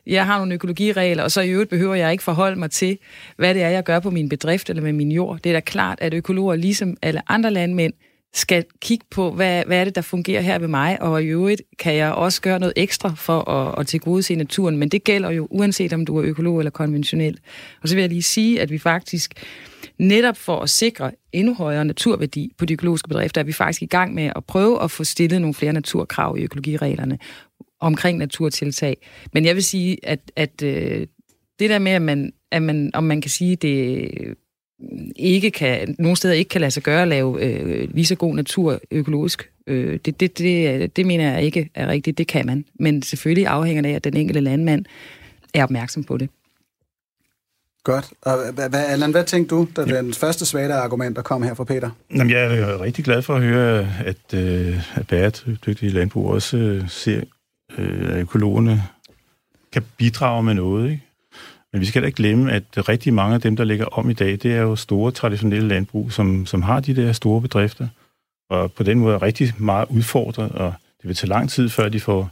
jeg 0.06 0.26
har 0.26 0.38
nogle 0.38 0.54
økologiregler, 0.54 1.22
og 1.22 1.30
så 1.30 1.40
i 1.40 1.50
øvrigt 1.50 1.70
behøver 1.70 1.94
jeg 1.94 2.12
ikke 2.12 2.24
forholde 2.24 2.58
mig 2.58 2.70
til, 2.70 2.98
hvad 3.36 3.54
det 3.54 3.62
er, 3.62 3.68
jeg 3.68 3.84
gør 3.84 4.00
på 4.00 4.10
min 4.10 4.28
bedrift 4.28 4.70
eller 4.70 4.82
med 4.82 4.92
min 4.92 5.12
jord. 5.12 5.38
Det 5.44 5.50
er 5.50 5.54
da 5.54 5.60
klart, 5.60 5.98
at 6.00 6.14
økologer, 6.14 6.56
ligesom 6.56 6.96
alle 7.02 7.30
andre 7.30 7.50
landmænd, 7.50 7.92
skal 8.34 8.64
kigge 8.82 9.04
på, 9.10 9.30
hvad, 9.30 9.64
hvad 9.66 9.80
er 9.80 9.84
det, 9.84 9.94
der 9.94 10.00
fungerer 10.02 10.40
her 10.40 10.58
ved 10.58 10.68
mig, 10.68 11.02
og 11.02 11.22
i 11.22 11.26
øvrigt 11.26 11.62
kan 11.78 11.94
jeg 11.94 12.12
også 12.12 12.40
gøre 12.40 12.58
noget 12.58 12.72
ekstra 12.76 13.14
for 13.16 13.50
at, 13.50 13.80
at 13.80 13.86
tilgodese 13.86 14.34
naturen, 14.34 14.76
men 14.76 14.88
det 14.88 15.04
gælder 15.04 15.30
jo 15.30 15.48
uanset 15.50 15.92
om 15.92 16.06
du 16.06 16.18
er 16.18 16.24
økolog 16.24 16.58
eller 16.58 16.70
konventionel. 16.70 17.38
Og 17.82 17.88
så 17.88 17.94
vil 17.94 18.00
jeg 18.00 18.10
lige 18.10 18.22
sige, 18.22 18.60
at 18.60 18.70
vi 18.70 18.78
faktisk 18.78 19.34
netop 19.98 20.36
for 20.36 20.60
at 20.60 20.70
sikre 20.70 21.10
endnu 21.32 21.54
højere 21.54 21.84
naturværdi 21.84 22.52
på 22.58 22.64
de 22.64 22.72
økologiske 22.72 23.08
bedrifter, 23.08 23.40
er 23.40 23.44
vi 23.44 23.52
faktisk 23.52 23.82
i 23.82 23.86
gang 23.86 24.14
med 24.14 24.30
at 24.36 24.44
prøve 24.44 24.82
at 24.82 24.90
få 24.90 25.04
stillet 25.04 25.40
nogle 25.40 25.54
flere 25.54 25.72
naturkrav 25.72 26.36
i 26.38 26.42
økologireglerne 26.42 27.18
omkring 27.80 28.18
naturtiltag. 28.18 28.96
Men 29.32 29.44
jeg 29.44 29.54
vil 29.54 29.64
sige, 29.64 29.98
at, 30.02 30.20
at 30.36 30.62
øh, 30.62 31.06
det 31.58 31.70
der 31.70 31.78
med, 31.78 31.92
at 31.92 32.02
man, 32.02 32.32
at 32.50 32.62
man, 32.62 32.90
om 32.94 33.04
man 33.04 33.20
kan 33.20 33.30
sige, 33.30 33.56
det 33.56 34.08
ikke 35.16 35.50
kan, 35.50 35.96
nogle 35.98 36.16
steder 36.16 36.34
ikke 36.34 36.48
kan 36.48 36.60
lade 36.60 36.70
sig 36.70 36.82
gøre 36.82 37.02
at 37.02 37.08
lave 37.08 37.44
øh, 37.44 37.88
lige 37.94 38.06
så 38.06 38.14
god 38.14 38.34
natur 38.34 38.80
økologisk. 38.90 39.50
Øh, 39.66 39.98
det, 40.04 40.20
det, 40.20 40.38
det, 40.38 40.96
det 40.96 41.06
mener 41.06 41.32
jeg 41.32 41.42
ikke 41.42 41.70
er 41.74 41.86
rigtigt. 41.86 42.18
Det 42.18 42.26
kan 42.26 42.46
man. 42.46 42.64
Men 42.80 43.02
selvfølgelig 43.02 43.46
afhænger 43.46 43.82
det 43.82 43.88
af, 43.88 43.94
at 43.94 44.04
den 44.04 44.16
enkelte 44.16 44.40
landmand 44.40 44.84
er 45.54 45.62
opmærksom 45.62 46.04
på 46.04 46.16
det. 46.16 46.28
Godt. 47.84 48.12
Og 48.22 48.52
hvad, 48.52 48.84
Allan, 48.88 49.10
hvad 49.10 49.24
tænkte 49.24 49.54
du, 49.54 49.68
da 49.76 49.82
ja. 49.82 49.96
den 49.96 50.14
første 50.14 50.46
svage 50.46 50.74
argument, 50.74 51.16
der 51.16 51.22
kom 51.22 51.42
her 51.42 51.54
fra 51.54 51.64
Peter? 51.64 51.90
Jamen, 52.10 52.30
jeg 52.30 52.58
er 52.58 52.80
rigtig 52.80 53.04
glad 53.04 53.22
for 53.22 53.34
at 53.34 53.42
høre, 53.42 53.88
at, 54.04 54.34
øh, 54.34 54.98
at 54.98 55.06
bæredygtige 55.06 55.90
landbrug 55.90 56.30
også 56.30 56.56
øh, 56.56 56.88
ser, 56.88 57.20
øh, 57.78 58.18
økologerne 58.18 58.82
kan 59.72 59.82
bidrage 59.96 60.42
med 60.42 60.54
noget. 60.54 60.90
Ikke? 60.90 61.02
Men 61.72 61.80
vi 61.80 61.86
skal 61.86 62.02
da 62.02 62.06
ikke 62.06 62.16
glemme, 62.16 62.52
at 62.52 62.88
rigtig 62.88 63.14
mange 63.14 63.34
af 63.34 63.40
dem, 63.40 63.56
der 63.56 63.64
ligger 63.64 63.84
om 63.84 64.10
i 64.10 64.12
dag, 64.12 64.30
det 64.30 64.46
er 64.46 64.60
jo 64.60 64.76
store 64.76 65.10
traditionelle 65.10 65.68
landbrug, 65.68 66.12
som, 66.12 66.46
som 66.46 66.62
har 66.62 66.80
de 66.80 66.96
der 66.96 67.12
store 67.12 67.40
bedrifter, 67.40 67.88
og 68.50 68.72
på 68.72 68.82
den 68.82 68.98
måde 68.98 69.14
er 69.14 69.22
rigtig 69.22 69.54
meget 69.58 69.88
udfordret, 69.90 70.52
og 70.52 70.74
det 71.02 71.08
vil 71.08 71.16
tage 71.16 71.28
lang 71.28 71.50
tid, 71.50 71.68
før 71.68 71.88
de 71.88 72.00
får 72.00 72.30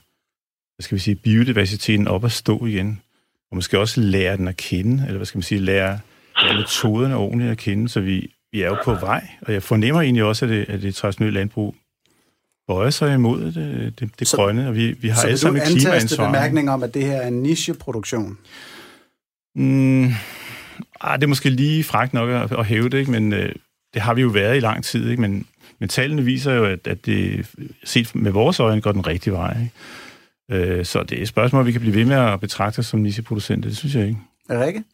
hvad 0.76 0.82
skal 0.82 0.94
vi 0.94 1.00
sige, 1.00 1.14
biodiversiteten 1.14 2.08
op 2.08 2.24
at 2.24 2.32
stå 2.32 2.66
igen 2.66 3.00
og 3.50 3.56
måske 3.56 3.78
også 3.78 4.00
lære 4.00 4.36
den 4.36 4.48
at 4.48 4.56
kende, 4.56 5.02
eller 5.06 5.16
hvad 5.16 5.26
skal 5.26 5.38
man 5.38 5.42
sige, 5.42 5.60
lære, 5.60 5.98
lære 6.42 6.56
metoderne 6.56 7.16
ordentligt 7.16 7.50
at 7.50 7.58
kende, 7.58 7.88
så 7.88 8.00
vi, 8.00 8.34
vi 8.52 8.62
er 8.62 8.66
jo 8.66 8.76
på 8.84 8.94
vej, 8.94 9.28
og 9.40 9.52
jeg 9.52 9.62
fornemmer 9.62 10.02
egentlig 10.02 10.24
også, 10.24 10.44
at 10.44 10.48
det, 10.48 10.68
at 10.68 10.82
det 10.82 10.94
traditionelle 10.94 11.38
landbrug 11.38 11.76
bøjer 12.66 12.90
sig 12.90 13.14
imod 13.14 13.52
det, 13.52 14.00
det, 14.00 14.10
det 14.18 14.28
så, 14.28 14.36
grønne, 14.36 14.68
og 14.68 14.74
vi, 14.74 14.92
vi 14.92 15.08
har 15.08 15.22
alle 15.22 15.38
sammen 15.38 15.62
et 15.62 15.68
klimaansvar. 15.68 16.16
Så 16.16 16.26
bemærkning 16.26 16.70
om, 16.70 16.82
at 16.82 16.94
det 16.94 17.06
her 17.06 17.16
er 17.16 17.28
en 17.28 17.42
nicheproduktion? 17.42 18.38
Mm, 19.56 20.04
ah, 21.00 21.18
det 21.18 21.22
er 21.22 21.26
måske 21.26 21.50
lige 21.50 21.84
fragt 21.84 22.14
nok 22.14 22.30
at, 22.30 22.58
at 22.58 22.66
hæve 22.66 22.88
det, 22.88 22.98
ikke? 22.98 23.10
men 23.10 23.32
øh, 23.32 23.54
det 23.94 24.02
har 24.02 24.14
vi 24.14 24.22
jo 24.22 24.28
været 24.28 24.56
i 24.56 24.60
lang 24.60 24.84
tid, 24.84 25.10
ikke? 25.10 25.20
Men, 25.20 25.46
men 25.78 25.88
tallene 25.88 26.22
viser 26.22 26.52
jo, 26.52 26.64
at, 26.64 26.86
at 26.86 27.06
det 27.06 27.46
set 27.84 28.14
med 28.14 28.30
vores 28.30 28.60
øjne 28.60 28.80
går 28.80 28.92
den 28.92 29.06
rigtige 29.06 29.32
vej. 29.32 29.56
Ikke? 29.60 30.78
Øh, 30.78 30.84
så 30.84 31.02
det 31.02 31.18
er 31.18 31.22
et 31.22 31.28
spørgsmål, 31.28 31.66
vi 31.66 31.72
kan 31.72 31.80
blive 31.80 31.94
ved 31.94 32.04
med 32.04 32.16
at 32.16 32.40
betragte 32.40 32.82
som 32.82 33.00
nicheproducenter. 33.00 33.68
Det 33.68 33.78
synes 33.78 33.94
jeg 33.94 34.06
ikke. 34.06 34.18
Rikke? 34.50 34.84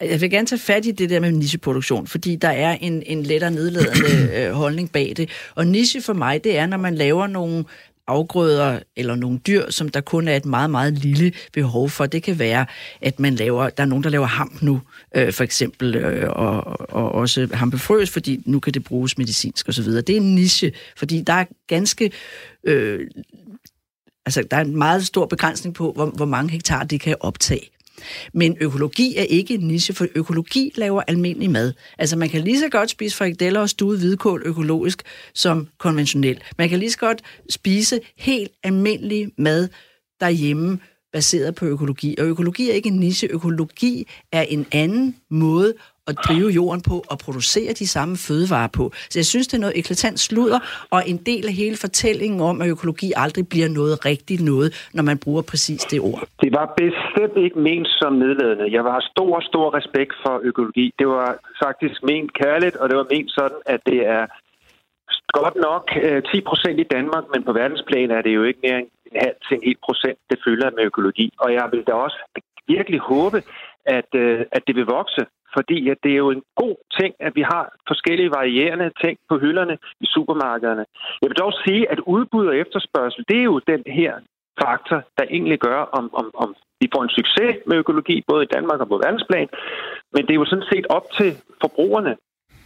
Jeg 0.00 0.20
vil 0.20 0.30
gerne 0.30 0.46
tage 0.46 0.58
fat 0.58 0.86
i 0.86 0.90
det 0.90 1.10
der 1.10 1.20
med 1.20 1.32
nicheproduktion, 1.32 2.06
fordi 2.06 2.36
der 2.36 2.48
er 2.48 2.72
en, 2.80 3.02
en 3.06 3.22
lettere 3.22 3.50
nedladende 3.50 4.30
øh, 4.38 4.52
holdning 4.52 4.92
bag 4.92 5.12
det. 5.16 5.30
Og 5.54 5.66
niche 5.66 6.02
for 6.02 6.12
mig, 6.12 6.44
det 6.44 6.58
er, 6.58 6.66
når 6.66 6.76
man 6.76 6.94
laver 6.94 7.26
nogle 7.26 7.64
afgrøder 8.06 8.78
eller 8.96 9.14
nogle 9.14 9.38
dyr, 9.38 9.70
som 9.70 9.88
der 9.88 10.00
kun 10.00 10.28
er 10.28 10.36
et 10.36 10.46
meget, 10.46 10.70
meget 10.70 10.92
lille 10.92 11.32
behov 11.52 11.90
for. 11.90 12.06
Det 12.06 12.22
kan 12.22 12.38
være, 12.38 12.66
at 13.00 13.20
man 13.20 13.34
laver, 13.34 13.70
der 13.70 13.82
er 13.82 13.86
nogen, 13.86 14.04
der 14.04 14.10
laver 14.10 14.26
hamp 14.26 14.62
nu, 14.62 14.80
øh, 15.16 15.32
for 15.32 15.44
eksempel, 15.44 15.96
øh, 15.96 16.30
og, 16.30 16.80
og 16.90 17.12
også 17.12 17.48
hampefrøs, 17.52 18.10
fordi 18.10 18.42
nu 18.46 18.60
kan 18.60 18.74
det 18.74 18.84
bruges 18.84 19.18
medicinsk 19.18 19.68
osv. 19.68 19.84
Det 19.84 20.10
er 20.10 20.16
en 20.16 20.34
niche, 20.34 20.72
fordi 20.96 21.20
der 21.20 21.32
er 21.32 21.44
ganske 21.66 22.12
øh, 22.64 23.00
Altså, 24.26 24.42
der 24.50 24.56
er 24.56 24.60
en 24.60 24.78
meget 24.78 25.06
stor 25.06 25.26
begrænsning 25.26 25.74
på, 25.74 25.92
hvor, 25.92 26.06
hvor 26.06 26.24
mange 26.24 26.50
hektar 26.52 26.84
det 26.84 27.00
kan 27.00 27.16
optage. 27.20 27.70
Men 28.34 28.56
økologi 28.60 29.16
er 29.16 29.22
ikke 29.22 29.54
en 29.54 29.60
niche, 29.60 29.94
for 29.94 30.06
økologi 30.14 30.72
laver 30.74 31.02
almindelig 31.06 31.50
mad. 31.50 31.72
Altså 31.98 32.16
man 32.16 32.28
kan 32.28 32.40
lige 32.40 32.58
så 32.58 32.68
godt 32.68 32.90
spise 32.90 33.16
frikadeller 33.16 33.60
og 33.60 33.70
stuet 33.70 33.98
hvidkål 33.98 34.42
økologisk 34.44 35.02
som 35.34 35.68
konventionelt. 35.78 36.42
Man 36.58 36.68
kan 36.68 36.78
lige 36.78 36.90
så 36.90 36.98
godt 36.98 37.22
spise 37.50 38.00
helt 38.16 38.50
almindelig 38.64 39.28
mad 39.38 39.68
derhjemme, 40.20 40.78
baseret 41.12 41.54
på 41.54 41.66
økologi. 41.66 42.16
Og 42.18 42.26
økologi 42.26 42.70
er 42.70 42.74
ikke 42.74 42.88
en 42.88 42.96
niche. 42.96 43.28
Økologi 43.28 44.06
er 44.32 44.42
en 44.42 44.66
anden 44.72 45.16
måde 45.30 45.74
at 46.12 46.16
drive 46.28 46.48
jorden 46.60 46.82
på 46.90 46.96
og 47.12 47.16
producere 47.24 47.72
de 47.72 47.86
samme 47.96 48.14
fødevarer 48.28 48.70
på. 48.78 48.84
Så 49.10 49.16
jeg 49.22 49.26
synes, 49.32 49.46
det 49.48 49.56
er 49.56 49.64
noget 49.66 49.78
eklatant 49.78 50.18
sludder, 50.20 50.60
og 50.90 51.00
en 51.12 51.18
del 51.30 51.44
af 51.50 51.54
hele 51.62 51.76
fortællingen 51.76 52.40
om, 52.40 52.60
at 52.62 52.68
økologi 52.68 53.08
aldrig 53.24 53.44
bliver 53.52 53.68
noget 53.68 53.94
rigtigt 54.10 54.42
noget, 54.52 54.70
når 54.96 55.02
man 55.02 55.18
bruger 55.24 55.42
præcis 55.42 55.82
det 55.92 56.00
ord. 56.00 56.22
Det 56.44 56.52
var 56.58 56.66
bestemt 56.82 57.36
ikke 57.44 57.58
ment 57.58 57.88
som 58.00 58.12
nedladende. 58.12 58.66
Jeg 58.76 58.82
har 58.82 59.00
stor, 59.12 59.40
stor 59.50 59.66
respekt 59.78 60.14
for 60.24 60.40
økologi. 60.42 60.86
Det 60.98 61.08
var 61.08 61.28
faktisk 61.64 62.02
ment 62.02 62.30
kærligt, 62.42 62.76
og 62.76 62.88
det 62.88 62.96
var 62.96 63.06
ment 63.14 63.30
sådan, 63.38 63.60
at 63.66 63.80
det 63.86 64.00
er 64.16 64.26
godt 65.38 65.56
nok 65.68 65.84
øh, 66.02 66.22
10 66.22 66.40
procent 66.40 66.80
i 66.80 66.90
Danmark, 66.96 67.24
men 67.32 67.42
på 67.44 67.52
verdensplan 67.52 68.10
er 68.10 68.22
det 68.22 68.34
jo 68.34 68.42
ikke 68.42 68.60
mere 68.62 68.78
end 68.78 68.88
en 69.06 69.20
halv 69.24 69.36
til 69.46 69.54
en 69.56 69.62
hel 69.68 69.80
procent, 69.86 70.18
det 70.30 70.38
følger 70.46 70.70
med 70.76 70.84
økologi. 70.90 71.26
Og 71.38 71.52
jeg 71.52 71.66
vil 71.72 71.82
da 71.88 71.92
også 71.92 72.18
virkelig 72.68 73.00
håbe, 73.00 73.38
at, 73.98 74.10
øh, 74.14 74.40
at 74.52 74.62
det 74.66 74.74
vil 74.76 74.86
vokse 74.98 75.22
fordi 75.56 75.88
at 75.92 75.98
det 76.02 76.12
er 76.12 76.22
jo 76.24 76.30
en 76.30 76.42
god 76.62 76.76
ting, 76.98 77.14
at 77.20 77.32
vi 77.38 77.42
har 77.42 77.64
forskellige 77.90 78.30
varierende 78.30 78.90
ting 79.02 79.18
på 79.28 79.38
hylderne 79.38 79.78
i 80.00 80.06
supermarkederne. 80.06 80.84
Jeg 81.22 81.28
vil 81.30 81.42
dog 81.44 81.52
sige, 81.64 81.90
at 81.92 82.00
udbud 82.00 82.46
og 82.46 82.56
efterspørgsel, 82.56 83.24
det 83.28 83.38
er 83.38 83.48
jo 83.52 83.58
den 83.72 83.82
her 83.86 84.12
faktor, 84.62 84.98
der 85.18 85.24
egentlig 85.30 85.58
gør, 85.58 85.80
om, 85.98 86.14
om, 86.20 86.30
om 86.34 86.54
vi 86.80 86.88
får 86.94 87.02
en 87.02 87.16
succes 87.18 87.56
med 87.66 87.76
økologi, 87.76 88.16
både 88.28 88.42
i 88.44 88.52
Danmark 88.54 88.80
og 88.80 88.88
på 88.88 88.96
verdensplan. 88.96 89.48
Men 90.12 90.22
det 90.26 90.30
er 90.30 90.40
jo 90.42 90.50
sådan 90.50 90.70
set 90.72 90.86
op 90.96 91.06
til 91.18 91.30
forbrugerne 91.60 92.16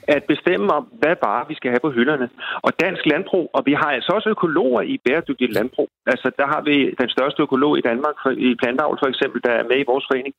at 0.09 0.25
bestemme 0.25 0.73
om, 0.73 0.85
hvad 1.01 1.17
bare 1.17 1.45
vi 1.49 1.55
skal 1.55 1.71
have 1.71 1.85
på 1.87 1.91
hylderne. 1.91 2.29
Og 2.67 2.73
dansk 2.81 3.07
landbrug, 3.07 3.51
og 3.53 3.63
vi 3.67 3.73
har 3.73 3.91
altså 3.97 4.13
også 4.17 4.29
økologer 4.29 4.83
i 4.83 4.95
bæredygtigt 5.05 5.53
landbrug. 5.53 5.89
Altså, 6.07 6.31
der 6.39 6.47
har 6.47 6.61
vi 6.61 6.77
den 7.01 7.09
største 7.09 7.43
økolog 7.43 7.79
i 7.79 7.81
Danmark, 7.81 8.15
i 8.37 8.55
plantavl 8.63 8.99
for 9.03 9.07
eksempel, 9.07 9.41
der 9.45 9.51
er 9.51 9.65
med 9.71 9.79
i 9.81 9.91
vores 9.93 10.05
forening. 10.11 10.35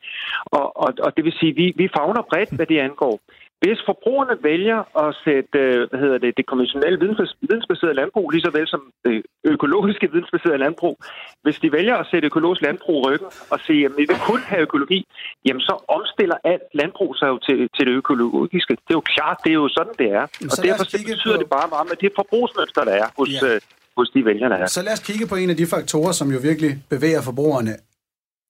Og, 0.45 0.65
og, 0.83 0.93
og 1.05 1.09
det 1.15 1.23
vil 1.25 1.33
sige, 1.39 1.55
vi, 1.55 1.73
vi 1.75 1.89
fagner 1.97 2.21
bredt, 2.29 2.51
hvad 2.57 2.65
det 2.65 2.79
angår. 2.79 3.19
Hvis 3.61 3.79
forbrugerne 3.89 4.35
vælger 4.49 4.79
at 5.03 5.09
sætte 5.25 5.59
øh, 5.59 5.89
hvad 5.89 5.99
hedder 6.03 6.17
det, 6.17 6.31
det 6.37 6.45
konventionelle 6.51 6.99
vidensbaserede 7.41 7.95
landbrug, 8.01 8.25
lige 8.29 8.45
så 8.47 8.51
vel 8.57 8.67
som 8.73 8.81
det 9.05 9.23
økologiske 9.53 10.11
vidensbaserede 10.13 10.57
landbrug, 10.65 10.95
hvis 11.43 11.57
de 11.63 11.71
vælger 11.77 11.95
at 11.95 12.07
sætte 12.11 12.25
økologisk 12.25 12.61
landbrug 12.67 12.97
ryggen 13.07 13.27
og 13.53 13.59
sige, 13.67 13.81
at 13.87 13.91
vi 13.99 14.03
vil 14.09 14.19
kun 14.29 14.39
have 14.51 14.61
økologi, 14.67 14.99
jamen 15.45 15.61
så 15.69 15.75
omstiller 15.97 16.37
alt 16.51 16.67
landbrug 16.73 17.11
sig 17.19 17.27
jo 17.33 17.37
til, 17.47 17.57
til 17.75 17.83
det 17.87 17.93
økologiske. 18.01 18.73
Det 18.85 18.91
er 18.95 18.99
jo 19.01 19.05
klart, 19.15 19.37
det 19.43 19.51
er 19.55 19.59
jo 19.63 19.69
sådan, 19.77 19.95
det 20.01 20.09
er. 20.19 20.25
Og 20.51 20.57
derfor 20.67 20.85
betyder 21.11 21.37
på... 21.37 21.41
det 21.41 21.49
bare 21.57 21.67
meget 21.75 21.87
med 21.91 21.97
det 22.03 22.11
forbrugsmønster, 22.15 22.83
der 22.89 22.95
er 23.01 23.07
hos, 23.17 23.29
ja. 23.41 23.47
øh, 23.47 23.61
hos 23.97 24.09
de 24.15 24.25
vælgere, 24.25 24.49
der 24.49 24.57
er. 24.63 24.67
Så 24.67 24.81
lad 24.81 24.93
os 24.93 25.03
kigge 25.09 25.25
på 25.27 25.35
en 25.35 25.49
af 25.49 25.57
de 25.61 25.65
faktorer, 25.75 26.11
som 26.11 26.27
jo 26.35 26.39
virkelig 26.49 26.71
bevæger 26.89 27.21
forbrugerne. 27.21 27.73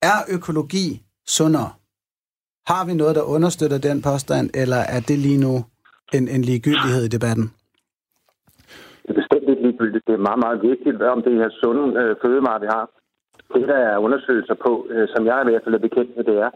Er 0.02 0.18
økologi 0.36 0.86
sundere? 1.26 1.70
Har 2.72 2.82
vi 2.88 2.94
noget, 2.94 3.14
der 3.18 3.32
understøtter 3.36 3.78
den 3.88 3.98
påstand, 4.08 4.46
eller 4.62 4.80
er 4.96 5.00
det 5.08 5.18
lige 5.26 5.40
nu 5.46 5.54
en, 6.16 6.24
en 6.34 6.42
ligegyldighed 6.50 7.02
i 7.06 7.14
debatten? 7.16 7.46
Det 9.02 9.10
er 9.12 9.18
bestemt 9.22 9.48
ikke 9.50 9.62
ligegyldigt. 9.66 10.06
Det 10.08 10.14
er 10.14 10.26
meget, 10.28 10.40
meget 10.46 10.58
vigtigt, 10.70 11.02
om 11.16 11.22
det 11.26 11.34
her 11.40 11.50
sunde 11.60 11.84
øh, 12.00 12.12
fødevarer, 12.22 12.62
vi 12.64 12.68
har. 12.76 12.84
Det, 13.54 13.68
der 13.72 13.80
er 13.90 13.98
undersøgelser 14.06 14.56
på, 14.66 14.72
øh, 14.92 15.08
som 15.12 15.26
jeg 15.26 15.36
i 15.38 15.46
hvert 15.50 15.64
fald 15.64 15.78
er 15.78 15.88
bekendt 15.88 16.16
med, 16.16 16.24
det 16.30 16.36
er, 16.46 16.50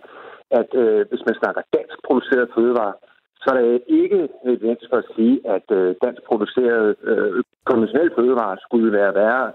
at 0.61 0.71
øh, 0.83 1.01
hvis 1.11 1.23
man 1.29 1.37
snakker 1.41 1.63
dansk 1.77 1.97
produceret 2.07 2.53
fødevarer, 2.55 2.97
så 3.43 3.47
er 3.51 3.57
det 3.61 3.83
ikke 4.03 4.21
evidens 4.47 4.85
for 4.91 4.97
at 5.03 5.11
sige, 5.17 5.35
at 5.57 5.67
øh, 5.79 5.95
dansk 6.05 6.23
produceret 6.31 6.87
øh, 7.11 7.43
konventionelle 7.71 8.13
fødevarer 8.19 8.57
skulle 8.67 8.93
være 8.99 9.15
værre 9.15 9.53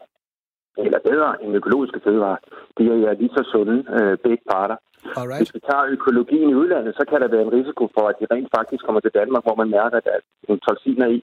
eller 0.78 1.00
bedre 1.10 1.30
end 1.44 1.52
økologiske 1.60 2.00
fødevarer. 2.06 2.42
De 2.78 2.84
er 3.10 3.14
lige 3.22 3.36
så 3.38 3.44
sunde, 3.52 3.78
øh, 3.98 4.18
begge 4.26 4.44
parter. 4.52 4.78
Alright. 5.20 5.40
Hvis 5.42 5.56
vi 5.58 5.62
tager 5.70 5.86
økologien 5.96 6.50
i 6.50 6.60
udlandet, 6.62 6.94
så 7.00 7.04
kan 7.10 7.22
der 7.22 7.28
være 7.34 7.46
en 7.48 7.56
risiko 7.60 7.84
for, 7.96 8.06
at 8.12 8.16
de 8.20 8.26
rent 8.34 8.50
faktisk 8.58 8.82
kommer 8.86 9.02
til 9.02 9.16
Danmark, 9.20 9.44
hvor 9.46 9.58
man 9.62 9.70
mærker, 9.78 9.98
at 9.98 10.06
der 10.08 10.14
er 10.18 10.22
en 10.54 10.60
toxiner 10.68 11.08
i, 11.16 11.18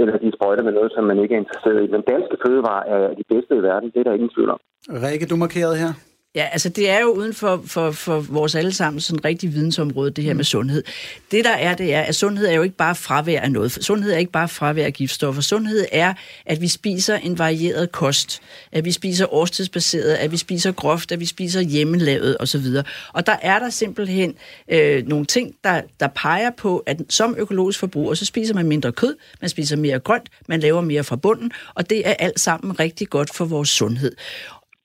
eller 0.00 0.16
de 0.24 0.30
sprøjter 0.36 0.62
med 0.68 0.74
noget, 0.78 0.92
som 0.92 1.04
man 1.10 1.18
ikke 1.22 1.34
er 1.34 1.42
interesseret 1.44 1.80
i. 1.84 1.88
Men 1.94 2.02
danske 2.12 2.36
fødevarer 2.44 2.84
er 2.94 3.14
de 3.20 3.24
bedste 3.32 3.52
i 3.56 3.62
verden, 3.70 3.90
det 3.92 3.98
er 4.00 4.06
der 4.08 4.18
ingen 4.18 4.34
tvivl 4.34 4.50
om. 4.56 4.60
Rikke, 5.04 5.26
du 5.32 5.36
markerede 5.36 5.76
her. 5.82 5.92
Ja, 6.36 6.48
altså 6.52 6.68
det 6.68 6.90
er 6.90 7.00
jo 7.00 7.08
uden 7.08 7.34
for, 7.34 7.62
for, 7.66 7.90
for 7.90 8.20
vores 8.20 8.54
allesammen 8.54 9.00
sådan 9.00 9.24
rigtig 9.24 9.54
vidensområde, 9.54 10.10
det 10.10 10.24
her 10.24 10.32
mm. 10.32 10.36
med 10.36 10.44
sundhed. 10.44 10.82
Det 11.30 11.44
der 11.44 11.50
er, 11.50 11.74
det 11.74 11.94
er, 11.94 12.00
at 12.00 12.14
sundhed 12.14 12.46
er 12.46 12.52
jo 12.52 12.62
ikke 12.62 12.76
bare 12.76 12.94
fravær 12.94 13.40
af 13.40 13.52
noget. 13.52 13.72
Sundhed 13.72 14.12
er 14.12 14.16
ikke 14.16 14.32
bare 14.32 14.48
fravær 14.48 14.84
af 14.84 14.92
giftstoffer. 14.92 15.42
Sundhed 15.42 15.86
er, 15.92 16.14
at 16.46 16.60
vi 16.60 16.68
spiser 16.68 17.16
en 17.16 17.38
varieret 17.38 17.92
kost, 17.92 18.42
at 18.72 18.84
vi 18.84 18.92
spiser 18.92 19.34
årstidsbaseret, 19.34 20.14
at 20.14 20.32
vi 20.32 20.36
spiser 20.36 20.72
groft, 20.72 21.12
at 21.12 21.20
vi 21.20 21.26
spiser 21.26 21.60
hjemmelavet 21.60 22.36
osv. 22.40 22.66
Og 23.12 23.26
der 23.26 23.36
er 23.42 23.58
der 23.58 23.70
simpelthen 23.70 24.34
øh, 24.68 25.06
nogle 25.06 25.26
ting, 25.26 25.54
der, 25.64 25.80
der 26.00 26.08
peger 26.14 26.50
på, 26.56 26.78
at 26.78 27.00
som 27.08 27.34
økologisk 27.38 27.78
forbruger, 27.78 28.14
så 28.14 28.24
spiser 28.24 28.54
man 28.54 28.66
mindre 28.66 28.92
kød, 28.92 29.16
man 29.40 29.50
spiser 29.50 29.76
mere 29.76 29.98
grønt, 29.98 30.28
man 30.48 30.60
laver 30.60 30.80
mere 30.80 31.04
fra 31.04 31.16
bunden, 31.16 31.52
og 31.74 31.90
det 31.90 32.08
er 32.08 32.14
alt 32.18 32.40
sammen 32.40 32.80
rigtig 32.80 33.08
godt 33.08 33.34
for 33.34 33.44
vores 33.44 33.68
sundhed. 33.68 34.12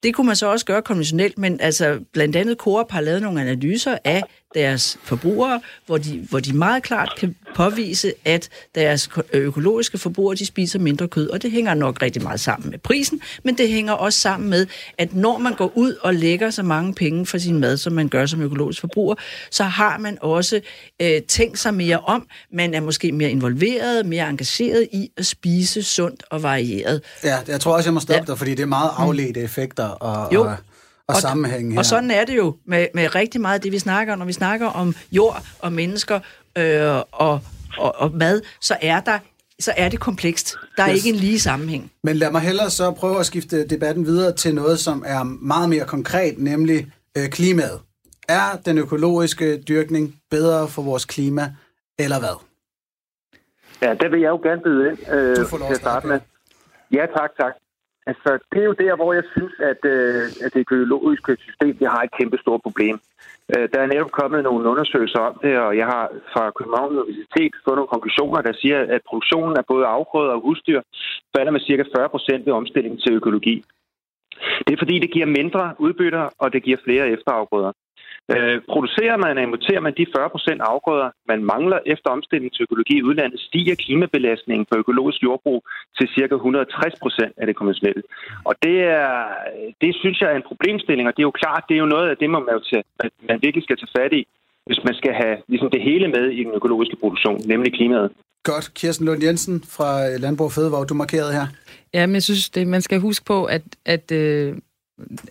Det 0.04 0.16
kunne 0.16 0.28
man 0.28 0.36
så 0.36 0.48
også 0.48 0.66
gøre 0.66 0.82
konventionelt, 0.82 1.38
men 1.38 1.60
altså 1.62 2.00
blandt 2.14 2.36
andet 2.36 2.58
Coop 2.58 2.92
har 2.92 3.02
lavet 3.02 3.22
nogle 3.22 3.42
analyser 3.42 3.98
af 4.04 4.24
deres 4.56 4.98
forbrugere, 5.04 5.62
hvor 5.86 5.98
de, 5.98 6.26
hvor 6.30 6.40
de 6.40 6.54
meget 6.54 6.84
klart 6.84 7.14
kan 7.18 7.36
påvise, 7.56 8.14
at 8.26 8.50
deres 8.76 9.10
økologiske 9.34 9.98
forbrugere, 9.98 10.36
de 10.36 10.46
spiser 10.46 10.80
mindre 10.80 11.08
kød, 11.08 11.30
og 11.30 11.42
det 11.42 11.52
hænger 11.52 11.74
nok 11.74 12.02
rigtig 12.02 12.24
meget 12.24 12.40
sammen 12.40 12.70
med 12.70 12.80
prisen, 12.80 13.22
men 13.44 13.58
det 13.58 13.70
hænger 13.70 13.94
også 13.94 14.20
sammen 14.20 14.50
med, 14.50 14.68
at 14.98 15.16
når 15.16 15.38
man 15.38 15.54
går 15.54 15.72
ud 15.76 15.94
og 16.02 16.16
lægger 16.16 16.50
så 16.50 16.64
mange 16.64 16.94
penge 16.94 17.26
for 17.26 17.38
sin 17.38 17.60
mad, 17.60 17.78
som 17.78 17.94
man 17.94 18.10
gør 18.10 18.26
som 18.26 18.42
økologisk 18.42 18.82
forbruger, 18.82 19.16
så 19.52 19.64
har 19.64 19.98
man 19.98 20.18
også 20.22 20.62
øh, 21.02 21.22
tænkt 21.22 21.60
sig 21.60 21.74
mere 21.74 22.00
om. 22.00 22.28
Man 22.54 22.74
er 22.74 22.82
måske 22.82 23.12
mere 23.12 23.32
involveret, 23.32 24.06
mere 24.06 24.30
engageret 24.30 24.88
i 24.92 25.12
at 25.18 25.26
spise 25.26 25.84
sundt 25.84 26.24
og 26.32 26.44
varieret. 26.44 27.02
Ja, 27.24 27.38
jeg 27.48 27.62
tror 27.62 27.76
også, 27.76 27.88
jeg 27.88 27.94
må 27.94 28.00
stoppe 28.00 28.24
ja. 28.28 28.32
dig, 28.32 28.38
fordi 28.38 28.52
det 28.52 28.60
er 28.60 28.66
meget 28.66 28.92
afledte 28.98 29.42
effekter 29.42 29.86
og, 29.86 30.34
jo. 30.34 30.42
og, 30.42 30.56
og, 31.10 31.16
og 31.16 31.22
sammenhæng 31.22 31.72
her. 31.72 31.80
Og 31.80 31.86
sådan 31.86 32.12
er 32.12 32.26
det 32.26 32.38
jo 32.38 32.56
med, 32.66 32.88
med 32.94 33.16
rigtig 33.16 33.42
meget 33.42 33.56
af 33.56 33.62
det, 33.62 33.72
vi 33.72 33.80
snakker 33.80 34.14
om. 34.14 34.20
Når 34.20 34.26
vi 34.26 34.34
snakker 34.34 34.68
om 34.68 34.96
jord 35.12 35.44
og 35.60 35.74
mennesker 35.74 36.20
øh, 36.58 37.02
og, 37.12 37.40
og, 37.78 37.96
og 37.96 38.12
mad, 38.14 38.42
så 38.62 38.78
er 38.82 39.00
der 39.00 39.20
så 39.60 39.74
er 39.78 39.90
det 39.90 40.00
komplekst. 40.00 40.58
Der 40.78 40.84
er 40.84 40.90
yes. 40.90 40.96
ikke 40.96 41.10
en 41.10 41.16
lige 41.16 41.40
sammenhæng. 41.40 41.92
Men 42.04 42.16
lad 42.16 42.32
mig 42.32 42.42
hellere 42.42 42.70
så 42.70 42.92
prøve 42.92 43.20
at 43.20 43.26
skifte 43.26 43.68
debatten 43.68 44.06
videre 44.06 44.32
til 44.32 44.56
noget, 44.56 44.80
som 44.80 45.04
er 45.08 45.24
meget 45.24 45.70
mere 45.70 45.86
konkret, 45.86 46.38
nemlig 46.38 46.88
øh, 47.18 47.30
klimaet. 47.30 47.80
Er 48.30 48.58
den 48.66 48.78
økologiske 48.78 49.62
dyrkning 49.68 50.16
bedre 50.32 50.68
for 50.68 50.82
vores 50.82 51.06
klima, 51.06 51.54
eller 52.00 52.20
hvad? 52.20 52.38
Ja, 53.82 53.94
det 53.94 54.12
vil 54.12 54.22
jeg 54.22 54.30
jo 54.30 54.38
gerne 54.38 54.62
byde 54.62 54.90
ind 54.90 55.14
øh, 55.14 55.38
du 55.38 55.48
får 55.48 55.58
lov 55.58 55.68
til 55.68 55.74
at 55.74 55.82
starte 55.82 56.08
med. 56.08 56.20
Ja, 56.92 57.06
tak, 57.18 57.30
tak. 57.40 57.54
Altså, 58.10 58.30
det 58.52 58.60
er 58.62 58.68
jo 58.72 58.82
der, 58.86 58.94
hvor 58.96 59.12
jeg 59.20 59.26
synes, 59.36 59.56
at, 59.72 59.82
øh, 59.96 60.24
at 60.46 60.52
det 60.54 60.60
økologiske 60.66 61.32
system 61.48 61.74
det 61.82 61.88
har 61.94 62.02
et 62.04 62.16
kæmpe 62.20 62.38
stort 62.44 62.62
problem. 62.68 62.96
Øh, 63.54 63.66
der 63.74 63.80
er 63.82 63.92
netop 63.94 64.12
kommet 64.20 64.44
nogle 64.44 64.70
undersøgelser 64.72 65.20
om 65.30 65.36
det, 65.44 65.54
og 65.66 65.72
jeg 65.78 65.88
har 65.94 66.06
fra 66.34 66.44
Københavns 66.58 66.98
Universitet 67.04 67.54
fået 67.64 67.78
nogle 67.78 67.94
konklusioner, 67.96 68.42
der 68.42 68.54
siger, 68.62 68.80
at 68.96 69.02
produktionen 69.10 69.56
af 69.58 69.66
både 69.72 69.86
afgrøder 69.86 70.34
og 70.38 70.42
husdyr 70.42 70.82
falder 71.36 71.52
med 71.52 71.62
ca. 71.68 71.84
40 71.96 72.10
procent 72.16 72.46
ved 72.46 72.54
omstilling 72.54 72.96
til 73.02 73.12
økologi. 73.20 73.56
Det 74.66 74.72
er 74.74 74.82
fordi, 74.84 74.96
det 75.00 75.12
giver 75.16 75.36
mindre 75.40 75.64
udbytter, 75.86 76.26
og 76.38 76.54
det 76.54 76.64
giver 76.64 76.78
flere 76.86 77.10
efterafgrøder. 77.16 77.72
Øh, 78.34 78.58
producerer 78.74 79.18
man 79.26 79.38
og 79.38 79.44
importerer 79.44 79.82
man 79.86 79.94
de 80.00 80.06
40 80.16 80.30
procent 80.36 80.62
afgrøder, 80.72 81.10
man 81.32 81.40
mangler 81.54 81.80
efter 81.94 82.10
omstilling 82.18 82.52
til 82.54 82.64
økologi 82.68 82.96
i 82.98 83.04
udlandet, 83.10 83.40
stiger 83.50 83.76
klimabelastningen 83.84 84.66
på 84.70 84.76
økologisk 84.82 85.20
jordbrug 85.24 85.60
til 85.98 86.08
ca. 86.14 86.36
160 86.36 86.94
procent 87.04 87.34
af 87.42 87.46
det 87.48 87.56
konventionelle. 87.56 88.04
Og 88.50 88.54
det, 88.66 88.78
er, 89.02 89.12
det 89.82 89.92
synes 90.02 90.18
jeg 90.22 90.30
er 90.32 90.38
en 90.42 90.50
problemstilling, 90.52 91.06
og 91.08 91.14
det 91.16 91.22
er 91.22 91.30
jo 91.32 91.40
klart, 91.44 91.64
det 91.70 91.76
er 91.76 91.84
jo 91.86 91.94
noget 91.96 92.08
af 92.10 92.18
det, 92.18 92.30
man, 92.30 92.42
jo 92.58 92.62
tage, 92.72 92.84
man 93.30 93.40
virkelig 93.46 93.64
skal 93.64 93.78
tage 93.78 93.96
fat 93.98 94.14
i, 94.20 94.22
hvis 94.68 94.82
man 94.88 94.96
skal 95.02 95.14
have 95.22 95.36
ligesom 95.48 95.70
det 95.76 95.82
hele 95.90 96.08
med 96.16 96.26
i 96.40 96.44
den 96.44 96.54
økologiske 96.60 96.98
produktion, 97.02 97.38
nemlig 97.46 97.74
klimaet. 97.74 98.10
Godt. 98.44 98.74
Kirsten 98.74 99.06
Lund 99.06 99.24
Jensen 99.24 99.64
fra 99.76 99.90
Landbrug 100.24 100.52
Fødevare, 100.52 100.86
du 100.86 100.94
markerede 100.94 101.34
her. 101.34 101.48
Ja, 101.94 102.06
men 102.06 102.14
jeg 102.14 102.24
synes, 102.24 102.50
det, 102.50 102.68
man 102.68 102.82
skal 102.82 103.00
huske 103.00 103.26
på, 103.26 103.46
at, 103.46 103.62
at 103.86 104.12
øh, 104.12 104.56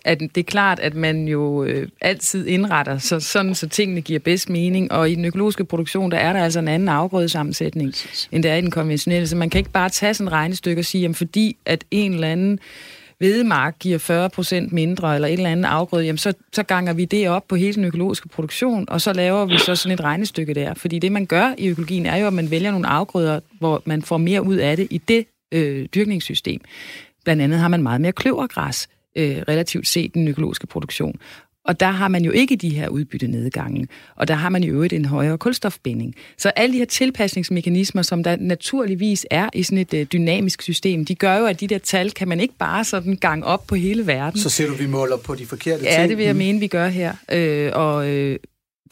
at 0.05 0.19
det 0.19 0.37
er 0.37 0.43
klart, 0.43 0.79
at 0.79 0.95
man 0.95 1.27
jo 1.27 1.63
øh, 1.63 1.87
altid 2.01 2.47
indretter 2.47 2.97
så, 2.97 3.19
sådan, 3.19 3.55
så 3.55 3.69
tingene 3.69 4.01
giver 4.01 4.19
bedst 4.19 4.49
mening, 4.49 4.91
og 4.91 5.09
i 5.09 5.15
den 5.15 5.25
økologiske 5.25 5.65
produktion, 5.65 6.11
der 6.11 6.17
er 6.17 6.33
der 6.33 6.43
altså 6.43 6.59
en 6.59 6.67
anden 6.67 6.89
afgrødesammensætning, 6.89 7.93
end 8.31 8.43
der 8.43 8.51
er 8.51 8.55
i 8.55 8.61
den 8.61 8.71
konventionelle. 8.71 9.27
Så 9.27 9.35
man 9.35 9.49
kan 9.49 9.59
ikke 9.59 9.71
bare 9.71 9.89
tage 9.89 10.13
sådan 10.13 10.27
et 10.27 10.33
regnestykke 10.33 10.81
og 10.81 10.85
sige, 10.85 11.01
jamen 11.01 11.15
fordi 11.15 11.57
at 11.65 11.83
en 11.91 12.13
eller 12.13 12.27
anden 12.27 12.59
hvedemark 13.19 13.79
giver 13.79 13.97
40 13.97 14.29
procent 14.29 14.73
mindre, 14.73 15.15
eller 15.15 15.27
et 15.27 15.33
eller 15.33 15.49
andet 15.49 15.65
afgrøde, 15.65 16.05
jamen 16.05 16.17
så, 16.17 16.33
så 16.53 16.63
ganger 16.63 16.93
vi 16.93 17.05
det 17.05 17.29
op 17.29 17.47
på 17.47 17.55
hele 17.55 17.73
den 17.73 17.85
økologiske 17.85 18.29
produktion, 18.29 18.85
og 18.89 19.01
så 19.01 19.13
laver 19.13 19.45
vi 19.45 19.57
så 19.57 19.75
sådan 19.75 19.93
et 19.93 20.03
regnestykke 20.03 20.53
der. 20.53 20.73
Fordi 20.73 20.99
det, 20.99 21.11
man 21.11 21.25
gør 21.25 21.53
i 21.57 21.67
økologien, 21.67 22.05
er 22.05 22.17
jo, 22.17 22.27
at 22.27 22.33
man 22.33 22.51
vælger 22.51 22.71
nogle 22.71 22.87
afgrøder, 22.87 23.39
hvor 23.59 23.81
man 23.85 24.01
får 24.01 24.17
mere 24.17 24.43
ud 24.43 24.55
af 24.55 24.77
det 24.77 24.87
i 24.91 24.97
det 24.97 25.25
øh, 25.51 25.85
dyrkningssystem. 25.95 26.61
Blandt 27.23 27.41
andet 27.41 27.59
har 27.59 27.67
man 27.67 27.83
meget 27.83 28.01
mere 28.01 28.11
kløvergræs, 28.11 28.87
øh, 29.17 29.37
relativt 29.47 29.87
set 29.87 30.13
den 30.13 30.27
økologiske 30.27 30.67
produktion. 30.67 31.15
Og 31.65 31.79
der 31.79 31.91
har 31.91 32.07
man 32.07 32.23
jo 32.23 32.31
ikke 32.31 32.55
de 32.55 32.69
her 32.69 32.87
udbyttenedgange, 32.87 33.87
og 34.15 34.27
der 34.27 34.33
har 34.33 34.49
man 34.49 34.63
jo 34.63 34.73
øvrigt 34.73 34.93
en 34.93 35.05
højere 35.05 35.37
kulstofbinding. 35.37 36.15
Så 36.37 36.49
alle 36.49 36.73
de 36.73 36.77
her 36.77 36.85
tilpasningsmekanismer, 36.85 38.01
som 38.01 38.23
der 38.23 38.37
naturligvis 38.39 39.25
er 39.31 39.49
i 39.53 39.63
sådan 39.63 39.77
et 39.77 39.93
øh, 39.93 40.05
dynamisk 40.05 40.61
system, 40.61 41.05
de 41.05 41.15
gør 41.15 41.37
jo, 41.37 41.45
at 41.45 41.59
de 41.59 41.67
der 41.67 41.77
tal 41.77 42.11
kan 42.11 42.27
man 42.27 42.39
ikke 42.39 42.53
bare 42.59 42.83
sådan 42.83 43.15
gang 43.15 43.45
op 43.45 43.67
på 43.67 43.75
hele 43.75 44.07
verden. 44.07 44.39
Så 44.39 44.49
ser 44.49 44.67
du, 44.67 44.73
vi 44.73 44.87
måler 44.87 45.17
på 45.17 45.35
de 45.35 45.45
forkerte 45.45 45.83
ting? 45.83 45.91
Ja, 45.91 46.07
det 46.07 46.17
vil 46.17 46.25
jeg 46.25 46.35
mene, 46.35 46.59
vi 46.59 46.67
gør 46.67 46.87
her. 46.87 47.13
Øh, 47.31 47.71
og 47.73 48.09
øh, 48.09 48.39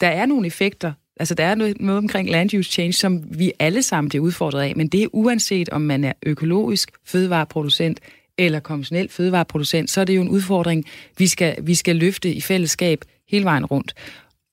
der 0.00 0.08
er 0.08 0.26
nogle 0.26 0.46
effekter, 0.46 0.92
Altså, 1.20 1.34
der 1.34 1.44
er 1.44 1.54
noget, 1.54 1.80
noget 1.80 1.98
omkring 1.98 2.30
land 2.30 2.54
use 2.54 2.70
change, 2.70 2.92
som 2.92 3.24
vi 3.38 3.52
alle 3.58 3.82
sammen 3.82 4.08
bliver 4.08 4.24
udfordret 4.24 4.62
af, 4.62 4.76
men 4.76 4.88
det 4.88 5.02
er 5.02 5.08
uanset, 5.12 5.68
om 5.68 5.80
man 5.80 6.04
er 6.04 6.12
økologisk 6.22 6.90
fødevareproducent 7.04 8.00
eller 8.38 8.60
konventionel 8.60 9.08
fødevareproducent, 9.08 9.90
så 9.90 10.00
er 10.00 10.04
det 10.04 10.16
jo 10.16 10.22
en 10.22 10.28
udfordring, 10.28 10.84
vi 11.18 11.26
skal, 11.26 11.56
vi 11.62 11.74
skal 11.74 11.96
løfte 11.96 12.32
i 12.32 12.40
fællesskab 12.40 13.04
hele 13.28 13.44
vejen 13.44 13.66
rundt. 13.66 13.94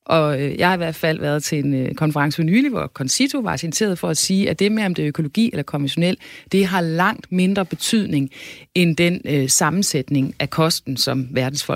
Og 0.05 0.41
øh, 0.41 0.59
jeg 0.59 0.67
har 0.67 0.73
i 0.73 0.77
hvert 0.77 0.95
fald 0.95 1.19
været 1.19 1.43
til 1.43 1.65
en 1.65 1.73
øh, 1.73 1.93
konference 1.93 2.35
for 2.35 2.43
nylig, 2.43 2.71
hvor 2.71 2.87
Concito 2.87 3.39
var 3.39 3.57
citeret 3.57 3.99
for 3.99 4.09
at 4.09 4.17
sige, 4.17 4.49
at 4.49 4.59
det 4.59 4.71
med, 4.71 4.85
om 4.85 4.95
det 4.95 5.03
er 5.03 5.07
økologi 5.07 5.49
eller 5.51 5.63
konventionel, 5.63 6.17
det 6.51 6.65
har 6.65 6.81
langt 6.81 7.31
mindre 7.31 7.65
betydning 7.65 8.29
end 8.75 8.95
den 8.95 9.21
øh, 9.25 9.49
sammensætning 9.49 10.35
af 10.39 10.49
kosten, 10.49 10.97
som 10.97 11.27
verdens 11.31 11.71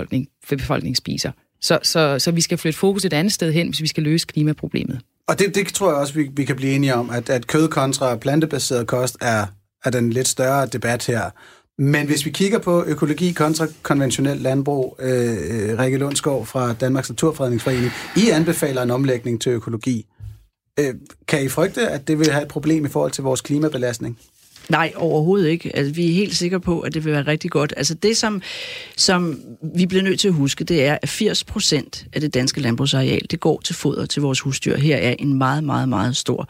befolkning 0.48 0.96
spiser. 0.96 1.32
Så, 1.60 1.78
så, 1.82 2.18
så 2.18 2.30
vi 2.30 2.40
skal 2.40 2.58
flytte 2.58 2.78
fokus 2.78 3.04
et 3.04 3.12
andet 3.12 3.32
sted 3.32 3.52
hen, 3.52 3.68
hvis 3.68 3.82
vi 3.82 3.86
skal 3.86 4.02
løse 4.02 4.26
klimaproblemet. 4.26 5.00
Og 5.28 5.38
det, 5.38 5.54
det 5.54 5.66
tror 5.66 5.88
jeg 5.88 5.96
også, 5.96 6.14
vi, 6.14 6.30
vi 6.32 6.44
kan 6.44 6.56
blive 6.56 6.72
enige 6.72 6.94
om, 6.94 7.10
at, 7.10 7.30
at 7.30 7.46
kød 7.46 7.68
kontra 7.68 8.16
plantebaseret 8.16 8.86
kost 8.86 9.16
er, 9.20 9.46
er 9.84 9.90
den 9.90 10.12
lidt 10.12 10.28
større 10.28 10.66
debat 10.66 11.06
her. 11.06 11.30
Men 11.80 12.06
hvis 12.06 12.26
vi 12.26 12.30
kigger 12.30 12.58
på 12.58 12.84
økologi 12.84 13.32
kontra 13.32 13.66
konventionel 13.82 14.36
landbrug, 14.36 14.96
øh, 14.98 15.10
øh, 15.10 15.78
Rikke 15.78 15.98
Lundsgaard 15.98 16.46
fra 16.46 16.72
Danmarks 16.72 17.08
Naturfredningsforening, 17.10 17.92
I 18.16 18.30
anbefaler 18.30 18.82
en 18.82 18.90
omlægning 18.90 19.40
til 19.40 19.52
økologi. 19.52 20.06
Øh, 20.80 20.94
kan 21.28 21.44
I 21.44 21.48
frygte, 21.48 21.88
at 21.88 22.08
det 22.08 22.18
vil 22.18 22.30
have 22.30 22.42
et 22.42 22.48
problem 22.48 22.84
i 22.84 22.88
forhold 22.88 23.10
til 23.10 23.24
vores 23.24 23.40
klimabelastning? 23.40 24.18
Nej, 24.68 24.92
overhovedet 24.96 25.48
ikke. 25.48 25.76
Altså, 25.76 25.94
vi 25.94 26.08
er 26.10 26.14
helt 26.14 26.36
sikre 26.36 26.60
på, 26.60 26.80
at 26.80 26.94
det 26.94 27.04
vil 27.04 27.12
være 27.12 27.26
rigtig 27.26 27.50
godt. 27.50 27.74
Altså, 27.76 27.94
det, 27.94 28.16
som, 28.16 28.42
som 28.96 29.40
vi 29.74 29.86
bliver 29.86 30.02
nødt 30.02 30.20
til 30.20 30.28
at 30.28 30.34
huske, 30.34 30.64
det 30.64 30.84
er, 30.84 30.98
at 31.02 31.08
80 31.08 31.44
procent 31.44 32.06
af 32.12 32.20
det 32.20 32.34
danske 32.34 32.60
landbrugsareal, 32.60 33.26
det 33.30 33.40
går 33.40 33.60
til 33.60 33.74
foder 33.74 34.06
til 34.06 34.22
vores 34.22 34.40
husdyr. 34.40 34.76
Her 34.76 34.96
er 34.96 35.14
en 35.18 35.38
meget, 35.38 35.64
meget, 35.64 35.88
meget 35.88 36.16
stor 36.16 36.48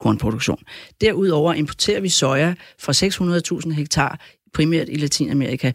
kornproduktion. 0.00 0.58
Derudover 1.00 1.54
importerer 1.54 2.00
vi 2.00 2.08
soja 2.08 2.54
fra 2.78 2.92
600.000 3.66 3.72
hektar 3.72 4.20
primært 4.54 4.88
i 4.88 4.96
Latinamerika, 4.96 5.72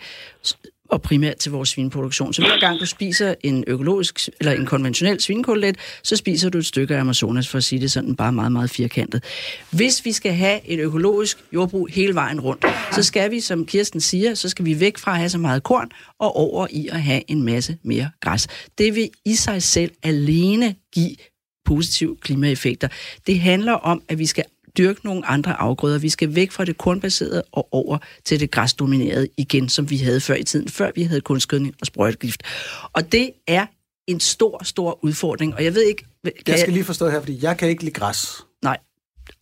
og 0.89 1.01
primært 1.01 1.37
til 1.37 1.51
vores 1.51 1.69
svineproduktion. 1.69 2.33
Så 2.33 2.41
hver 2.41 2.59
gang 2.59 2.79
du 2.79 2.85
spiser 2.85 3.35
en 3.43 3.63
økologisk 3.67 4.29
eller 4.39 4.51
en 4.51 4.65
konventionel 4.65 5.21
svinekotelet, 5.21 5.77
så 6.03 6.15
spiser 6.15 6.49
du 6.49 6.57
et 6.57 6.65
stykke 6.65 6.95
af 6.95 6.99
Amazonas, 6.99 7.47
for 7.47 7.57
at 7.57 7.63
sige 7.63 7.81
det 7.81 7.91
sådan 7.91 8.15
bare 8.15 8.31
meget, 8.31 8.51
meget 8.51 8.69
firkantet. 8.69 9.23
Hvis 9.71 10.05
vi 10.05 10.11
skal 10.11 10.33
have 10.33 10.67
et 10.67 10.79
økologisk 10.79 11.37
jordbrug 11.53 11.87
hele 11.91 12.15
vejen 12.15 12.39
rundt, 12.39 12.65
så 12.91 13.03
skal 13.03 13.31
vi, 13.31 13.39
som 13.39 13.65
Kirsten 13.65 14.01
siger, 14.01 14.33
så 14.33 14.49
skal 14.49 14.65
vi 14.65 14.79
væk 14.79 14.97
fra 14.97 15.11
at 15.11 15.17
have 15.17 15.29
så 15.29 15.37
meget 15.37 15.63
korn 15.63 15.89
og 16.19 16.35
over 16.35 16.67
i 16.71 16.87
at 16.87 17.01
have 17.01 17.21
en 17.27 17.43
masse 17.43 17.77
mere 17.83 18.09
græs. 18.21 18.47
Det 18.77 18.95
vil 18.95 19.09
i 19.25 19.35
sig 19.35 19.63
selv 19.63 19.91
alene 20.03 20.75
give 20.93 21.15
positive 21.65 22.17
klimaeffekter. 22.21 22.87
Det 23.27 23.39
handler 23.39 23.73
om, 23.73 24.01
at 24.09 24.19
vi 24.19 24.25
skal 24.25 24.43
dyrke 24.77 24.99
nogle 25.03 25.25
andre 25.25 25.53
afgrøder. 25.59 25.99
Vi 25.99 26.09
skal 26.09 26.35
væk 26.35 26.51
fra 26.51 26.65
det 26.65 26.77
kornbaserede 26.77 27.43
og 27.51 27.67
over 27.71 27.97
til 28.25 28.39
det 28.39 28.51
græsdominerede 28.51 29.27
igen, 29.37 29.69
som 29.69 29.89
vi 29.89 29.97
havde 29.97 30.21
før 30.21 30.35
i 30.35 30.43
tiden, 30.43 30.69
før 30.69 30.91
vi 30.95 31.03
havde 31.03 31.21
kunstgødning 31.21 31.75
og 31.81 31.87
sprøjtegift. 31.87 32.43
Og 32.93 33.11
det 33.11 33.31
er 33.47 33.65
en 34.07 34.19
stor, 34.19 34.63
stor 34.63 34.99
udfordring, 35.03 35.55
og 35.55 35.63
jeg 35.63 35.75
ved 35.75 35.83
ikke... 35.83 36.05
Kan 36.23 36.33
jeg 36.47 36.59
skal 36.59 36.73
lige 36.73 36.83
forstå 36.83 37.09
her, 37.09 37.19
fordi 37.19 37.39
jeg 37.41 37.57
kan 37.57 37.69
ikke 37.69 37.83
lide 37.83 37.93
græs. 37.93 38.27
Nej. 38.63 38.77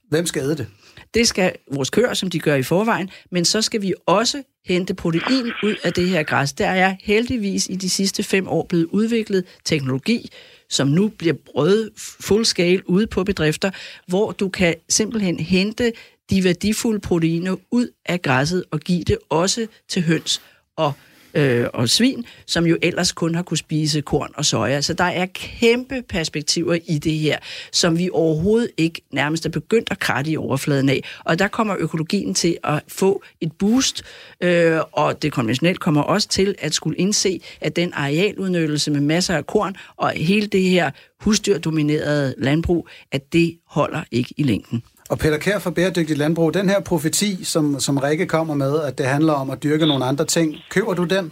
Hvem 0.09 0.25
skal 0.25 0.41
æde 0.41 0.57
det? 0.57 0.67
Det 1.13 1.27
skal 1.27 1.53
vores 1.71 1.89
køer, 1.89 2.13
som 2.13 2.29
de 2.29 2.39
gør 2.39 2.55
i 2.55 2.63
forvejen, 2.63 3.09
men 3.31 3.45
så 3.45 3.61
skal 3.61 3.81
vi 3.81 3.93
også 4.05 4.43
hente 4.65 4.93
protein 4.93 5.51
ud 5.63 5.75
af 5.83 5.93
det 5.93 6.09
her 6.09 6.23
græs. 6.23 6.53
Der 6.53 6.67
er 6.67 6.95
heldigvis 7.01 7.67
i 7.69 7.75
de 7.75 7.89
sidste 7.89 8.23
fem 8.23 8.47
år 8.47 8.65
blevet 8.69 8.85
udviklet 8.85 9.45
teknologi, 9.65 10.29
som 10.73 10.87
nu 10.87 11.07
bliver 11.07 11.35
brød 11.53 11.91
full 11.97 12.45
scale 12.45 12.89
ude 12.89 13.07
på 13.07 13.23
bedrifter, 13.23 13.71
hvor 14.07 14.31
du 14.31 14.49
kan 14.49 14.75
simpelthen 14.89 15.39
hente 15.39 15.91
de 16.29 16.43
værdifulde 16.43 16.99
proteiner 16.99 17.55
ud 17.71 17.87
af 18.05 18.21
græsset 18.21 18.63
og 18.71 18.79
give 18.79 19.03
det 19.03 19.17
også 19.29 19.67
til 19.89 20.03
høns. 20.03 20.41
Og 20.75 20.93
øh, 21.33 21.67
og 21.73 21.89
svin, 21.89 22.25
som 22.47 22.65
jo 22.65 22.77
ellers 22.81 23.11
kun 23.11 23.35
har 23.35 23.43
kunne 23.43 23.57
spise 23.57 24.01
korn 24.01 24.31
og 24.35 24.45
soja. 24.45 24.81
Så 24.81 24.93
der 24.93 25.03
er 25.03 25.25
kæmpe 25.25 26.01
perspektiver 26.09 26.77
i 26.87 26.97
det 26.97 27.13
her, 27.13 27.37
som 27.71 27.97
vi 27.97 28.09
overhovedet 28.13 28.69
ikke 28.77 29.01
nærmest 29.11 29.45
er 29.45 29.49
begyndt 29.49 29.91
at 29.91 29.99
kratte 29.99 30.31
i 30.31 30.37
overfladen 30.37 30.89
af. 30.89 31.03
Og 31.25 31.39
der 31.39 31.47
kommer 31.47 31.75
økologien 31.79 32.33
til 32.33 32.57
at 32.63 32.83
få 32.87 33.23
et 33.41 33.51
boost, 33.51 34.03
øh, 34.41 34.79
og 34.91 35.21
det 35.21 35.31
konventionelt 35.31 35.79
kommer 35.79 36.01
også 36.01 36.27
til 36.27 36.55
at 36.59 36.73
skulle 36.73 36.97
indse, 36.97 37.41
at 37.61 37.75
den 37.75 37.93
arealudnyttelse 37.93 38.91
med 38.91 39.01
masser 39.01 39.35
af 39.35 39.45
korn 39.45 39.75
og 39.97 40.09
hele 40.09 40.47
det 40.47 40.61
her 40.61 40.91
husdyrdominerede 41.19 42.35
landbrug, 42.37 42.87
at 43.11 43.33
det 43.33 43.57
holder 43.67 44.03
ikke 44.11 44.33
i 44.37 44.43
længden. 44.43 44.83
Og 45.11 45.17
Peter 45.21 45.39
Kær 45.45 45.59
fra 45.63 45.75
Bæredygtigt 45.77 46.21
Landbrug, 46.23 46.53
den 46.53 46.69
her 46.73 46.81
profeti, 46.89 47.31
som, 47.53 47.65
som 47.85 47.95
Rikke 47.97 48.27
kommer 48.35 48.55
med, 48.63 48.73
at 48.87 48.97
det 48.99 49.05
handler 49.15 49.33
om 49.41 49.49
at 49.53 49.63
dyrke 49.65 49.85
nogle 49.91 50.05
andre 50.11 50.25
ting, 50.35 50.47
køber 50.75 50.93
du 50.99 51.03
den? 51.15 51.25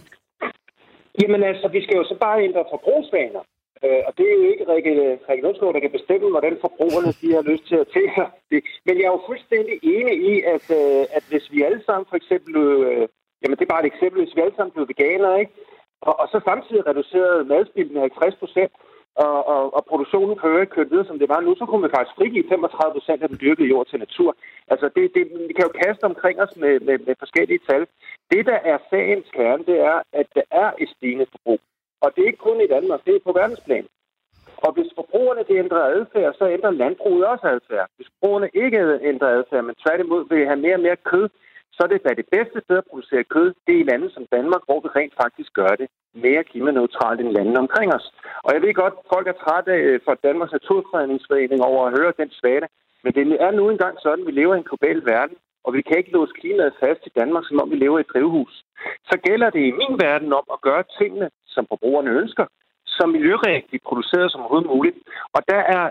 Jamen 1.20 1.42
altså, 1.50 1.66
vi 1.76 1.80
skal 1.82 1.96
jo 2.00 2.04
så 2.04 2.16
bare 2.26 2.44
ændre 2.48 2.64
forbrugsvaner. 2.72 3.42
Øh, 3.84 4.02
og 4.06 4.12
det 4.16 4.26
er 4.28 4.36
jo 4.40 4.44
ikke 4.52 4.64
Rikke, 4.72 4.94
Rikke 5.28 5.44
Lundsgaard, 5.44 5.74
der 5.74 5.84
kan 5.86 5.96
bestemme, 5.98 6.28
hvordan 6.34 6.54
forbrugerne 6.64 7.10
de 7.20 7.28
har 7.38 7.44
lyst 7.50 7.64
til 7.70 7.78
at 7.82 7.90
tage 7.94 8.10
det. 8.50 8.60
Men 8.86 8.94
jeg 8.98 9.06
er 9.08 9.16
jo 9.16 9.28
fuldstændig 9.30 9.76
enig 9.94 10.16
i, 10.32 10.34
at, 10.54 10.66
øh, 10.80 11.02
at 11.16 11.24
hvis 11.30 11.46
vi 11.52 11.58
alle 11.68 11.82
sammen 11.86 12.06
for 12.10 12.16
eksempel... 12.20 12.52
Øh, 12.66 13.02
jamen, 13.40 13.56
det 13.56 13.64
er 13.64 13.74
bare 13.74 13.84
et 13.84 13.92
eksempel. 13.94 14.18
Hvis 14.22 14.36
vi 14.36 14.40
alle 14.44 14.56
sammen 14.56 14.74
blev 14.74 14.86
veganere, 14.92 15.40
ikke? 15.42 15.52
Og, 16.08 16.14
og 16.20 16.26
så 16.32 16.38
samtidig 16.48 16.82
reducerede 16.90 17.48
madspilden 17.52 17.94
med 17.94 18.02
50 18.02 18.42
procent, 18.42 18.72
og, 19.16 19.46
og, 19.54 19.74
og 19.76 19.84
produktionen 19.90 20.36
kører 20.36 20.60
ikke 20.60 20.76
kørt 20.76 20.90
videre, 20.90 21.06
som 21.06 21.18
det 21.18 21.28
var 21.28 21.40
nu, 21.40 21.54
så 21.58 21.64
kunne 21.66 21.82
vi 21.82 21.94
faktisk 21.96 22.16
frigive 22.16 22.48
35 22.48 22.92
procent 22.92 23.22
af 23.22 23.28
den 23.28 23.38
dyrkede 23.40 23.68
jord 23.68 23.86
til 23.86 23.98
natur. 23.98 24.36
Altså, 24.68 24.86
det, 24.96 25.14
det, 25.14 25.22
vi 25.48 25.52
kan 25.52 25.66
jo 25.68 25.78
kaste 25.84 26.04
omkring 26.04 26.36
os 26.44 26.56
med, 26.56 26.80
med, 26.80 26.98
med 27.06 27.14
forskellige 27.18 27.60
tal. 27.68 27.86
Det, 28.32 28.46
der 28.46 28.58
er 28.72 28.78
sagens 28.90 29.28
kerne, 29.36 29.64
det 29.70 29.78
er, 29.80 29.98
at 30.12 30.26
der 30.34 30.46
er 30.50 30.70
et 30.78 30.88
stigende 30.96 31.26
forbrug. 31.32 31.60
Og 32.02 32.08
det 32.14 32.22
er 32.22 32.26
ikke 32.26 32.46
kun 32.48 32.60
i 32.60 32.72
Danmark, 32.76 33.00
det 33.04 33.14
er 33.14 33.26
på 33.26 33.32
verdensplan. 33.32 33.86
Og 34.66 34.72
hvis 34.72 34.90
forbrugerne 34.94 35.44
det 35.48 35.56
ændrer 35.64 35.90
adfærd, 35.96 36.34
så 36.38 36.44
ændrer 36.56 36.70
landbruget 36.70 37.24
også 37.26 37.46
adfærd. 37.46 37.86
Hvis 37.96 38.08
forbrugerne 38.12 38.48
ikke 38.54 38.78
ændrer 39.10 39.28
adfærd, 39.38 39.64
men 39.64 39.74
tværtimod 39.84 40.22
vil 40.28 40.46
have 40.46 40.60
mere 40.64 40.74
og 40.74 40.84
mere 40.86 40.96
kød, 40.96 41.28
så 41.74 41.80
er 41.84 41.90
det 41.90 42.04
da 42.06 42.10
det 42.20 42.28
bedste 42.36 42.58
sted 42.64 42.76
at 42.78 42.90
producere 42.90 43.24
kød, 43.34 43.48
det 43.66 43.72
er 43.74 43.82
i 43.82 43.88
lande 43.90 44.08
som 44.10 44.24
Danmark, 44.36 44.62
hvor 44.66 44.80
vi 44.80 44.88
rent 44.88 45.14
faktisk 45.22 45.50
gør 45.60 45.72
det 45.82 45.88
mere 46.24 46.44
klimaneutralt 46.50 47.20
end 47.20 47.34
landene 47.36 47.58
omkring 47.64 47.94
os. 47.98 48.06
Og 48.44 48.50
jeg 48.54 48.62
ved 48.62 48.74
godt, 48.74 48.94
folk 49.14 49.26
er 49.28 49.40
trætte 49.42 49.72
af 49.72 50.00
for 50.06 50.14
Danmarks 50.26 50.52
Naturfredningsforening 50.52 51.60
over 51.70 51.82
at 51.86 51.94
høre 51.98 52.12
den 52.20 52.30
svane, 52.38 52.66
men 53.04 53.12
det 53.16 53.22
er 53.46 53.50
nu 53.50 53.70
engang 53.70 53.96
sådan, 54.00 54.20
at 54.20 54.26
vi 54.26 54.32
lever 54.32 54.54
i 54.54 54.58
en 54.58 54.70
global 54.70 54.98
verden, 55.12 55.36
og 55.64 55.70
vi 55.76 55.82
kan 55.82 55.98
ikke 55.98 56.14
låse 56.16 56.32
klimaet 56.40 56.74
fast 56.80 57.02
i 57.06 57.16
Danmark, 57.20 57.44
som 57.46 57.60
om 57.62 57.70
vi 57.70 57.76
lever 57.76 57.98
i 57.98 58.00
et 58.00 58.12
drivhus. 58.14 58.64
Så 59.10 59.16
gælder 59.26 59.50
det 59.50 59.62
i 59.66 59.78
min 59.80 59.94
verden 60.06 60.32
om 60.32 60.46
at 60.52 60.60
gøre 60.60 60.84
tingene, 60.98 61.30
som 61.46 61.66
forbrugerne 61.68 62.10
ønsker, 62.20 62.46
så 62.86 63.06
miljørigtigt 63.06 63.84
produceret 63.88 64.32
som 64.32 64.40
overhovedet 64.40 64.70
muligt. 64.74 64.96
Og 65.36 65.40
der 65.48 65.62
er, 65.76 65.84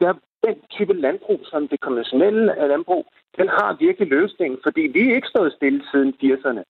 der 0.00 0.08
er 0.08 0.16
den 0.46 0.56
type 0.76 0.92
landbrug, 0.92 1.40
som 1.44 1.68
det 1.68 1.80
konventionelle 1.80 2.68
landbrug, 2.72 3.04
den 3.38 3.48
har 3.48 3.76
virkelig 3.86 4.08
løsningen, 4.08 4.58
fordi 4.62 4.80
vi 4.80 5.00
er 5.10 5.14
ikke 5.14 5.32
stået 5.34 5.52
stille 5.52 5.82
siden 5.90 6.14
80'erne. 6.22 6.62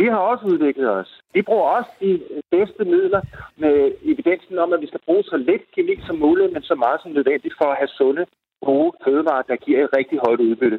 Vi 0.00 0.06
har 0.12 0.20
også 0.30 0.44
udviklet 0.52 0.90
os. 0.90 1.10
Vi 1.34 1.42
bruger 1.42 1.68
også 1.78 1.90
de 2.00 2.12
bedste 2.50 2.84
midler 2.84 3.22
med 3.56 3.92
evidensen 4.02 4.58
om, 4.58 4.72
at 4.72 4.80
vi 4.80 4.86
skal 4.86 5.04
bruge 5.06 5.24
så 5.24 5.36
lidt 5.36 5.64
kemi 5.74 5.94
som 6.06 6.16
muligt, 6.16 6.52
men 6.52 6.62
så 6.62 6.74
meget 6.74 7.00
som 7.02 7.10
nødvendigt 7.12 7.54
for 7.58 7.68
at 7.70 7.78
have 7.80 7.88
sunde, 7.98 8.24
gode 8.64 8.92
fødevarer, 9.04 9.42
der 9.50 9.56
giver 9.56 9.84
et 9.84 9.96
rigtig 9.98 10.18
højt 10.26 10.40
udbytte. 10.40 10.78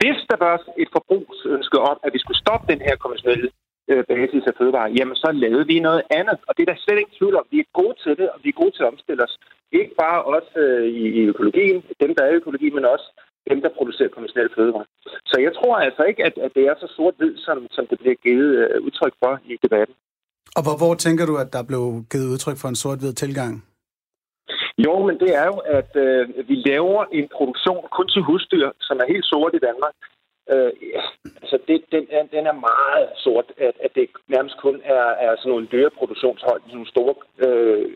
Hvis 0.00 0.18
der 0.30 0.38
var 0.46 0.54
et 0.82 0.90
forbrugsønske 0.96 1.78
om, 1.90 1.96
at 2.04 2.12
vi 2.14 2.18
skulle 2.18 2.42
stoppe 2.44 2.72
den 2.72 2.80
her 2.86 2.96
konventionelle 2.96 3.50
øh, 3.90 4.04
basis 4.12 4.44
af 4.50 4.54
fødevarer, 4.58 4.94
jamen 4.98 5.16
så 5.16 5.28
lavede 5.32 5.66
vi 5.66 5.86
noget 5.88 6.02
andet. 6.18 6.38
Og 6.48 6.52
det 6.54 6.62
er 6.62 6.72
der 6.72 6.80
slet 6.84 6.98
ikke 6.98 7.16
tvivl 7.18 7.36
om. 7.36 7.46
Vi 7.50 7.58
er 7.60 7.76
gode 7.80 7.94
til 8.04 8.12
det, 8.20 8.28
og 8.34 8.38
vi 8.44 8.48
er 8.48 8.60
gode 8.62 8.74
til 8.74 8.82
at 8.82 8.92
omstille 8.92 9.22
os. 9.26 9.34
Ikke 9.72 9.94
bare 10.04 10.18
også 10.34 10.52
øh, 10.64 10.86
i, 11.00 11.04
i 11.18 11.22
økologien, 11.32 11.78
dem 12.02 12.14
der 12.14 12.22
er 12.24 12.30
i 12.30 12.40
økologien, 12.42 12.74
men 12.74 12.84
også 12.94 13.08
dem, 13.50 13.58
der 13.64 13.70
producerer 13.78 14.08
konventionelle 14.08 14.54
fødevarer. 14.56 14.88
Så 15.30 15.36
jeg 15.46 15.52
tror 15.58 15.74
altså 15.76 16.02
ikke, 16.10 16.22
at, 16.28 16.34
at 16.46 16.50
det 16.56 16.64
er 16.70 16.74
så 16.80 16.88
sort-hvid, 16.96 17.34
som, 17.46 17.56
som 17.70 17.86
det 17.90 17.98
bliver 17.98 18.18
givet 18.26 18.50
øh, 18.62 18.82
udtryk 18.86 19.14
for 19.22 19.32
i 19.44 19.56
debatten. 19.62 19.94
Og 20.56 20.62
hvor, 20.64 20.76
hvor 20.82 20.94
tænker 20.94 21.24
du, 21.26 21.34
at 21.44 21.52
der 21.52 21.62
blev 21.70 21.82
givet 22.12 22.32
udtryk 22.34 22.58
for 22.60 22.68
en 22.68 22.80
sort-hvid 22.82 23.12
tilgang? 23.12 23.52
Jo, 24.84 24.94
men 25.06 25.16
det 25.22 25.30
er 25.42 25.46
jo, 25.52 25.58
at 25.78 25.92
øh, 26.06 26.48
vi 26.48 26.54
laver 26.70 27.02
en 27.18 27.26
produktion 27.36 27.82
kun 27.96 28.08
til 28.08 28.22
husdyr, 28.28 28.68
som 28.80 28.96
er 29.02 29.12
helt 29.12 29.26
sort 29.32 29.52
i 29.54 29.64
Danmark. 29.68 29.94
Øh, 30.52 30.72
altså, 31.42 31.58
det, 31.68 31.84
den, 31.92 32.04
er, 32.10 32.22
den 32.36 32.46
er 32.46 32.56
meget 32.70 33.08
sort, 33.24 33.48
at, 33.58 33.74
at 33.84 33.90
det 33.94 34.06
nærmest 34.28 34.56
kun 34.58 34.80
er, 34.84 35.06
er 35.24 35.36
sådan 35.36 35.50
nogle 35.50 35.68
dyreproduktionshold, 35.72 36.60
sådan 36.60 36.74
nogle 36.74 36.94
store, 36.94 37.14
øh, 37.46 37.90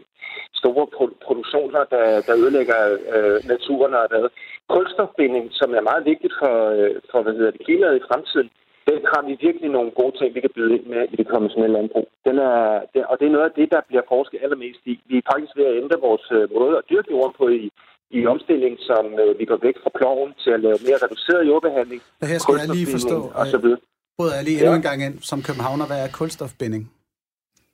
store 0.55 0.87
pro- 0.97 1.19
produktioner, 1.27 1.85
der, 1.95 2.07
der 2.27 2.35
ødelægger 2.43 2.81
øh, 3.15 3.39
naturen 3.53 3.95
og 3.95 4.09
hvad. 4.09 4.29
Kulstofbinding, 4.69 5.47
som 5.53 5.75
er 5.75 5.89
meget 5.91 6.05
vigtigt 6.05 6.35
for, 6.41 6.55
øh, 6.79 6.95
for 7.11 7.23
hvad 7.23 7.33
hedder 7.33 7.51
det, 7.51 7.65
klimaet 7.67 7.97
i 7.97 8.07
fremtiden, 8.09 8.51
den 8.91 9.01
har 9.13 9.23
vi 9.29 9.33
virkelig 9.47 9.71
nogle 9.71 9.91
gode 9.91 10.15
ting, 10.19 10.35
vi 10.35 10.41
kan 10.41 10.55
byde 10.55 10.75
ind 10.77 10.87
med 10.87 11.03
i 11.13 11.17
det 11.17 11.29
konventionelle 11.29 11.77
landbrug. 11.77 12.09
Den 12.29 12.37
er, 12.39 12.81
den, 12.95 13.05
og 13.11 13.15
det 13.21 13.27
er 13.27 13.37
noget 13.37 13.51
af 13.51 13.57
det, 13.61 13.69
der 13.75 13.81
bliver 13.89 14.05
forsket 14.09 14.43
allermest 14.43 14.81
i. 14.85 14.95
Vi 15.07 15.17
er 15.19 15.31
faktisk 15.33 15.57
ved 15.57 15.67
at 15.71 15.77
ændre 15.83 16.07
vores 16.09 16.27
øh, 16.37 16.55
måde 16.59 16.79
at 16.79 16.85
dyrke 16.91 17.11
jorden 17.11 17.35
på 17.39 17.49
i, 17.49 17.71
i 18.11 18.27
omstilling, 18.27 18.75
som 18.89 19.05
øh, 19.23 19.39
vi 19.39 19.45
går 19.45 19.59
væk 19.63 19.75
fra 19.83 19.91
ploven 19.99 20.33
til 20.45 20.51
at 20.51 20.61
lave 20.61 20.77
mere 20.87 20.99
reduceret 21.05 21.47
jordbehandling. 21.47 22.03
Det 22.21 22.29
her 22.29 22.39
skal 22.39 22.55
jeg 22.59 22.69
lige 22.69 22.87
forstå. 22.97 23.31
Og 23.35 23.47
så 23.47 23.59
videre. 23.59 23.79
Bryder 24.19 24.35
jeg 24.35 24.45
lige 24.45 24.59
endnu 24.61 24.75
en 24.75 24.83
gang 24.83 25.03
ind 25.05 25.19
som 25.21 25.43
københavner. 25.43 25.87
Hvad 25.87 26.01
er 26.05 26.09
kulstofbinding? 26.09 26.91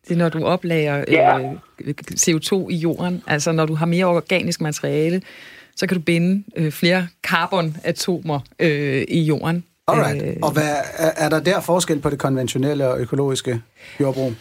Det 0.09 0.12
er, 0.14 0.18
når 0.18 0.28
du 0.28 0.45
oplager 0.45 1.05
Ja. 1.09 1.39
øh, 1.41 1.95
CO2 2.14 2.68
i 2.70 2.74
jorden. 2.76 3.22
Altså, 3.26 3.53
når 3.53 3.66
du 3.66 3.74
har 3.74 3.87
mere 3.87 4.05
organisk 4.05 4.61
materiale, 4.61 5.22
så 5.76 5.87
kan 5.87 5.97
du 5.97 6.03
binde 6.03 6.45
øh, 6.57 6.72
flere 6.72 7.09
carbonatomer 7.26 8.41
øh, 8.59 9.05
i 9.09 9.20
jorden. 9.22 9.64
Alright. 9.89 10.22
Øh, 10.22 10.37
Og 10.43 10.53
hvad, 10.53 10.68
er, 10.99 11.11
er 11.16 11.28
der 11.28 11.41
der 11.41 11.61
forskel 11.61 12.01
på 12.01 12.11
det 12.11 12.18
konventionelle 12.18 12.89
og 12.89 13.01
økologiske 13.01 13.62
jordbrug? 14.01 14.33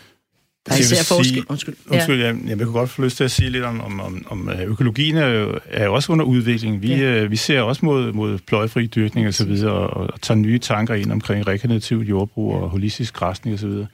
Der 0.65 0.71
er 0.71 0.75
Altså, 0.75 0.95
især 0.95 1.15
forskel. 1.15 1.45
Undskyld. 1.49 1.75
Undskyld, 1.89 2.21
jeg, 2.21 2.37
jeg 2.47 2.57
kunne 2.57 2.71
godt 2.71 2.89
få 2.89 3.01
lyst 3.01 3.17
til 3.17 3.23
at 3.23 3.31
sige 3.31 3.49
lidt 3.49 3.63
om, 3.63 3.81
om, 3.81 3.99
om, 3.99 4.25
om 4.29 4.49
øh, 4.49 4.61
økologien 4.61 5.17
er 5.17 5.27
jo, 5.27 5.59
er 5.65 5.87
også 5.87 6.11
under 6.11 6.25
udvikling. 6.25 6.81
Vi, 6.81 6.93
ja. 6.95 7.25
vi 7.25 7.35
ser 7.35 7.61
også 7.61 7.85
mod, 7.85 8.11
mod 8.11 8.37
pløjefri 8.47 8.87
dyrkning 8.87 9.27
og 9.27 9.33
så 9.33 9.45
videre, 9.45 9.71
og, 9.71 10.09
og 10.13 10.21
tager 10.21 10.37
nye 10.37 10.59
tanker 10.59 10.93
ind 10.93 11.11
omkring 11.11 11.47
regenerativt 11.47 12.09
jordbrug 12.09 12.53
og 12.53 12.69
holistisk 12.69 13.13
græsning 13.13 13.53
og 13.53 13.59
så 13.59 13.67
videre. 13.67 13.87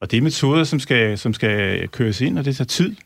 Og 0.00 0.10
det 0.10 0.16
er 0.16 0.20
metoder, 0.20 0.64
som 0.64 0.80
skal, 0.80 1.18
som 1.18 1.34
skal 1.34 1.88
køres 1.88 2.20
ind, 2.20 2.38
og 2.38 2.44
det 2.44 2.56
tager 2.56 2.66
tid, 2.66 2.96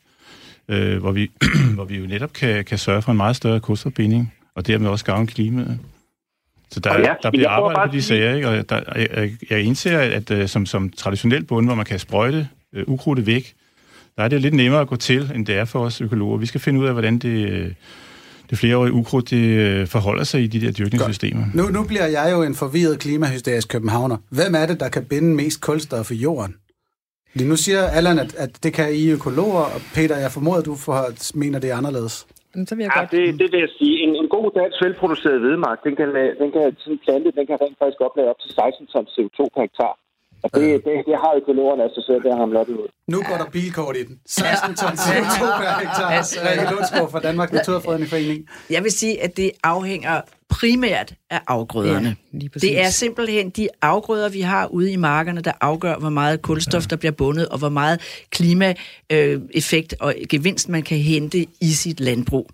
øh, 0.69 0.99
hvor, 0.99 1.13
vi, 1.13 1.31
hvor 1.75 1.85
vi 1.85 1.97
jo 1.97 2.07
netop 2.07 2.33
kan, 2.33 2.65
kan 2.65 2.79
sørge 2.79 3.03
for 3.03 3.11
en 3.11 3.17
meget 3.17 3.37
større 3.37 3.61
kulstofbinding, 3.61 4.35
og 4.55 4.67
dermed 4.67 4.89
også 4.89 5.05
gavne 5.05 5.27
klimaet. 5.27 5.79
Så 6.71 6.81
der, 6.81 6.99
ja, 6.99 7.15
der 7.23 7.31
bliver 7.31 7.49
arbejdet 7.49 7.91
på 7.91 7.97
de 7.97 8.03
sager, 8.03 8.35
ikke? 8.35 8.49
og 8.49 8.69
der, 8.69 8.83
jeg, 8.97 9.33
jeg, 9.51 9.63
indser, 9.63 9.99
at, 9.99 10.11
at 10.11 10.31
øh, 10.31 10.49
som, 10.49 10.67
som 10.67 10.91
traditionel 10.91 11.45
bonde, 11.45 11.67
hvor 11.67 11.75
man 11.75 11.85
kan 11.85 11.99
sprøjte 11.99 12.49
øh, 12.75 12.85
ukrudtet 12.87 13.27
væk, 13.27 13.55
der 14.17 14.23
er 14.25 14.29
det 14.29 14.41
lidt 14.41 14.55
nemmere 14.55 14.81
at 14.81 14.89
gå 14.89 14.97
til, 14.97 15.31
end 15.35 15.47
det 15.47 15.55
er 15.57 15.65
for 15.65 15.79
os 15.81 16.01
økologer. 16.01 16.37
Vi 16.39 16.47
skal 16.47 16.61
finde 16.61 16.81
ud 16.81 16.87
af, 16.87 16.93
hvordan 16.93 17.19
det, 17.19 17.51
øh, 17.51 17.73
det 18.51 18.59
flereårige 18.59 18.93
ukrudt 18.93 19.31
det, 19.31 19.45
øh, 19.47 19.87
forholder 19.87 20.25
sig 20.25 20.43
i 20.43 20.47
de 20.47 20.61
der 20.67 20.73
dyrkningssystemer. 20.73 21.45
Nu, 21.55 21.63
nu 21.69 21.85
bliver 21.85 22.07
jeg 22.07 22.29
jo 22.33 22.43
en 22.43 22.55
forvirret 22.55 22.99
klimahysterisk 22.99 23.69
københavner. 23.69 24.17
Hvem 24.31 24.55
er 24.55 24.67
det, 24.67 24.81
der 24.81 24.89
kan 24.89 25.05
binde 25.05 25.35
mest 25.37 25.61
kulstof 25.61 26.11
i 26.11 26.15
jorden? 26.15 26.55
Lige 27.35 27.49
nu 27.49 27.57
siger 27.57 27.83
Allan, 27.99 28.19
at, 28.19 28.35
at 28.45 28.53
det 28.65 28.73
kan 28.79 28.89
I 28.95 29.11
økologer, 29.11 29.65
og 29.75 29.81
Peter, 29.95 30.17
jeg 30.25 30.31
formoder, 30.37 30.63
du 30.63 30.75
får, 30.87 30.99
mener 31.43 31.59
det 31.59 31.71
er 31.71 31.77
anderledes. 31.77 32.27
men 32.55 32.67
så 32.67 32.75
vil 32.75 32.83
jeg 32.85 32.93
Ja, 32.97 33.01
godt... 33.01 33.11
det, 33.17 33.25
det 33.41 33.49
vil 33.53 33.61
jeg 33.67 33.73
sige. 33.79 33.95
En, 34.05 34.13
en 34.23 34.29
god 34.37 34.47
dansk 34.61 34.77
velproduceret 34.85 35.41
hvedemark, 35.45 35.79
den 35.87 35.95
kan, 35.99 36.09
den 36.43 36.49
kan 36.57 36.65
sådan 36.83 36.99
plante, 37.05 37.29
den 37.39 37.45
kan 37.51 37.57
rent 37.65 37.77
faktisk 37.83 38.01
oplade 38.07 38.29
op 38.33 38.39
til 38.43 38.51
16 38.51 38.87
tons 38.93 39.11
CO2 39.17 39.39
per 39.55 39.61
hektar. 39.67 39.95
Og 40.43 40.51
det, 40.55 40.85
det, 40.85 40.93
det 41.07 41.17
har 41.23 41.33
økologerne 41.43 41.83
altså 41.83 42.03
siddet 42.07 42.23
der 42.25 42.37
hamlet 42.37 42.69
ud. 42.69 42.89
Nu 43.09 43.23
går 43.29 43.37
der 43.37 43.45
bilkort 43.53 43.97
i 43.97 44.03
den. 44.03 44.19
16 44.27 44.75
ton 44.75 44.93
CO2 44.93 45.39
per 45.61 45.79
hektar. 45.81 46.09
Rikke 46.51 46.75
Lundsgaard 46.75 47.11
fra 47.11 47.21
Danmarks 47.21 47.53
Naturfredningsforening. 47.53 48.49
Jeg 48.71 48.83
vil 48.85 48.93
sige, 48.93 49.23
at 49.23 49.37
det 49.37 49.51
afhænger 49.63 50.21
primært 50.51 51.15
af 51.31 51.41
afgrøderne. 51.47 52.17
Ja, 52.33 52.39
det 52.61 52.81
er 52.81 52.91
simpelthen 52.91 53.51
de 53.51 53.69
afgrøder, 53.83 54.29
vi 54.29 54.41
har 54.41 54.67
ude 54.67 54.93
i 54.93 54.97
markerne, 54.97 55.41
der 55.41 55.53
afgør, 55.61 55.97
hvor 55.97 56.09
meget 56.09 56.43
kulstof, 56.43 56.87
der 56.87 56.97
bliver 56.97 57.13
bundet, 57.13 57.49
og 57.49 57.59
hvor 57.59 57.69
meget 57.69 58.01
klimaeffekt 58.31 59.95
og 60.01 60.15
gevinst, 60.29 60.69
man 60.69 60.83
kan 60.83 60.99
hente 60.99 61.47
i 61.61 61.73
sit 61.73 62.01
landbrug. 62.01 62.51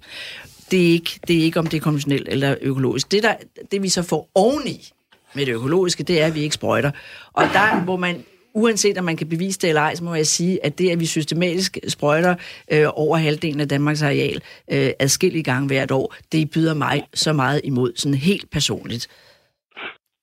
Det 0.70 0.88
er 0.88 0.92
ikke, 0.92 1.20
det 1.28 1.38
er 1.38 1.42
ikke 1.42 1.58
om 1.58 1.66
det 1.66 1.76
er 1.76 1.80
konventionelt 1.80 2.28
eller 2.28 2.54
økologisk. 2.60 3.12
Det, 3.12 3.22
der, 3.22 3.34
det 3.70 3.82
vi 3.82 3.88
så 3.88 4.02
får 4.02 4.28
oveni 4.34 4.88
med 5.36 5.46
det 5.46 5.54
økologiske, 5.54 6.02
det 6.02 6.22
er, 6.22 6.26
at 6.26 6.34
vi 6.34 6.40
ikke 6.40 6.54
sprøjter. 6.54 6.90
Og 7.32 7.42
der, 7.42 7.84
hvor 7.84 7.96
man 7.96 8.24
uanset 8.54 8.98
om 8.98 9.04
man 9.04 9.16
kan 9.16 9.28
bevise 9.28 9.58
det 9.60 9.68
eller 9.68 9.82
ej, 9.82 9.94
så 9.94 10.04
må 10.04 10.14
jeg 10.14 10.26
sige, 10.26 10.64
at 10.66 10.78
det, 10.78 10.90
at 10.90 11.00
vi 11.00 11.06
systematisk 11.06 11.78
sprøjter 11.88 12.34
øh, 12.72 12.86
over 12.94 13.16
halvdelen 13.16 13.60
af 13.60 13.68
Danmarks 13.68 14.02
areal 14.02 14.42
øh, 14.72 14.90
adskillige 14.98 15.42
gange 15.42 15.66
hvert 15.66 15.90
år, 15.90 16.14
det 16.32 16.50
byder 16.50 16.74
mig 16.74 17.02
så 17.14 17.32
meget 17.32 17.60
imod, 17.64 17.92
sådan 17.96 18.14
helt 18.14 18.50
personligt. 18.50 19.08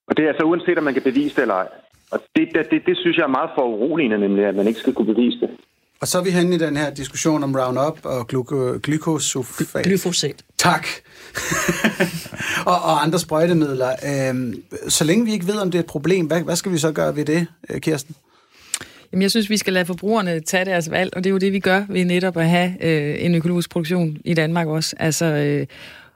Og 0.07 0.17
det 0.17 0.23
er 0.25 0.29
altså 0.29 0.43
uanset, 0.43 0.77
om 0.77 0.83
man 0.83 0.93
kan 0.93 1.03
bevise 1.03 1.35
det 1.35 1.41
eller 1.41 1.53
ej. 1.53 1.67
Og 2.11 2.19
det, 2.35 2.47
det, 2.53 2.71
det, 2.71 2.85
det 2.85 2.97
synes 2.97 3.17
jeg 3.17 3.23
er 3.23 3.37
meget 3.39 3.49
foruroligende, 3.55 4.17
nemlig 4.17 4.45
at 4.45 4.55
man 4.55 4.67
ikke 4.67 4.79
skal 4.79 4.93
kunne 4.93 5.13
bevise 5.13 5.39
det. 5.39 5.49
Og 6.03 6.07
så 6.07 6.17
er 6.19 6.23
vi 6.23 6.29
henne 6.29 6.55
i 6.55 6.57
den 6.57 6.77
her 6.77 6.89
diskussion 6.89 7.43
om 7.43 7.55
Roundup 7.55 7.99
og 8.03 8.25
gluko- 8.33 8.79
glykosulfat. 8.83 9.83
Glyfosat. 9.83 10.35
Tak. 10.57 10.87
og, 12.71 12.75
og 12.75 13.03
andre 13.03 13.19
sprøjtemidler. 13.19 13.95
Øhm, 14.29 14.63
så 14.87 15.03
længe 15.03 15.25
vi 15.25 15.31
ikke 15.31 15.47
ved, 15.47 15.55
om 15.55 15.71
det 15.71 15.77
er 15.77 15.83
et 15.83 15.85
problem, 15.85 16.25
hvad, 16.25 16.41
hvad 16.41 16.55
skal 16.55 16.71
vi 16.71 16.77
så 16.77 16.91
gøre 16.91 17.15
ved 17.15 17.25
det, 17.25 17.47
øh, 17.69 17.81
Kirsten? 17.81 18.15
Jamen, 19.11 19.21
jeg 19.21 19.31
synes, 19.31 19.49
vi 19.49 19.57
skal 19.57 19.73
lade 19.73 19.85
forbrugerne 19.85 20.39
tage 20.39 20.65
deres 20.65 20.91
valg, 20.91 21.13
og 21.15 21.23
det 21.23 21.29
er 21.29 21.31
jo 21.31 21.37
det, 21.37 21.53
vi 21.53 21.59
gør 21.59 21.85
ved 21.89 22.05
netop 22.05 22.37
at 22.37 22.49
have 22.49 22.73
øh, 22.81 23.25
en 23.25 23.35
økologisk 23.35 23.69
produktion 23.69 24.17
i 24.25 24.33
Danmark 24.33 24.67
også. 24.67 24.95
Altså, 24.99 25.25
øh, 25.25 25.67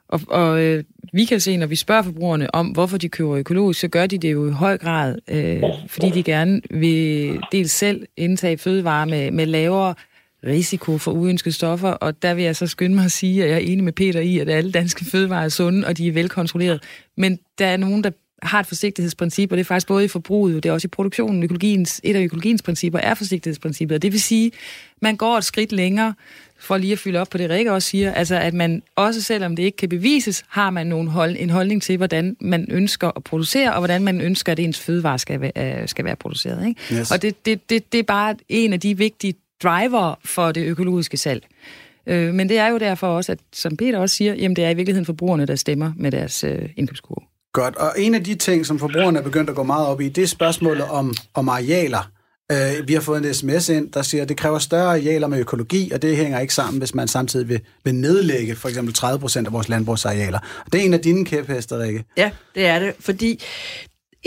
og 0.07 0.21
og 0.27 0.63
øh, 0.63 0.83
vi 1.13 1.25
kan 1.25 1.39
se, 1.39 1.57
når 1.57 1.67
vi 1.67 1.75
spørger 1.75 2.01
forbrugerne 2.01 2.55
om, 2.55 2.67
hvorfor 2.67 2.97
de 2.97 3.09
køber 3.09 3.35
økologisk, 3.35 3.79
så 3.79 3.87
gør 3.87 4.05
de 4.05 4.17
det 4.17 4.31
jo 4.31 4.47
i 4.47 4.51
høj 4.51 4.77
grad, 4.77 5.17
øh, 5.27 5.63
fordi 5.87 6.09
de 6.09 6.23
gerne 6.23 6.61
vil 6.69 7.39
dels 7.51 7.71
selv 7.71 8.05
indtage 8.17 8.57
fødevarer 8.57 9.05
med, 9.05 9.31
med 9.31 9.45
lavere 9.45 9.95
risiko 10.43 10.97
for 10.97 11.11
uønskede 11.11 11.55
stoffer, 11.55 11.89
og 11.89 12.21
der 12.21 12.33
vil 12.33 12.43
jeg 12.43 12.55
så 12.55 12.67
skynde 12.67 12.95
mig 12.95 13.05
at 13.05 13.11
sige, 13.11 13.43
at 13.43 13.49
jeg 13.49 13.55
er 13.55 13.59
enig 13.71 13.83
med 13.83 13.93
Peter 13.93 14.19
i, 14.19 14.39
at 14.39 14.49
alle 14.49 14.71
danske 14.71 15.05
fødevarer 15.05 15.45
er 15.45 15.49
sunde, 15.49 15.87
og 15.87 15.97
de 15.97 16.07
er 16.07 16.11
velkontrolleret. 16.11 16.83
Men 17.17 17.39
der 17.59 17.65
er 17.65 17.77
nogen, 17.77 18.03
der 18.03 18.11
har 18.43 18.59
et 18.59 18.67
forsigtighedsprincip, 18.67 19.51
og 19.51 19.57
det 19.57 19.63
er 19.63 19.65
faktisk 19.65 19.87
både 19.87 20.05
i 20.05 20.07
forbruget, 20.07 20.55
og 20.55 20.63
det 20.63 20.69
er 20.69 20.73
også 20.73 20.85
i 20.85 20.89
produktionen. 20.89 21.43
Økologiens, 21.43 22.01
et 22.03 22.15
af 22.15 22.21
økologiens 22.21 22.61
principper 22.61 22.99
er 22.99 23.13
forsigtighedsprincippet, 23.13 23.95
og 23.95 24.01
det 24.01 24.11
vil 24.11 24.21
sige, 24.21 24.51
man 25.01 25.15
går 25.15 25.37
et 25.37 25.43
skridt 25.43 25.71
længere, 25.71 26.13
for 26.59 26.77
lige 26.77 26.93
at 26.93 26.99
fylde 26.99 27.19
op 27.19 27.29
på 27.29 27.37
det, 27.37 27.49
Rikke 27.49 27.73
også 27.73 27.89
siger, 27.89 28.13
altså 28.13 28.35
at 28.35 28.53
man 28.53 28.83
også 28.95 29.21
selvom 29.21 29.55
det 29.55 29.63
ikke 29.63 29.77
kan 29.77 29.89
bevises, 29.89 30.43
har 30.47 30.69
man 30.69 30.87
nogle 30.87 31.09
hold, 31.09 31.35
en 31.39 31.49
holdning 31.49 31.81
til, 31.81 31.97
hvordan 31.97 32.37
man 32.39 32.67
ønsker 32.71 33.11
at 33.15 33.23
producere, 33.23 33.73
og 33.73 33.79
hvordan 33.79 34.03
man 34.03 34.21
ønsker, 34.21 34.51
at 34.51 34.59
ens 34.59 34.79
fødevare 34.79 35.19
skal, 35.19 35.41
være, 35.41 35.87
skal 35.87 36.05
være 36.05 36.15
produceret. 36.15 36.67
Ikke? 36.67 36.81
Yes. 36.93 37.11
Og 37.11 37.21
det, 37.21 37.45
det, 37.45 37.69
det, 37.69 37.91
det 37.91 37.99
er 37.99 38.03
bare 38.03 38.35
en 38.49 38.73
af 38.73 38.79
de 38.79 38.97
vigtige 38.97 39.33
driver 39.63 40.19
for 40.25 40.51
det 40.51 40.65
økologiske 40.65 41.17
salg. 41.17 41.45
Øh, 42.07 42.33
men 42.33 42.49
det 42.49 42.57
er 42.57 42.67
jo 42.67 42.77
derfor 42.77 43.07
også, 43.07 43.31
at 43.31 43.39
som 43.53 43.77
Peter 43.77 43.99
også 43.99 44.15
siger, 44.15 44.33
jamen 44.33 44.55
det 44.55 44.63
er 44.63 44.69
i 44.69 44.73
virkeligheden 44.73 45.05
forbrugerne, 45.05 45.45
der 45.45 45.55
stemmer 45.55 45.93
med 45.95 46.11
deres 46.11 46.43
øh, 46.43 46.69
indkøbskurve. 46.77 47.36
Godt, 47.57 47.75
og 47.75 47.93
en 47.97 48.15
af 48.15 48.23
de 48.23 48.35
ting, 48.35 48.65
som 48.65 48.79
forbrugerne 48.79 49.19
er 49.19 49.23
begyndt 49.23 49.49
at 49.49 49.55
gå 49.55 49.63
meget 49.63 49.87
op 49.87 50.01
i, 50.01 50.09
det 50.09 50.23
er 50.23 50.27
spørgsmålet 50.27 50.83
om, 50.83 51.13
om 51.33 51.49
arealer. 51.49 52.11
Øh, 52.51 52.87
vi 52.87 52.93
har 52.93 53.01
fået 53.01 53.25
en 53.25 53.33
sms 53.33 53.69
ind, 53.69 53.91
der 53.91 54.01
siger, 54.01 54.21
at 54.21 54.29
det 54.29 54.37
kræver 54.37 54.59
større 54.59 54.85
arealer 54.85 55.27
med 55.27 55.39
økologi, 55.39 55.91
og 55.91 56.01
det 56.01 56.17
hænger 56.17 56.39
ikke 56.39 56.53
sammen, 56.53 56.77
hvis 56.77 56.95
man 56.95 57.07
samtidig 57.07 57.49
vil, 57.49 57.61
vil 57.83 57.95
nedlægge 57.95 58.55
for 58.55 58.69
eksempel 58.69 58.93
30 58.93 59.19
procent 59.19 59.47
af 59.47 59.53
vores 59.53 59.69
landbrugsarealer. 59.69 60.39
Det 60.73 60.81
er 60.81 60.85
en 60.85 60.93
af 60.93 60.99
dine 60.99 61.25
kæphester, 61.25 61.79
Rikke. 61.79 62.05
Ja, 62.17 62.31
det 62.55 62.65
er 62.65 62.79
det, 62.79 62.93
fordi 62.99 63.43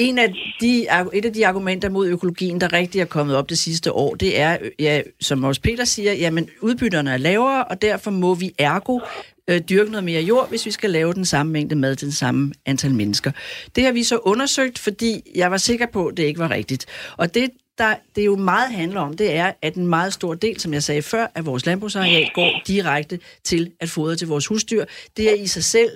en 0.01 0.19
af 0.19 0.35
de, 0.61 0.87
et 1.13 1.25
af 1.25 1.33
de 1.33 1.47
argumenter 1.47 1.89
mod 1.89 2.09
økologien, 2.09 2.61
der 2.61 2.73
rigtig 2.73 3.01
er 3.01 3.05
kommet 3.05 3.37
op 3.37 3.51
det 3.51 3.59
sidste 3.59 3.93
år, 3.93 4.15
det 4.15 4.41
er, 4.41 4.59
ja, 4.79 5.03
som 5.21 5.45
også 5.45 5.61
Peter 5.61 5.85
siger, 5.85 6.13
jamen 6.13 6.49
udbytterne 6.61 7.13
er 7.13 7.17
lavere, 7.17 7.65
og 7.65 7.83
derfor 7.83 8.11
må 8.11 8.35
vi 8.35 8.55
ergo 8.59 9.01
øh, 9.49 9.61
dyrke 9.61 9.91
noget 9.91 10.05
mere 10.05 10.23
jord, 10.23 10.49
hvis 10.49 10.67
vi 10.67 10.71
skal 10.71 10.91
lave 10.91 11.15
den 11.15 11.25
samme 11.25 11.53
mængde 11.53 11.75
mad 11.75 11.97
til 11.97 12.07
den 12.07 12.15
samme 12.15 12.53
antal 12.67 12.95
mennesker. 12.95 13.33
Det 13.77 13.85
har 13.85 13.93
vi 13.93 14.03
så 14.03 14.19
undersøgt, 14.19 14.79
fordi 14.79 15.23
jeg 15.35 15.51
var 15.51 15.57
sikker 15.57 15.87
på, 15.87 16.07
at 16.07 16.17
det 16.17 16.23
ikke 16.23 16.41
var 16.41 16.51
rigtigt. 16.51 16.87
Og 17.17 17.35
det, 17.35 17.51
der, 17.79 17.95
det 18.17 18.27
jo 18.27 18.37
meget 18.37 18.73
handler 18.73 19.01
om, 19.01 19.17
det 19.17 19.35
er, 19.35 19.53
at 19.63 19.75
en 19.75 19.87
meget 19.87 20.13
stor 20.13 20.35
del, 20.35 20.61
som 20.61 20.73
jeg 20.73 20.83
sagde 20.83 21.03
før, 21.03 21.27
af 21.35 21.47
vores 21.47 21.67
landbrugsareal 21.67 22.31
går 22.35 22.63
direkte 22.67 23.19
til 23.45 23.71
at 23.81 23.89
fodre 23.89 24.17
til 24.17 24.29
vores 24.29 24.47
husdyr. 24.47 24.85
Det 25.17 25.31
er 25.31 25.35
i 25.35 25.47
sig 25.47 25.65
selv 25.65 25.91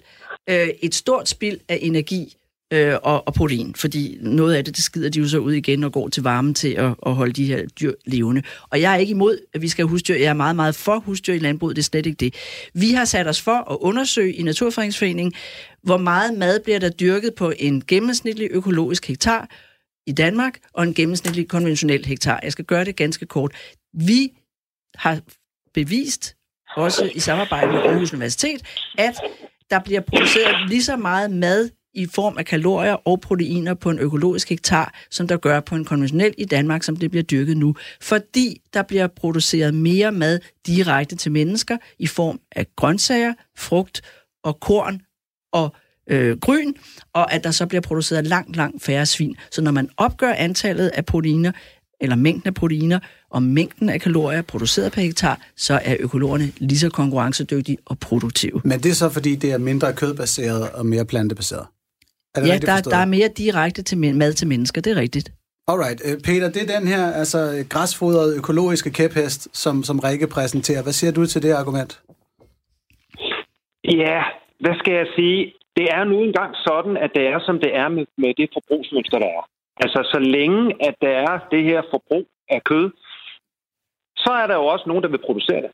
øh, 0.50 0.68
et 0.82 0.94
stort 0.94 1.28
spild 1.28 1.58
af 1.68 1.78
energi 1.82 2.36
øh, 2.74 2.98
og, 3.02 3.28
og 3.28 3.34
protein, 3.34 3.74
fordi 3.74 4.18
noget 4.20 4.54
af 4.54 4.64
det, 4.64 4.76
det 4.76 4.84
skider 4.84 5.08
de 5.08 5.18
jo 5.18 5.28
så 5.28 5.38
ud 5.38 5.52
igen 5.52 5.84
og 5.84 5.92
går 5.92 6.08
til 6.08 6.22
varme 6.22 6.54
til 6.54 6.68
at, 6.68 6.94
at 7.06 7.14
holde 7.14 7.32
de 7.32 7.46
her 7.46 7.66
dyr 7.66 7.92
levende. 8.06 8.42
Og 8.70 8.80
jeg 8.80 8.92
er 8.92 8.96
ikke 8.96 9.10
imod, 9.10 9.38
at 9.54 9.62
vi 9.62 9.68
skal 9.68 9.82
have 9.82 9.90
husdyr. 9.90 10.14
Jeg 10.14 10.24
er 10.24 10.34
meget, 10.34 10.56
meget 10.56 10.74
for 10.74 10.98
husdyr 10.98 11.34
i 11.34 11.38
landbruget. 11.38 11.76
Det 11.76 11.82
er 11.82 11.84
slet 11.84 12.06
ikke 12.06 12.16
det. 12.16 12.34
Vi 12.74 12.92
har 12.92 13.04
sat 13.04 13.26
os 13.26 13.40
for 13.40 13.72
at 13.72 13.76
undersøge 13.80 14.32
i 14.32 14.42
Naturfredningsforeningen, 14.42 15.32
hvor 15.82 15.96
meget 15.96 16.38
mad 16.38 16.60
bliver 16.60 16.78
der 16.78 16.88
dyrket 16.88 17.34
på 17.34 17.52
en 17.58 17.82
gennemsnitlig 17.86 18.48
økologisk 18.50 19.08
hektar 19.08 19.48
i 20.06 20.12
Danmark, 20.12 20.58
og 20.72 20.84
en 20.84 20.94
gennemsnitlig 20.94 21.48
konventionel 21.48 22.06
hektar. 22.06 22.40
Jeg 22.42 22.52
skal 22.52 22.64
gøre 22.64 22.84
det 22.84 22.96
ganske 22.96 23.26
kort. 23.26 23.52
Vi 23.94 24.32
har 24.94 25.20
bevist, 25.74 26.36
også 26.76 27.10
i 27.14 27.20
samarbejde 27.20 27.72
med 27.72 27.80
Aarhus 27.80 28.12
Universitet, 28.12 28.62
at 28.98 29.14
der 29.70 29.80
bliver 29.80 30.00
produceret 30.00 30.68
lige 30.68 30.82
så 30.82 30.96
meget 30.96 31.30
mad 31.30 31.70
i 31.94 32.06
form 32.06 32.38
af 32.38 32.44
kalorier 32.44 32.92
og 32.92 33.20
proteiner 33.20 33.74
på 33.74 33.90
en 33.90 33.98
økologisk 33.98 34.48
hektar, 34.48 34.94
som 35.10 35.28
der 35.28 35.36
gør 35.36 35.60
på 35.60 35.74
en 35.74 35.84
konventionel 35.84 36.34
i 36.38 36.44
Danmark, 36.44 36.82
som 36.82 36.96
det 36.96 37.10
bliver 37.10 37.22
dyrket 37.22 37.56
nu. 37.56 37.74
Fordi 38.00 38.60
der 38.74 38.82
bliver 38.82 39.06
produceret 39.06 39.74
mere 39.74 40.12
mad 40.12 40.40
direkte 40.66 41.16
til 41.16 41.32
mennesker 41.32 41.76
i 41.98 42.06
form 42.06 42.40
af 42.52 42.66
grøntsager, 42.76 43.34
frugt 43.56 44.02
og 44.44 44.60
korn 44.60 45.00
og 45.52 45.74
øh, 46.10 46.38
grøn, 46.38 46.74
og 47.12 47.32
at 47.32 47.44
der 47.44 47.50
så 47.50 47.66
bliver 47.66 47.80
produceret 47.80 48.26
langt, 48.26 48.56
langt 48.56 48.82
færre 48.82 49.06
svin. 49.06 49.36
Så 49.50 49.62
når 49.62 49.70
man 49.70 49.88
opgør 49.96 50.32
antallet 50.32 50.88
af 50.88 51.06
proteiner, 51.06 51.52
eller 52.00 52.16
mængden 52.16 52.48
af 52.48 52.54
proteiner, 52.54 52.98
og 53.30 53.42
mængden 53.42 53.88
af 53.88 54.00
kalorier 54.00 54.42
produceret 54.42 54.92
per 54.92 55.02
hektar, 55.02 55.40
så 55.56 55.80
er 55.84 55.96
økologerne 56.00 56.52
lige 56.56 56.78
så 56.78 56.88
konkurrencedygtige 56.88 57.78
og 57.86 57.98
produktive. 57.98 58.60
Men 58.64 58.82
det 58.82 58.90
er 58.90 58.94
så, 58.94 59.08
fordi 59.08 59.34
det 59.34 59.52
er 59.52 59.58
mindre 59.58 59.92
kødbaseret 59.92 60.70
og 60.70 60.86
mere 60.86 61.04
plantebaseret? 61.04 61.66
Er 62.34 62.40
det 62.40 62.48
ja, 62.48 62.58
der, 62.58 62.80
der 62.80 62.96
er 62.96 63.04
mere 63.16 63.28
direkte 63.28 63.82
til 63.82 63.98
mad 63.98 64.32
til 64.32 64.48
mennesker, 64.48 64.80
det 64.80 64.92
er 64.96 65.00
rigtigt. 65.00 65.32
Alright, 65.68 66.00
Peter, 66.24 66.48
det 66.54 66.62
er 66.62 66.78
den 66.78 66.86
her 66.88 67.12
altså, 67.12 67.38
græsfodrede 67.70 68.36
økologiske 68.36 68.90
kæphest, 68.90 69.56
som, 69.62 69.82
som 69.82 69.98
Rikke 69.98 70.26
præsenterer. 70.26 70.82
Hvad 70.82 70.92
siger 70.92 71.12
du 71.12 71.26
til 71.26 71.42
det 71.42 71.52
argument? 71.52 71.92
Ja, 73.84 74.22
hvad 74.60 74.74
skal 74.80 74.94
jeg 74.94 75.06
sige? 75.16 75.54
Det 75.76 75.86
er 75.96 76.04
nu 76.04 76.16
engang 76.22 76.52
sådan, 76.68 76.96
at 76.96 77.10
det 77.14 77.24
er, 77.26 77.38
som 77.46 77.56
det 77.64 77.76
er 77.76 77.88
med, 77.88 78.06
med 78.18 78.34
det 78.38 78.48
forbrugsmønster, 78.56 79.18
der 79.18 79.30
er. 79.38 79.42
Altså, 79.84 80.00
så 80.12 80.18
længe 80.18 80.62
at 80.88 80.94
der 81.00 81.14
er 81.28 81.34
det 81.50 81.62
her 81.64 81.82
forbrug 81.92 82.26
af 82.48 82.60
kød, 82.70 82.90
så 84.16 84.30
er 84.42 84.46
der 84.46 84.54
jo 84.54 84.66
også 84.74 84.84
nogen, 84.86 85.02
der 85.02 85.08
vil 85.08 85.26
producere 85.26 85.62
det. 85.64 85.70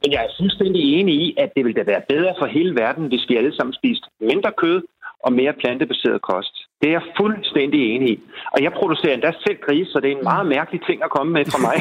Men 0.00 0.12
jeg 0.12 0.20
er 0.24 0.36
fuldstændig 0.40 0.82
enig 0.98 1.14
i, 1.14 1.34
at 1.38 1.50
det 1.56 1.64
ville 1.64 1.78
da 1.80 1.84
være 1.92 2.08
bedre 2.08 2.34
for 2.38 2.46
hele 2.46 2.74
verden, 2.82 3.04
hvis 3.10 3.28
vi 3.28 3.36
alle 3.36 3.56
sammen 3.56 3.74
spiste 3.80 4.06
mindre 4.20 4.52
kød 4.62 4.82
og 5.26 5.32
mere 5.40 5.54
plantebaseret 5.60 6.22
kost. 6.30 6.54
Det 6.80 6.86
er 6.88 6.96
jeg 6.98 7.10
fuldstændig 7.20 7.80
enig 7.94 8.10
i. 8.10 8.20
Og 8.54 8.58
jeg 8.62 8.72
producerer 8.72 9.14
endda 9.14 9.32
selv 9.46 9.58
grise, 9.66 9.90
så 9.92 10.00
det 10.00 10.08
er 10.08 10.16
en 10.16 10.28
meget 10.32 10.46
mærkelig 10.56 10.80
ting 10.88 10.98
at 11.04 11.10
komme 11.16 11.32
med 11.32 11.44
for 11.54 11.60
mig. 11.68 11.76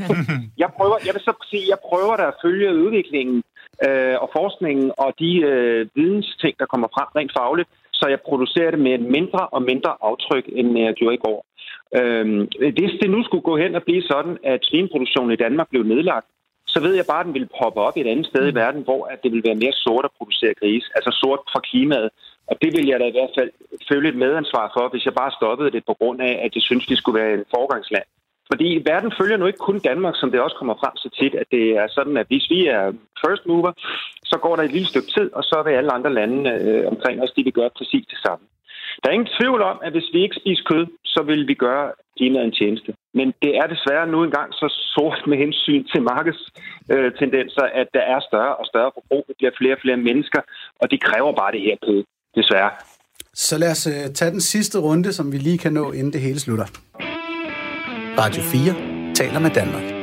jeg, 0.62 0.70
prøver, 0.78 0.96
jeg 1.06 1.14
vil 1.14 1.22
så 1.28 1.32
sige, 1.50 1.64
jeg 1.74 1.80
prøver 1.88 2.14
da 2.16 2.24
at 2.32 2.38
følge 2.44 2.78
udviklingen 2.84 3.42
øh, 3.86 4.16
og 4.22 4.28
forskningen 4.38 4.92
og 5.04 5.10
de 5.22 5.30
øh, 5.50 5.86
vidensting, 5.94 6.54
der 6.60 6.66
kommer 6.72 6.88
frem 6.96 7.08
rent 7.16 7.32
fagligt, 7.38 7.68
så 7.92 8.04
jeg 8.08 8.20
producerer 8.28 8.70
det 8.70 8.80
med 8.86 8.92
et 8.98 9.06
mindre 9.16 9.42
og 9.54 9.62
mindre 9.62 9.92
aftryk, 10.08 10.44
end 10.58 10.78
jeg 10.78 10.94
gjorde 10.94 11.18
i 11.18 11.24
går. 11.26 11.40
Øh, 11.98 12.26
hvis 12.78 12.94
det 13.02 13.10
nu 13.14 13.20
skulle 13.24 13.48
gå 13.50 13.56
hen 13.56 13.74
og 13.74 13.82
blive 13.82 14.02
sådan, 14.02 14.36
at 14.44 14.60
svineproduktionen 14.62 15.32
i 15.32 15.42
Danmark 15.44 15.68
blev 15.70 15.82
nedlagt, 15.82 16.26
så 16.74 16.78
ved 16.80 16.94
jeg 16.94 17.06
bare, 17.12 17.20
at 17.20 17.26
den 17.26 17.34
vil 17.38 17.52
poppe 17.60 17.80
op 17.86 17.96
et 17.96 18.10
andet 18.12 18.26
sted 18.26 18.44
i 18.48 18.58
verden, 18.62 18.82
hvor 18.88 19.02
at 19.12 19.18
det 19.22 19.30
vil 19.32 19.46
være 19.48 19.62
mere 19.62 19.76
sort 19.84 20.04
at 20.04 20.16
producere 20.18 20.54
grise, 20.60 20.86
altså 20.96 21.10
sort 21.22 21.40
fra 21.52 21.60
klimaet. 21.68 22.10
Og 22.50 22.54
det 22.62 22.70
vil 22.76 22.86
jeg 22.88 23.00
da 23.00 23.06
i 23.08 23.16
hvert 23.16 23.34
fald 23.38 23.50
føle 23.88 24.08
et 24.08 24.22
medansvar 24.24 24.66
for, 24.76 24.88
hvis 24.88 25.04
jeg 25.04 25.14
bare 25.14 25.36
stoppede 25.38 25.70
det 25.70 25.82
på 25.86 25.94
grund 26.00 26.20
af, 26.28 26.34
at 26.44 26.50
jeg 26.54 26.62
synes, 26.62 26.90
vi 26.90 26.96
skulle 26.96 27.20
være 27.20 27.34
en 27.34 27.44
forgangsland. 27.56 28.08
Fordi 28.50 28.68
verden 28.90 29.12
følger 29.20 29.36
nu 29.36 29.46
ikke 29.46 29.66
kun 29.68 29.78
Danmark, 29.78 30.14
som 30.16 30.30
det 30.30 30.40
også 30.40 30.56
kommer 30.56 30.74
frem 30.82 30.96
så 30.96 31.08
tit, 31.18 31.34
at 31.34 31.46
det 31.50 31.64
er 31.80 31.86
sådan, 31.88 32.16
at 32.16 32.26
hvis 32.26 32.46
vi 32.50 32.66
er 32.66 32.84
first 33.24 33.46
mover, 33.46 33.72
så 34.24 34.36
går 34.42 34.56
der 34.56 34.62
et 34.62 34.72
lille 34.72 34.88
stykke 34.88 35.10
tid, 35.16 35.32
og 35.32 35.42
så 35.44 35.62
vil 35.64 35.72
alle 35.72 35.92
andre 35.92 36.12
lande 36.14 36.50
øh, 36.50 36.86
omkring 36.92 37.22
os, 37.22 37.32
de 37.36 37.44
vil 37.44 37.52
gøre 37.52 37.70
præcis 37.78 38.06
det 38.06 38.18
samme. 38.26 38.44
Der 39.00 39.08
er 39.08 39.14
ingen 39.18 39.36
tvivl 39.40 39.62
om, 39.62 39.76
at 39.82 39.92
hvis 39.92 40.12
vi 40.12 40.22
ikke 40.22 40.40
spiser 40.40 40.64
kød, 40.70 40.86
så 41.04 41.22
vil 41.22 41.48
vi 41.48 41.54
gøre 41.54 41.92
klimaet 42.16 42.44
en 42.44 42.58
tjeneste. 42.60 42.94
Men 43.14 43.34
det 43.42 43.56
er 43.56 43.66
desværre 43.66 44.06
nu 44.06 44.24
engang 44.24 44.54
så 44.54 44.68
sort 44.94 45.22
med 45.26 45.38
hensyn 45.38 45.84
til 45.92 46.02
markedstendenser, 46.02 47.64
øh, 47.64 47.80
at 47.80 47.88
der 47.94 48.04
er 48.14 48.20
større 48.20 48.56
og 48.56 48.66
større 48.66 48.90
forbrug. 48.94 49.24
Det 49.28 49.36
bliver 49.36 49.58
flere 49.58 49.74
og 49.76 49.82
flere 49.84 49.96
mennesker, 50.08 50.40
og 50.80 50.90
de 50.90 50.98
kræver 50.98 51.32
bare 51.40 51.52
det 51.52 51.60
her 51.60 51.76
kød, 51.86 52.04
desværre. 52.34 52.70
Så 53.34 53.58
lad 53.58 53.70
os 53.70 53.86
uh, 53.86 53.92
tage 54.14 54.30
den 54.30 54.40
sidste 54.40 54.78
runde, 54.78 55.12
som 55.12 55.32
vi 55.32 55.38
lige 55.38 55.58
kan 55.58 55.72
nå, 55.72 55.92
inden 55.92 56.12
det 56.12 56.20
hele 56.20 56.40
slutter. 56.40 56.66
Radio 58.18 58.42
4 58.42 59.14
taler 59.14 59.38
med 59.38 59.50
Danmark. 59.50 59.94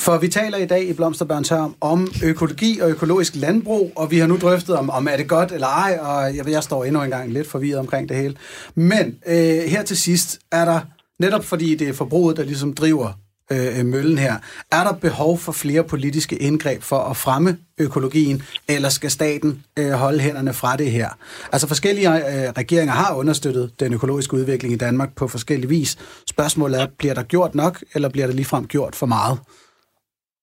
For 0.00 0.18
vi 0.18 0.28
taler 0.28 0.58
i 0.58 0.66
dag 0.66 0.88
i 0.88 0.92
Blomsterbørns 0.92 1.48
Hørm 1.48 1.74
om 1.80 2.08
økologi 2.24 2.80
og 2.80 2.90
økologisk 2.90 3.36
landbrug, 3.36 3.92
og 3.96 4.10
vi 4.10 4.18
har 4.18 4.26
nu 4.26 4.36
drøftet 4.36 4.76
om, 4.76 4.90
om 4.90 5.08
er 5.08 5.16
det 5.16 5.28
godt 5.28 5.52
eller 5.52 5.66
ej, 5.66 5.98
og 6.02 6.36
jeg, 6.36 6.50
jeg 6.50 6.62
står 6.62 6.84
endnu 6.84 7.02
engang 7.02 7.32
lidt 7.32 7.46
forvirret 7.46 7.78
omkring 7.78 8.08
det 8.08 8.16
hele. 8.16 8.36
Men 8.74 9.18
øh, 9.26 9.34
her 9.70 9.82
til 9.82 9.96
sidst 9.96 10.38
er 10.52 10.64
der, 10.64 10.80
netop 11.18 11.44
fordi 11.44 11.74
det 11.74 11.88
er 11.88 11.92
forbruget, 11.92 12.36
der 12.36 12.44
ligesom 12.44 12.74
driver 12.74 13.12
øh, 13.52 13.86
møllen 13.86 14.18
her. 14.18 14.36
Er 14.72 14.84
der 14.84 14.92
behov 14.92 15.38
for 15.38 15.52
flere 15.52 15.84
politiske 15.84 16.36
indgreb 16.36 16.82
for 16.82 16.98
at 16.98 17.16
fremme 17.16 17.58
økologien, 17.78 18.42
eller 18.68 18.88
skal 18.88 19.10
staten 19.10 19.62
øh, 19.78 19.90
holde 19.90 20.20
hænderne 20.20 20.52
fra 20.52 20.76
det 20.76 20.90
her? 20.90 21.08
Altså 21.52 21.66
forskellige 21.66 22.14
øh, 22.14 22.50
regeringer 22.50 22.94
har 22.94 23.14
understøttet 23.14 23.80
den 23.80 23.92
økologiske 23.92 24.34
udvikling 24.34 24.74
i 24.74 24.76
Danmark 24.76 25.14
på 25.14 25.28
forskellige 25.28 25.68
vis. 25.68 25.98
Spørgsmålet 26.26 26.80
er, 26.80 26.86
bliver 26.98 27.14
der 27.14 27.22
gjort 27.22 27.54
nok, 27.54 27.84
eller 27.94 28.08
bliver 28.08 28.26
der 28.26 28.34
ligefrem 28.34 28.66
gjort 28.66 28.96
for 28.96 29.06
meget? 29.06 29.38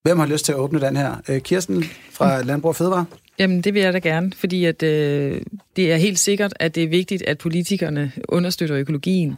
Hvem 0.04 0.20
har 0.20 0.26
lyst 0.26 0.46
til 0.46 0.52
at 0.52 0.58
åbne 0.58 0.82
den 0.82 0.98
her? 0.98 1.16
Øh, 1.30 1.42
Kirsten 1.42 1.84
fra 2.12 2.42
Landbrug 2.42 2.70
og 2.70 2.76
Fødevare? 2.76 3.06
Jamen, 3.40 3.62
det 3.62 3.74
vil 3.74 3.82
jeg 3.82 3.94
da 3.94 4.00
gerne, 4.00 4.32
fordi 4.36 4.66
at, 4.66 4.84
øh, 4.84 5.42
det 5.76 5.92
er 5.92 5.98
helt 5.98 6.20
sikkert, 6.20 6.54
at 6.60 6.76
det 6.76 6.84
er 6.84 6.88
vigtigt, 6.88 7.22
at 7.22 7.38
politikerne 7.38 8.12
understøtter 8.30 8.78
økologien. 8.78 9.38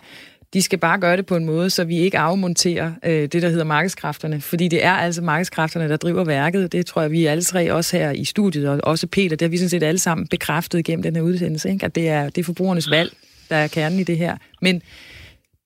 De 0.54 0.62
skal 0.62 0.80
bare 0.80 1.00
gøre 1.00 1.18
det 1.18 1.26
på 1.26 1.36
en 1.36 1.46
måde, 1.46 1.70
så 1.70 1.84
vi 1.84 1.98
ikke 1.98 2.18
afmonterer 2.18 2.92
øh, 3.04 3.22
det, 3.22 3.42
der 3.42 3.50
hedder 3.50 3.64
markedskræfterne. 3.64 4.42
Fordi 4.42 4.68
det 4.68 4.86
er 4.86 4.92
altså 4.92 5.22
markedskræfterne, 5.22 5.90
der 5.90 5.98
driver 5.98 6.24
værket. 6.24 6.72
Det 6.72 6.86
tror 6.86 7.02
jeg, 7.02 7.12
vi 7.12 7.26
alle 7.26 7.44
tre, 7.44 7.74
også 7.74 7.98
her 7.98 8.12
i 8.12 8.26
studiet, 8.26 8.70
og 8.70 8.80
også 8.84 9.08
Peter, 9.08 9.30
det 9.30 9.42
har 9.42 9.50
vi 9.50 9.58
sådan 9.58 9.70
set 9.70 9.84
alle 9.84 10.00
sammen 10.00 10.28
bekræftet 10.28 10.86
gennem 10.86 11.04
den 11.04 11.16
her 11.16 11.24
udsendelse, 11.24 11.70
ikke? 11.70 11.86
at 11.86 11.96
det 11.96 12.10
er, 12.10 12.30
det 12.30 12.38
er 12.38 12.44
forbrugernes 12.44 12.90
valg, 12.90 13.14
der 13.50 13.56
er 13.56 13.68
kernen 13.68 14.00
i 14.00 14.04
det 14.04 14.18
her. 14.18 14.38
Men 14.62 14.82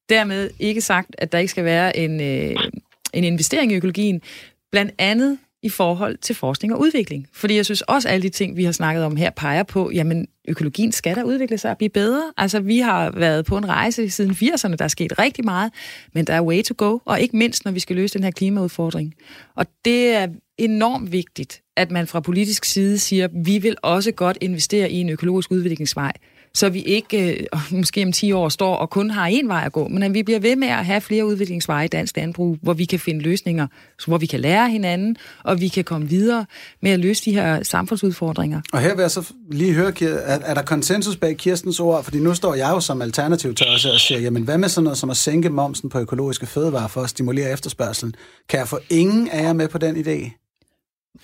dermed 0.10 0.50
ikke 0.60 0.82
sagt, 0.82 1.16
at 1.18 1.32
der 1.32 1.38
ikke 1.38 1.52
skal 1.52 1.66
være 1.66 1.98
en, 1.98 2.22
øh, 2.22 2.56
en 3.14 3.24
investering 3.24 3.72
i 3.72 3.76
økologien. 3.76 4.22
Blandt 4.72 4.92
andet 4.98 5.38
i 5.64 5.70
forhold 5.70 6.18
til 6.18 6.36
forskning 6.36 6.74
og 6.74 6.80
udvikling. 6.80 7.28
Fordi 7.34 7.56
jeg 7.56 7.66
synes 7.66 7.82
også, 7.82 8.08
at 8.08 8.14
alle 8.14 8.24
de 8.24 8.30
ting, 8.30 8.58
vi 8.58 8.64
har 8.64 8.72
snakket 8.72 9.04
om 9.04 9.16
her, 9.16 9.30
peger 9.30 9.64
på, 9.64 9.92
jamen 9.94 10.28
økologien 10.48 10.92
skal 10.92 11.16
der 11.16 11.24
udvikle 11.24 11.58
sig 11.58 11.72
og 11.72 11.78
blive 11.78 11.90
bedre. 11.90 12.34
Altså 12.38 12.60
vi 12.60 12.80
har 12.80 13.12
været 13.12 13.46
på 13.46 13.58
en 13.58 13.70
rejse 13.70 14.10
siden 14.10 14.32
80'erne, 14.32 14.76
der 14.76 14.84
er 14.84 14.88
sket 14.88 15.20
rigtig 15.20 15.46
meget, 15.46 15.72
men 16.14 16.28
der 16.28 16.34
er 16.34 16.42
way 16.42 16.64
to 16.64 16.74
go, 16.78 17.00
og 17.06 17.22
ikke 17.22 17.38
mindst, 17.38 17.66
når 17.66 17.72
vi 17.72 17.80
skal 17.80 17.96
løse 17.96 18.14
den 18.14 18.24
her 18.24 18.32
klimaudfordring. 18.32 19.14
Og 19.56 19.66
det 19.86 20.10
er 20.10 20.28
enormt 20.58 21.12
vigtigt, 21.12 21.62
at 21.78 21.92
man 21.92 22.08
fra 22.08 22.20
politisk 22.20 22.66
side 22.66 23.00
siger, 23.00 23.26
at 23.26 23.32
vi 23.34 23.58
vil 23.58 23.76
også 23.82 24.12
godt 24.12 24.38
investere 24.42 24.92
i 24.92 24.96
en 24.96 25.10
økologisk 25.10 25.52
udviklingsvej 25.52 26.14
så 26.54 26.70
vi 26.70 26.82
ikke 26.82 27.48
øh, 27.54 27.72
måske 27.72 28.04
om 28.04 28.12
10 28.12 28.32
år 28.32 28.50
står 28.50 28.76
og 28.76 28.90
kun 28.90 29.10
har 29.10 29.30
én 29.30 29.48
vej 29.48 29.64
at 29.66 29.72
gå, 29.72 29.88
men 29.88 30.04
at 30.04 30.14
vi 30.14 30.24
bliver 30.24 30.40
ved 30.40 30.56
med 30.56 30.68
at 30.68 30.86
have 30.86 31.02
flere 31.02 31.26
udviklingsveje 31.26 31.86
i 31.86 31.88
dansk 31.88 32.18
landbrug, 32.18 32.58
hvor 32.62 32.74
vi 32.74 32.86
kan 32.86 33.00
finde 33.00 33.22
løsninger, 33.22 33.68
hvor 34.08 34.18
vi 34.18 34.26
kan 34.26 34.40
lære 34.40 34.70
hinanden, 34.70 35.18
og 35.44 35.62
vi 35.62 35.68
kan 35.68 35.84
komme 35.84 36.10
videre 36.10 36.46
med 36.82 36.92
at 36.92 37.00
løse 37.00 37.26
de 37.26 37.34
her 37.34 37.64
samfundsudfordringer. 37.64 38.62
Og 38.74 38.82
her 38.82 38.96
vil 38.96 39.02
jeg 39.02 39.12
så 39.12 39.34
lige 39.52 39.74
høre, 39.74 39.94
er, 40.02 40.40
er 40.46 40.54
der 40.54 40.62
konsensus 40.62 41.16
bag 41.18 41.38
Kirstens 41.38 41.80
ord? 41.80 42.04
Fordi 42.04 42.20
nu 42.20 42.34
står 42.34 42.56
jeg 42.56 42.70
jo 42.70 42.80
som 42.80 43.02
alternativ 43.02 43.56
til 43.56 43.68
os 43.68 43.86
og 43.86 44.00
siger, 44.00 44.20
jamen 44.20 44.44
hvad 44.44 44.58
med 44.58 44.70
sådan 44.70 44.84
noget 44.84 44.98
som 44.98 45.10
at 45.10 45.18
sænke 45.18 45.50
momsen 45.50 45.90
på 45.90 46.00
økologiske 46.00 46.46
fødevarer 46.46 46.88
for 46.88 47.02
at 47.02 47.10
stimulere 47.10 47.52
efterspørgselen? 47.52 48.16
Kan 48.50 48.60
jeg 48.60 48.68
få 48.68 48.80
ingen 48.90 49.30
af 49.30 49.44
jer 49.44 49.54
med 49.54 49.68
på 49.68 49.78
den 49.78 49.96
idé? 49.96 50.38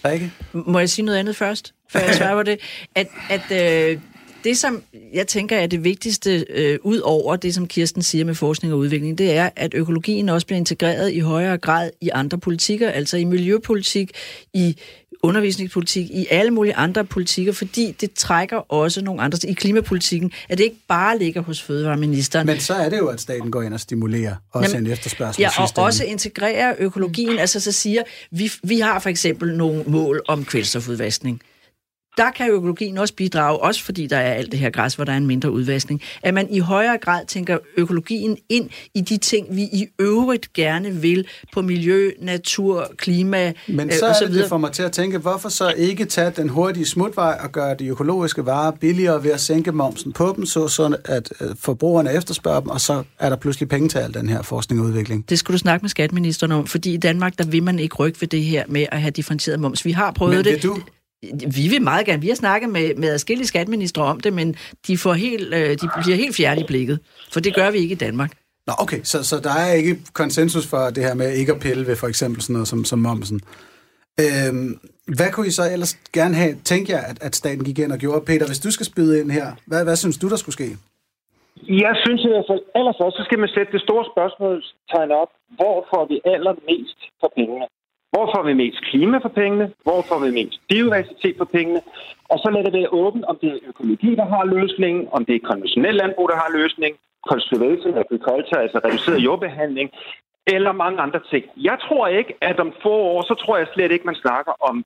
Rikke? 0.06 0.32
Må 0.54 0.80
jeg 0.80 0.90
sige 0.90 1.06
noget 1.06 1.20
andet 1.20 1.36
først, 1.36 1.74
før 1.90 2.00
jeg 2.00 2.16
svarer 2.16 2.36
på 2.36 2.44
det? 2.44 2.60
At, 2.96 3.08
at 3.30 3.92
øh, 3.92 4.00
det, 4.48 4.58
som 4.58 4.84
jeg 5.14 5.28
tænker 5.28 5.58
er 5.58 5.68
det 5.68 5.84
vigtigste, 5.84 6.46
øh, 6.50 6.80
ud 6.84 7.00
over 7.00 7.36
det, 7.36 7.54
som 7.54 7.68
Kirsten 7.68 8.02
siger 8.02 8.26
med 8.26 8.36
forskning 8.36 8.74
og 8.74 8.80
udvikling, 8.80 9.18
det 9.18 9.36
er, 9.36 9.50
at 9.56 9.74
økologien 9.74 10.30
også 10.30 10.48
bliver 10.48 10.58
integreret 10.58 11.14
i 11.14 11.20
højere 11.20 11.58
grad 11.58 11.90
i 12.02 12.10
andre 12.14 12.38
politikker, 12.38 12.90
altså 12.90 13.18
i 13.18 13.24
miljøpolitik, 13.24 14.12
i 14.54 14.78
undervisningspolitik, 15.24 16.10
i 16.10 16.28
alle 16.32 16.52
mulige 16.52 16.76
andre 16.76 17.06
politikker, 17.06 17.52
fordi 17.52 17.96
det 18.02 18.14
trækker 18.14 18.58
også 18.58 19.02
nogle 19.02 19.22
andre 19.22 19.50
i 19.50 19.54
klimapolitikken, 19.54 20.32
at 20.50 20.58
det 20.58 20.64
ikke 20.64 20.80
bare 20.88 21.20
ligger 21.20 21.42
hos 21.42 21.62
fødevareministeren. 21.62 22.48
Men 22.48 22.60
så 22.60 22.74
er 22.74 22.90
det 22.90 22.98
jo, 22.98 23.08
at 23.08 23.22
staten 23.22 23.52
går 23.52 23.62
ind 23.62 23.74
og 23.74 23.80
stimulerer 23.80 24.36
også 24.52 24.76
Jamen, 24.76 24.88
en 24.88 24.94
efterspørgsel. 24.94 25.42
Ja, 25.42 25.50
og 25.58 25.84
også 25.84 26.04
integrerer 26.04 26.76
økologien, 26.80 27.40
altså 27.40 27.60
så 27.60 27.72
siger, 27.72 28.04
vi, 28.32 28.52
vi 28.64 28.80
har 28.80 29.00
for 29.00 29.10
eksempel 29.10 29.58
nogle 29.58 29.84
mål 29.88 30.22
om 30.28 30.46
kvælstofudvaskning 30.46 31.42
der 32.18 32.32
kan 32.32 32.50
økologien 32.50 32.98
også 32.98 33.14
bidrage, 33.14 33.58
også 33.58 33.84
fordi 33.84 34.08
der 34.08 34.18
er 34.18 34.34
alt 34.34 34.52
det 34.52 34.60
her 34.60 34.70
græs, 34.70 34.96
hvor 34.96 35.06
der 35.06 35.12
er 35.14 35.18
en 35.18 35.28
mindre 35.28 35.52
udvaskning, 35.52 36.02
at 36.24 36.34
man 36.34 36.48
i 36.52 36.60
højere 36.60 36.98
grad 36.98 37.26
tænker 37.26 37.58
økologien 37.78 38.38
ind 38.50 38.70
i 38.94 39.02
de 39.02 39.18
ting, 39.18 39.56
vi 39.56 39.62
i 39.62 39.88
øvrigt 40.00 40.54
gerne 40.54 40.92
vil 40.92 41.28
på 41.54 41.62
miljø, 41.62 42.12
natur, 42.22 42.92
klima 42.98 43.54
Men 43.68 43.92
så, 43.92 44.08
øh, 44.08 44.16
så 44.16 44.24
er 44.24 44.28
det, 44.28 44.36
det 44.36 44.50
får 44.50 44.58
mig 44.58 44.72
til 44.72 44.84
at 44.84 44.92
tænke, 44.92 45.18
hvorfor 45.18 45.50
så 45.50 45.74
ikke 45.78 46.06
tage 46.06 46.32
den 46.32 46.50
hurtige 46.50 46.86
smutvej 46.86 47.40
og 47.44 47.52
gøre 47.52 47.76
de 47.80 47.88
økologiske 47.88 48.46
varer 48.46 48.72
billigere 48.72 49.24
ved 49.24 49.32
at 49.32 49.40
sænke 49.40 49.72
momsen 49.72 50.14
på 50.14 50.34
dem, 50.36 50.46
så 50.46 50.68
sådan 50.68 50.98
at 51.06 51.34
øh, 51.42 51.48
forbrugerne 51.60 52.14
efterspørger 52.14 52.60
dem, 52.60 52.70
og 52.70 52.82
så 52.82 53.04
er 53.20 53.30
der 53.30 53.36
pludselig 53.36 53.70
penge 53.70 53.90
til 53.90 53.98
al 53.98 54.14
den 54.14 54.30
her 54.30 54.42
forskning 54.42 54.82
og 54.82 54.88
udvikling. 54.88 55.30
Det 55.30 55.40
skulle 55.40 55.56
du 55.56 55.60
snakke 55.60 55.84
med 55.84 55.90
skatministeren 55.90 56.52
om, 56.52 56.68
fordi 56.68 56.94
i 56.94 56.98
Danmark, 56.98 57.38
der 57.38 57.46
vil 57.46 57.64
man 57.64 57.80
ikke 57.80 57.96
rykke 57.96 58.22
ved 58.22 58.28
det 58.28 58.44
her 58.44 58.64
med 58.68 58.86
at 58.92 59.02
have 59.02 59.12
differentieret 59.12 59.60
moms. 59.60 59.86
Vi 59.86 59.92
har 59.92 60.12
prøvet 60.12 60.36
Men 60.36 60.46
det. 60.46 60.64
du 60.64 60.78
vi 61.56 61.68
vil 61.70 61.82
meget 61.82 62.06
gerne. 62.06 62.22
Vi 62.22 62.28
har 62.28 62.36
snakket 62.36 62.70
med, 62.70 62.96
med 62.96 63.10
adskillige 63.10 63.48
skatministre 63.48 64.04
om 64.04 64.20
det, 64.20 64.34
men 64.34 64.56
de, 64.88 64.98
får 64.98 65.14
helt, 65.14 65.54
øh, 65.54 65.70
de 65.70 65.90
bliver 66.04 66.16
helt 66.16 66.36
fjerde 66.36 66.62
i 66.62 66.64
blikket. 66.68 67.00
For 67.34 67.40
det 67.40 67.56
gør 67.56 67.72
vi 67.72 67.78
ikke 67.78 67.92
i 67.92 68.04
Danmark. 68.06 68.32
Nå, 68.68 68.74
okay. 68.80 69.00
Så, 69.04 69.24
så 69.24 69.36
der 69.40 69.54
er 69.66 69.74
ikke 69.74 69.98
konsensus 70.14 70.68
for 70.68 70.84
det 70.96 71.04
her 71.04 71.14
med 71.14 71.34
ikke 71.34 71.52
at 71.52 71.60
pille 71.60 71.88
ved 71.88 71.96
for 71.96 72.08
eksempel 72.08 72.42
sådan 72.42 72.54
noget 72.54 72.68
som, 72.68 72.86
som 72.86 73.00
momsen. 73.00 73.42
Øhm, 74.24 74.70
hvad 75.18 75.30
kunne 75.32 75.48
I 75.48 75.58
så 75.60 75.66
ellers 75.74 75.94
gerne 76.18 76.36
have, 76.36 76.54
tænkt 76.64 76.90
jer, 76.90 77.02
at, 77.12 77.18
at 77.28 77.36
staten 77.36 77.64
gik 77.66 77.80
ind 77.80 77.92
og 77.92 77.98
gjorde? 77.98 78.26
Peter, 78.26 78.46
hvis 78.48 78.60
du 78.66 78.72
skal 78.72 78.86
spyde 78.86 79.20
ind 79.20 79.32
her, 79.32 79.48
hvad, 79.68 79.84
hvad 79.84 79.96
synes 79.96 80.18
du, 80.18 80.30
der 80.30 80.36
skulle 80.36 80.58
ske? 80.60 80.70
Jeg 81.86 81.94
synes 82.04 82.22
i 82.28 82.30
hvert 82.34 82.48
fald, 82.50 82.64
allerførst, 82.80 83.18
så 83.18 83.24
skal 83.28 83.40
man 83.40 83.50
sætte 83.56 83.72
det 83.76 83.82
store 83.88 84.06
spørgsmålstegn 84.14 85.12
op. 85.22 85.32
Hvor 85.58 85.78
får 85.92 86.04
vi 86.12 86.18
allermest 86.36 87.00
for 87.20 87.30
pengene? 87.38 87.66
Hvor 88.12 88.26
får 88.34 88.44
vi 88.44 88.54
mest 88.54 88.80
klima 88.90 89.18
for 89.18 89.30
pengene? 89.30 89.66
Hvor 89.84 90.02
får 90.10 90.20
vi 90.26 90.32
mest 90.40 90.62
biodiversitet 90.70 91.36
for 91.38 91.46
pengene? 91.46 91.82
Og 92.32 92.38
så 92.40 92.50
lad 92.50 92.64
det 92.64 92.74
være 92.74 92.94
åbent, 92.94 93.26
om 93.26 93.38
det 93.42 93.50
er 93.50 93.68
økologi, 93.70 94.16
der 94.16 94.28
har 94.34 94.44
løsningen, 94.46 95.08
om 95.12 95.26
det 95.26 95.36
er 95.36 95.48
konventionel 95.50 95.96
landbrug, 95.96 96.30
der 96.30 96.36
har 96.44 96.58
løsningen, 96.60 97.00
conservation 97.30 97.98
agriculture, 98.04 98.62
altså 98.62 98.80
reduceret 98.86 99.24
jordbehandling, 99.28 99.90
eller 100.48 100.72
mange 100.72 101.00
andre 101.06 101.22
ting. 101.32 101.46
Jeg 101.58 101.78
tror 101.86 102.08
ikke, 102.08 102.34
at 102.42 102.60
om 102.60 102.74
få 102.84 102.96
år, 103.14 103.22
så 103.22 103.34
tror 103.34 103.58
jeg 103.58 103.68
slet 103.74 103.92
ikke, 103.92 104.06
man 104.06 104.24
snakker 104.26 104.54
om 104.70 104.86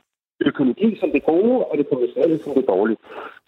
økologi 0.49 0.89
som 0.99 1.09
det 1.11 1.23
gode, 1.31 1.57
og 1.69 1.73
det 1.77 1.89
kommercielle 1.89 2.37
som 2.39 2.53
det 2.53 2.65
dårlige. 2.67 2.97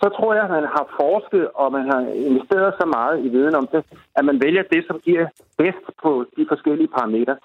Så 0.02 0.08
tror 0.16 0.34
jeg, 0.34 0.44
at 0.44 0.56
man 0.58 0.68
har 0.76 0.86
forsket, 1.02 1.46
og 1.62 1.72
man 1.78 1.86
har 1.91 2.02
investeret 2.30 2.74
så 2.80 2.86
meget 2.98 3.26
i 3.26 3.30
viden 3.36 3.56
om 3.56 3.68
det, 3.74 3.82
at 4.18 4.26
man 4.26 4.41
vælger 4.46 4.64
det, 4.74 4.82
som 4.88 5.00
giver 5.00 5.26
bedst 5.58 5.86
på 6.04 6.26
de 6.38 6.46
forskellige 6.52 6.94
parametre. 6.98 7.36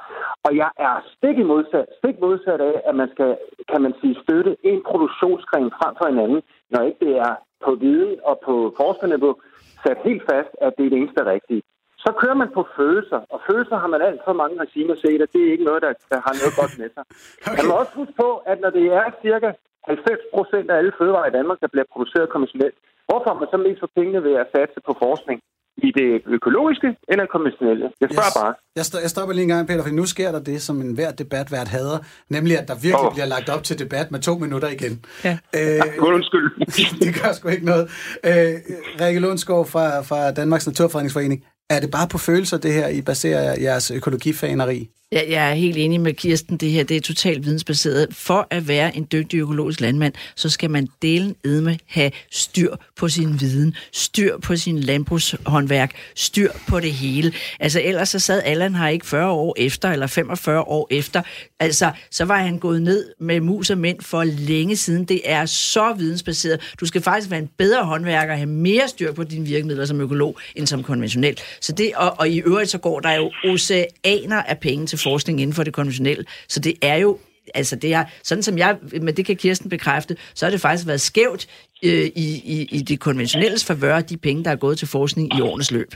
Og 0.46 0.56
jeg 0.56 0.70
er 0.88 0.94
stik 1.16 1.38
modsat, 1.52 1.86
stik 1.98 2.16
modsat 2.20 2.60
af, 2.60 2.76
at 2.88 2.94
man 3.00 3.08
skal, 3.14 3.36
kan 3.70 3.82
man 3.82 3.94
sige, 4.00 4.16
støtte 4.22 4.56
en 4.70 4.80
produktionsgren 4.90 5.70
frem 5.78 5.94
for 5.98 6.06
en 6.06 6.18
anden, 6.24 6.42
når 6.70 6.82
ikke 6.82 7.04
det 7.06 7.14
er 7.28 7.34
på 7.64 7.74
viden 7.74 8.16
og 8.24 8.40
på 8.46 8.54
forskerniveau 8.80 9.34
sat 9.82 9.98
helt 10.04 10.22
fast, 10.30 10.52
at 10.60 10.72
det 10.76 10.86
er 10.86 10.90
det 10.90 10.98
eneste 10.98 11.24
rigtige. 11.34 11.62
Så 12.04 12.10
kører 12.20 12.38
man 12.42 12.50
på 12.56 12.62
følelser, 12.78 13.20
og 13.34 13.38
følelser 13.48 13.76
har 13.82 13.90
man 13.94 14.00
alt 14.08 14.20
for 14.26 14.34
mange 14.42 14.56
regimer 14.64 14.96
set, 15.04 15.20
og 15.24 15.28
det 15.32 15.40
er 15.42 15.52
ikke 15.54 15.68
noget, 15.68 15.80
der, 15.86 15.92
der 16.12 16.18
har 16.26 16.34
noget 16.40 16.54
godt 16.60 16.74
med 16.80 16.88
sig. 16.96 17.04
Okay. 17.48 17.56
Man 17.56 17.66
må 17.68 17.74
også 17.82 17.94
huske 18.00 18.14
på, 18.24 18.30
at 18.50 18.58
når 18.64 18.70
det 18.78 18.86
er 19.00 19.06
cirka 19.24 19.48
90 19.84 20.34
procent 20.34 20.66
af 20.70 20.76
alle 20.80 20.92
fødevarer 20.98 21.28
i 21.30 21.36
Danmark, 21.38 21.58
der 21.62 21.70
bliver 21.74 21.88
produceret 21.92 22.32
konventionelt, 22.34 22.76
hvorfor 23.08 23.30
man 23.40 23.48
så 23.52 23.58
mest 23.66 23.80
for 23.82 23.90
pengene 23.98 24.20
ved 24.26 24.34
at 24.42 24.50
satse 24.54 24.78
på 24.88 24.92
forskning? 25.04 25.38
i 25.86 25.90
det 26.00 26.10
økologiske 26.36 26.88
eller 27.08 27.26
konventionelle? 27.26 27.86
Jeg 28.00 28.08
spørger 28.12 28.32
yes. 28.34 28.40
bare. 28.42 28.54
Jeg, 28.76 28.84
st- 28.88 29.02
jeg 29.04 29.10
stopper 29.10 29.34
lige 29.34 29.42
en 29.42 29.48
gang, 29.48 29.66
Peter, 29.68 29.82
for 29.82 29.90
nu 29.90 30.06
sker 30.06 30.32
der 30.32 30.42
det, 30.50 30.62
som 30.62 30.80
en 30.80 30.92
hver 30.94 31.10
debat 31.22 31.48
hvert 31.48 31.68
hader, 31.68 31.98
nemlig 32.30 32.58
at 32.60 32.68
der 32.68 32.74
virkelig 32.74 33.08
oh. 33.10 33.14
bliver 33.14 33.26
lagt 33.34 33.48
op 33.48 33.62
til 33.68 33.78
debat 33.78 34.10
med 34.10 34.20
to 34.20 34.34
minutter 34.44 34.68
igen. 34.68 34.94
Ja. 35.24 35.34
Øh, 35.58 36.12
undskyld. 36.14 36.48
det 37.04 37.10
gør 37.22 37.32
sgu 37.32 37.48
ikke 37.48 37.66
noget. 37.72 37.84
Øh, 38.28 38.54
Rikke 39.02 39.20
Lundskov 39.20 39.66
fra, 39.66 39.84
fra 40.00 40.20
Danmarks 40.30 40.66
Naturfredningsforening. 40.66 41.44
Er 41.70 41.80
det 41.80 41.90
bare 41.90 42.08
på 42.08 42.18
følelser, 42.18 42.58
det 42.58 42.72
her, 42.72 42.88
I 42.88 43.02
baserer 43.02 43.60
jeres 43.60 43.90
økologifaneri? 43.90 44.90
Ja, 45.12 45.20
jeg 45.28 45.50
er 45.50 45.54
helt 45.54 45.76
enig 45.76 46.00
med 46.00 46.12
Kirsten. 46.14 46.56
Det 46.56 46.70
her 46.70 46.84
det 46.84 46.96
er 46.96 47.00
totalt 47.00 47.44
vidensbaseret. 47.44 48.08
For 48.10 48.46
at 48.50 48.68
være 48.68 48.96
en 48.96 49.08
dygtig 49.12 49.38
økologisk 49.38 49.80
landmand, 49.80 50.14
så 50.34 50.48
skal 50.48 50.70
man 50.70 50.88
delen 51.02 51.36
edme 51.44 51.78
have 51.86 52.10
styr 52.30 52.76
på 52.96 53.08
sin 53.08 53.40
viden, 53.40 53.74
styr 53.92 54.38
på 54.38 54.56
sin 54.56 54.80
landbrugshåndværk, 54.80 55.94
styr 56.16 56.50
på 56.68 56.80
det 56.80 56.92
hele. 56.92 57.32
Altså 57.60 57.80
ellers 57.84 58.08
så 58.08 58.18
sad 58.18 58.42
Allan 58.44 58.74
her 58.74 58.88
ikke 58.88 59.06
40 59.06 59.30
år 59.30 59.54
efter, 59.58 59.90
eller 59.90 60.06
45 60.06 60.60
år 60.60 60.88
efter. 60.90 61.22
Altså, 61.60 61.90
så 62.10 62.24
var 62.24 62.38
han 62.38 62.58
gået 62.58 62.82
ned 62.82 63.04
med 63.20 63.40
mus 63.40 63.70
og 63.70 63.78
mænd 63.78 64.00
for 64.00 64.24
længe 64.24 64.76
siden. 64.76 65.04
Det 65.04 65.20
er 65.24 65.46
så 65.46 65.94
vidensbaseret. 65.98 66.74
Du 66.80 66.86
skal 66.86 67.02
faktisk 67.02 67.30
være 67.30 67.40
en 67.40 67.50
bedre 67.58 67.84
håndværker 67.84 68.32
og 68.32 68.38
have 68.38 68.50
mere 68.50 68.88
styr 68.88 69.12
på 69.12 69.24
dine 69.24 69.46
virkemidler 69.46 69.84
som 69.84 70.00
økolog, 70.00 70.38
end 70.56 70.66
som 70.66 70.82
konventionel. 70.82 71.38
Så 71.60 71.72
det, 71.72 71.92
og, 71.96 72.14
og 72.18 72.28
i 72.28 72.40
øvrigt 72.40 72.70
så 72.70 72.78
går 72.78 73.00
der 73.00 73.12
jo 73.12 73.32
oceaner 73.44 74.42
af 74.42 74.58
penge 74.58 74.86
til 74.86 74.97
forskning 74.98 75.40
inden 75.40 75.54
for 75.54 75.62
det 75.62 75.72
konventionelle. 75.72 76.24
Så 76.48 76.60
det 76.60 76.74
er 76.82 76.96
jo 76.96 77.18
altså 77.54 77.76
det 77.76 77.94
er, 77.94 78.04
sådan 78.22 78.42
som 78.42 78.58
jeg, 78.58 78.76
men 79.02 79.16
det 79.16 79.26
kan 79.26 79.36
Kirsten 79.36 79.70
bekræfte, 79.70 80.16
så 80.34 80.46
har 80.46 80.50
det 80.50 80.60
faktisk 80.60 80.86
været 80.86 81.00
skævt 81.00 81.48
øh, 81.84 82.04
i, 82.04 82.42
i, 82.44 82.68
i 82.72 82.82
det 82.82 83.00
konventionelle 83.00 83.58
favør, 83.58 84.00
de 84.00 84.16
penge, 84.16 84.44
der 84.44 84.50
er 84.50 84.56
gået 84.56 84.78
til 84.78 84.88
forskning 84.88 85.38
i 85.38 85.40
årenes 85.40 85.70
løb. 85.70 85.94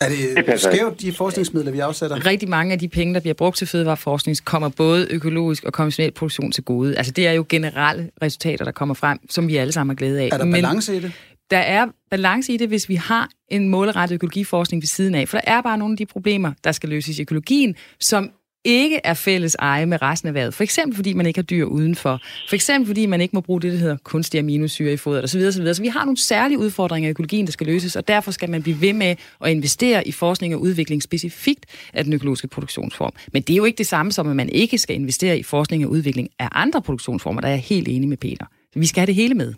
Er 0.00 0.08
det, 0.08 0.60
skævt, 0.60 1.00
de 1.00 1.12
forskningsmidler, 1.12 1.72
vi 1.72 1.78
afsætter? 1.78 2.26
Rigtig 2.26 2.48
mange 2.48 2.72
af 2.72 2.78
de 2.78 2.88
penge, 2.88 3.14
der 3.14 3.20
bliver 3.20 3.34
brugt 3.34 3.56
til 3.56 3.66
fødevareforskning, 3.66 4.36
kommer 4.44 4.68
både 4.68 5.06
økologisk 5.10 5.64
og 5.64 5.72
konventionel 5.72 6.12
produktion 6.12 6.52
til 6.52 6.64
gode. 6.64 6.96
Altså 6.96 7.12
det 7.12 7.26
er 7.26 7.32
jo 7.32 7.46
generelle 7.48 8.10
resultater, 8.22 8.64
der 8.64 8.72
kommer 8.72 8.94
frem, 8.94 9.18
som 9.30 9.48
vi 9.48 9.56
alle 9.56 9.72
sammen 9.72 9.90
har 9.90 9.96
glæde 9.96 10.20
af. 10.20 10.28
Er 10.32 10.36
der 10.36 10.44
Men- 10.44 10.52
balance 10.52 10.96
i 10.96 11.00
det? 11.00 11.12
der 11.50 11.58
er 11.58 11.86
balance 12.10 12.52
i 12.52 12.56
det, 12.56 12.68
hvis 12.68 12.88
vi 12.88 12.94
har 12.94 13.28
en 13.48 13.68
målrettet 13.68 14.14
økologiforskning 14.14 14.82
ved 14.82 14.86
siden 14.86 15.14
af. 15.14 15.28
For 15.28 15.36
der 15.38 15.52
er 15.52 15.62
bare 15.62 15.78
nogle 15.78 15.92
af 15.92 15.96
de 15.96 16.06
problemer, 16.06 16.52
der 16.64 16.72
skal 16.72 16.88
løses 16.88 17.18
i 17.18 17.22
økologien, 17.22 17.74
som 18.00 18.30
ikke 18.64 19.00
er 19.04 19.14
fælles 19.14 19.56
eje 19.58 19.86
med 19.86 20.02
resten 20.02 20.28
af 20.28 20.34
vejret. 20.34 20.54
For 20.54 20.62
eksempel 20.62 20.96
fordi 20.96 21.12
man 21.12 21.26
ikke 21.26 21.38
har 21.38 21.42
dyr 21.42 21.64
udenfor. 21.64 22.20
For 22.48 22.54
eksempel 22.54 22.86
fordi 22.86 23.06
man 23.06 23.20
ikke 23.20 23.36
må 23.36 23.40
bruge 23.40 23.60
det, 23.60 23.72
der 23.72 23.78
hedder 23.78 23.96
kunstige 24.04 24.38
aminosyre 24.38 24.92
i 24.92 24.96
fodret 24.96 25.24
osv. 25.24 25.40
osv. 25.40 25.74
Så 25.74 25.82
vi 25.82 25.88
har 25.88 26.04
nogle 26.04 26.16
særlige 26.16 26.58
udfordringer 26.58 27.08
i 27.08 27.10
økologien, 27.10 27.46
der 27.46 27.52
skal 27.52 27.66
løses, 27.66 27.96
og 27.96 28.08
derfor 28.08 28.30
skal 28.30 28.50
man 28.50 28.62
blive 28.62 28.80
ved 28.80 28.92
med 28.92 29.16
at 29.44 29.50
investere 29.50 30.08
i 30.08 30.12
forskning 30.12 30.54
og 30.54 30.60
udvikling 30.60 31.02
specifikt 31.02 31.66
af 31.92 32.04
den 32.04 32.12
økologiske 32.12 32.48
produktionsform. 32.48 33.12
Men 33.32 33.42
det 33.42 33.52
er 33.52 33.56
jo 33.56 33.64
ikke 33.64 33.78
det 33.78 33.86
samme 33.86 34.12
som, 34.12 34.28
at 34.28 34.36
man 34.36 34.48
ikke 34.48 34.78
skal 34.78 34.96
investere 34.96 35.38
i 35.38 35.42
forskning 35.42 35.84
og 35.84 35.90
udvikling 35.90 36.28
af 36.38 36.48
andre 36.52 36.82
produktionsformer. 36.82 37.40
Der 37.40 37.48
er 37.48 37.52
jeg 37.52 37.60
helt 37.60 37.88
enig 37.88 38.08
med 38.08 38.16
Peter. 38.16 38.46
Vi 38.74 38.86
skal 38.86 39.00
have 39.00 39.06
det 39.06 39.14
hele 39.14 39.34
med. 39.34 39.54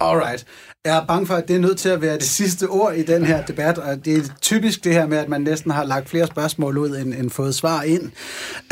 Alright. 0.00 0.46
Jeg 0.84 0.96
er 0.96 1.06
bange 1.06 1.26
for, 1.26 1.34
at 1.34 1.48
det 1.48 1.56
er 1.56 1.60
nødt 1.60 1.78
til 1.78 1.88
at 1.88 2.02
være 2.02 2.14
det 2.14 2.22
sidste 2.22 2.68
ord 2.68 2.94
i 2.94 3.02
den 3.02 3.24
her 3.24 3.44
debat, 3.44 3.78
og 3.78 4.04
det 4.04 4.16
er 4.16 4.22
typisk 4.40 4.84
det 4.84 4.92
her 4.92 5.06
med, 5.06 5.18
at 5.18 5.28
man 5.28 5.40
næsten 5.40 5.70
har 5.70 5.84
lagt 5.84 6.08
flere 6.08 6.26
spørgsmål 6.26 6.78
ud, 6.78 6.96
end, 6.96 7.14
end 7.14 7.30
fået 7.30 7.54
svar 7.54 7.82
ind. 7.82 8.10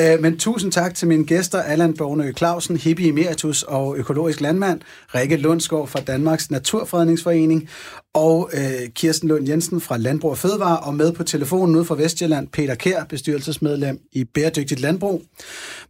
Øh, 0.01 0.21
men 0.21 0.39
tusind 0.39 0.73
tak 0.73 0.95
til 0.95 1.09
mine 1.09 1.25
gæster, 1.25 1.63
Allan 1.63 1.97
Bornø 1.97 2.33
Clausen, 2.33 2.77
hippie 2.77 3.09
emeritus 3.09 3.63
og 3.63 3.97
økologisk 3.97 4.41
landmand, 4.41 4.81
Rikke 5.15 5.37
Lundsgaard 5.37 5.89
fra 5.89 6.01
Danmarks 6.01 6.51
Naturfredningsforening, 6.51 7.69
og 8.15 8.51
øh, 8.53 8.89
Kirsten 8.95 9.29
Lund 9.29 9.49
Jensen 9.49 9.81
fra 9.81 9.97
Landbrug 9.97 10.31
og 10.31 10.39
Fødevare, 10.39 10.81
og 10.81 10.95
med 10.95 11.13
på 11.13 11.25
telefonen 11.25 11.77
ude 11.77 11.85
fra 11.85 11.95
Vestjylland, 11.95 12.49
Peter 12.49 12.75
Kær, 12.75 13.05
bestyrelsesmedlem 13.05 14.01
i 14.13 14.25
Bæredygtigt 14.25 14.81
Landbrug. 14.81 15.23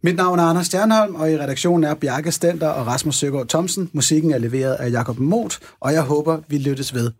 Mit 0.01 0.15
navn 0.15 0.39
er 0.39 0.43
Anders 0.43 0.65
Stjernholm, 0.65 1.15
og 1.15 1.31
i 1.31 1.37
redaktionen 1.37 1.83
er 1.83 1.93
Bjarke 1.93 2.31
Stenter 2.31 2.67
og 2.67 2.87
Rasmus 2.87 3.15
Søgaard 3.15 3.47
Thomsen. 3.47 3.89
Musikken 3.93 4.31
er 4.31 4.37
leveret 4.37 4.73
af 4.73 4.91
Jakob 4.91 5.19
Mot, 5.19 5.59
og 5.79 5.93
jeg 5.93 6.01
håber, 6.01 6.39
vi 6.47 6.57
lyttes 6.57 6.93
ved 6.93 7.11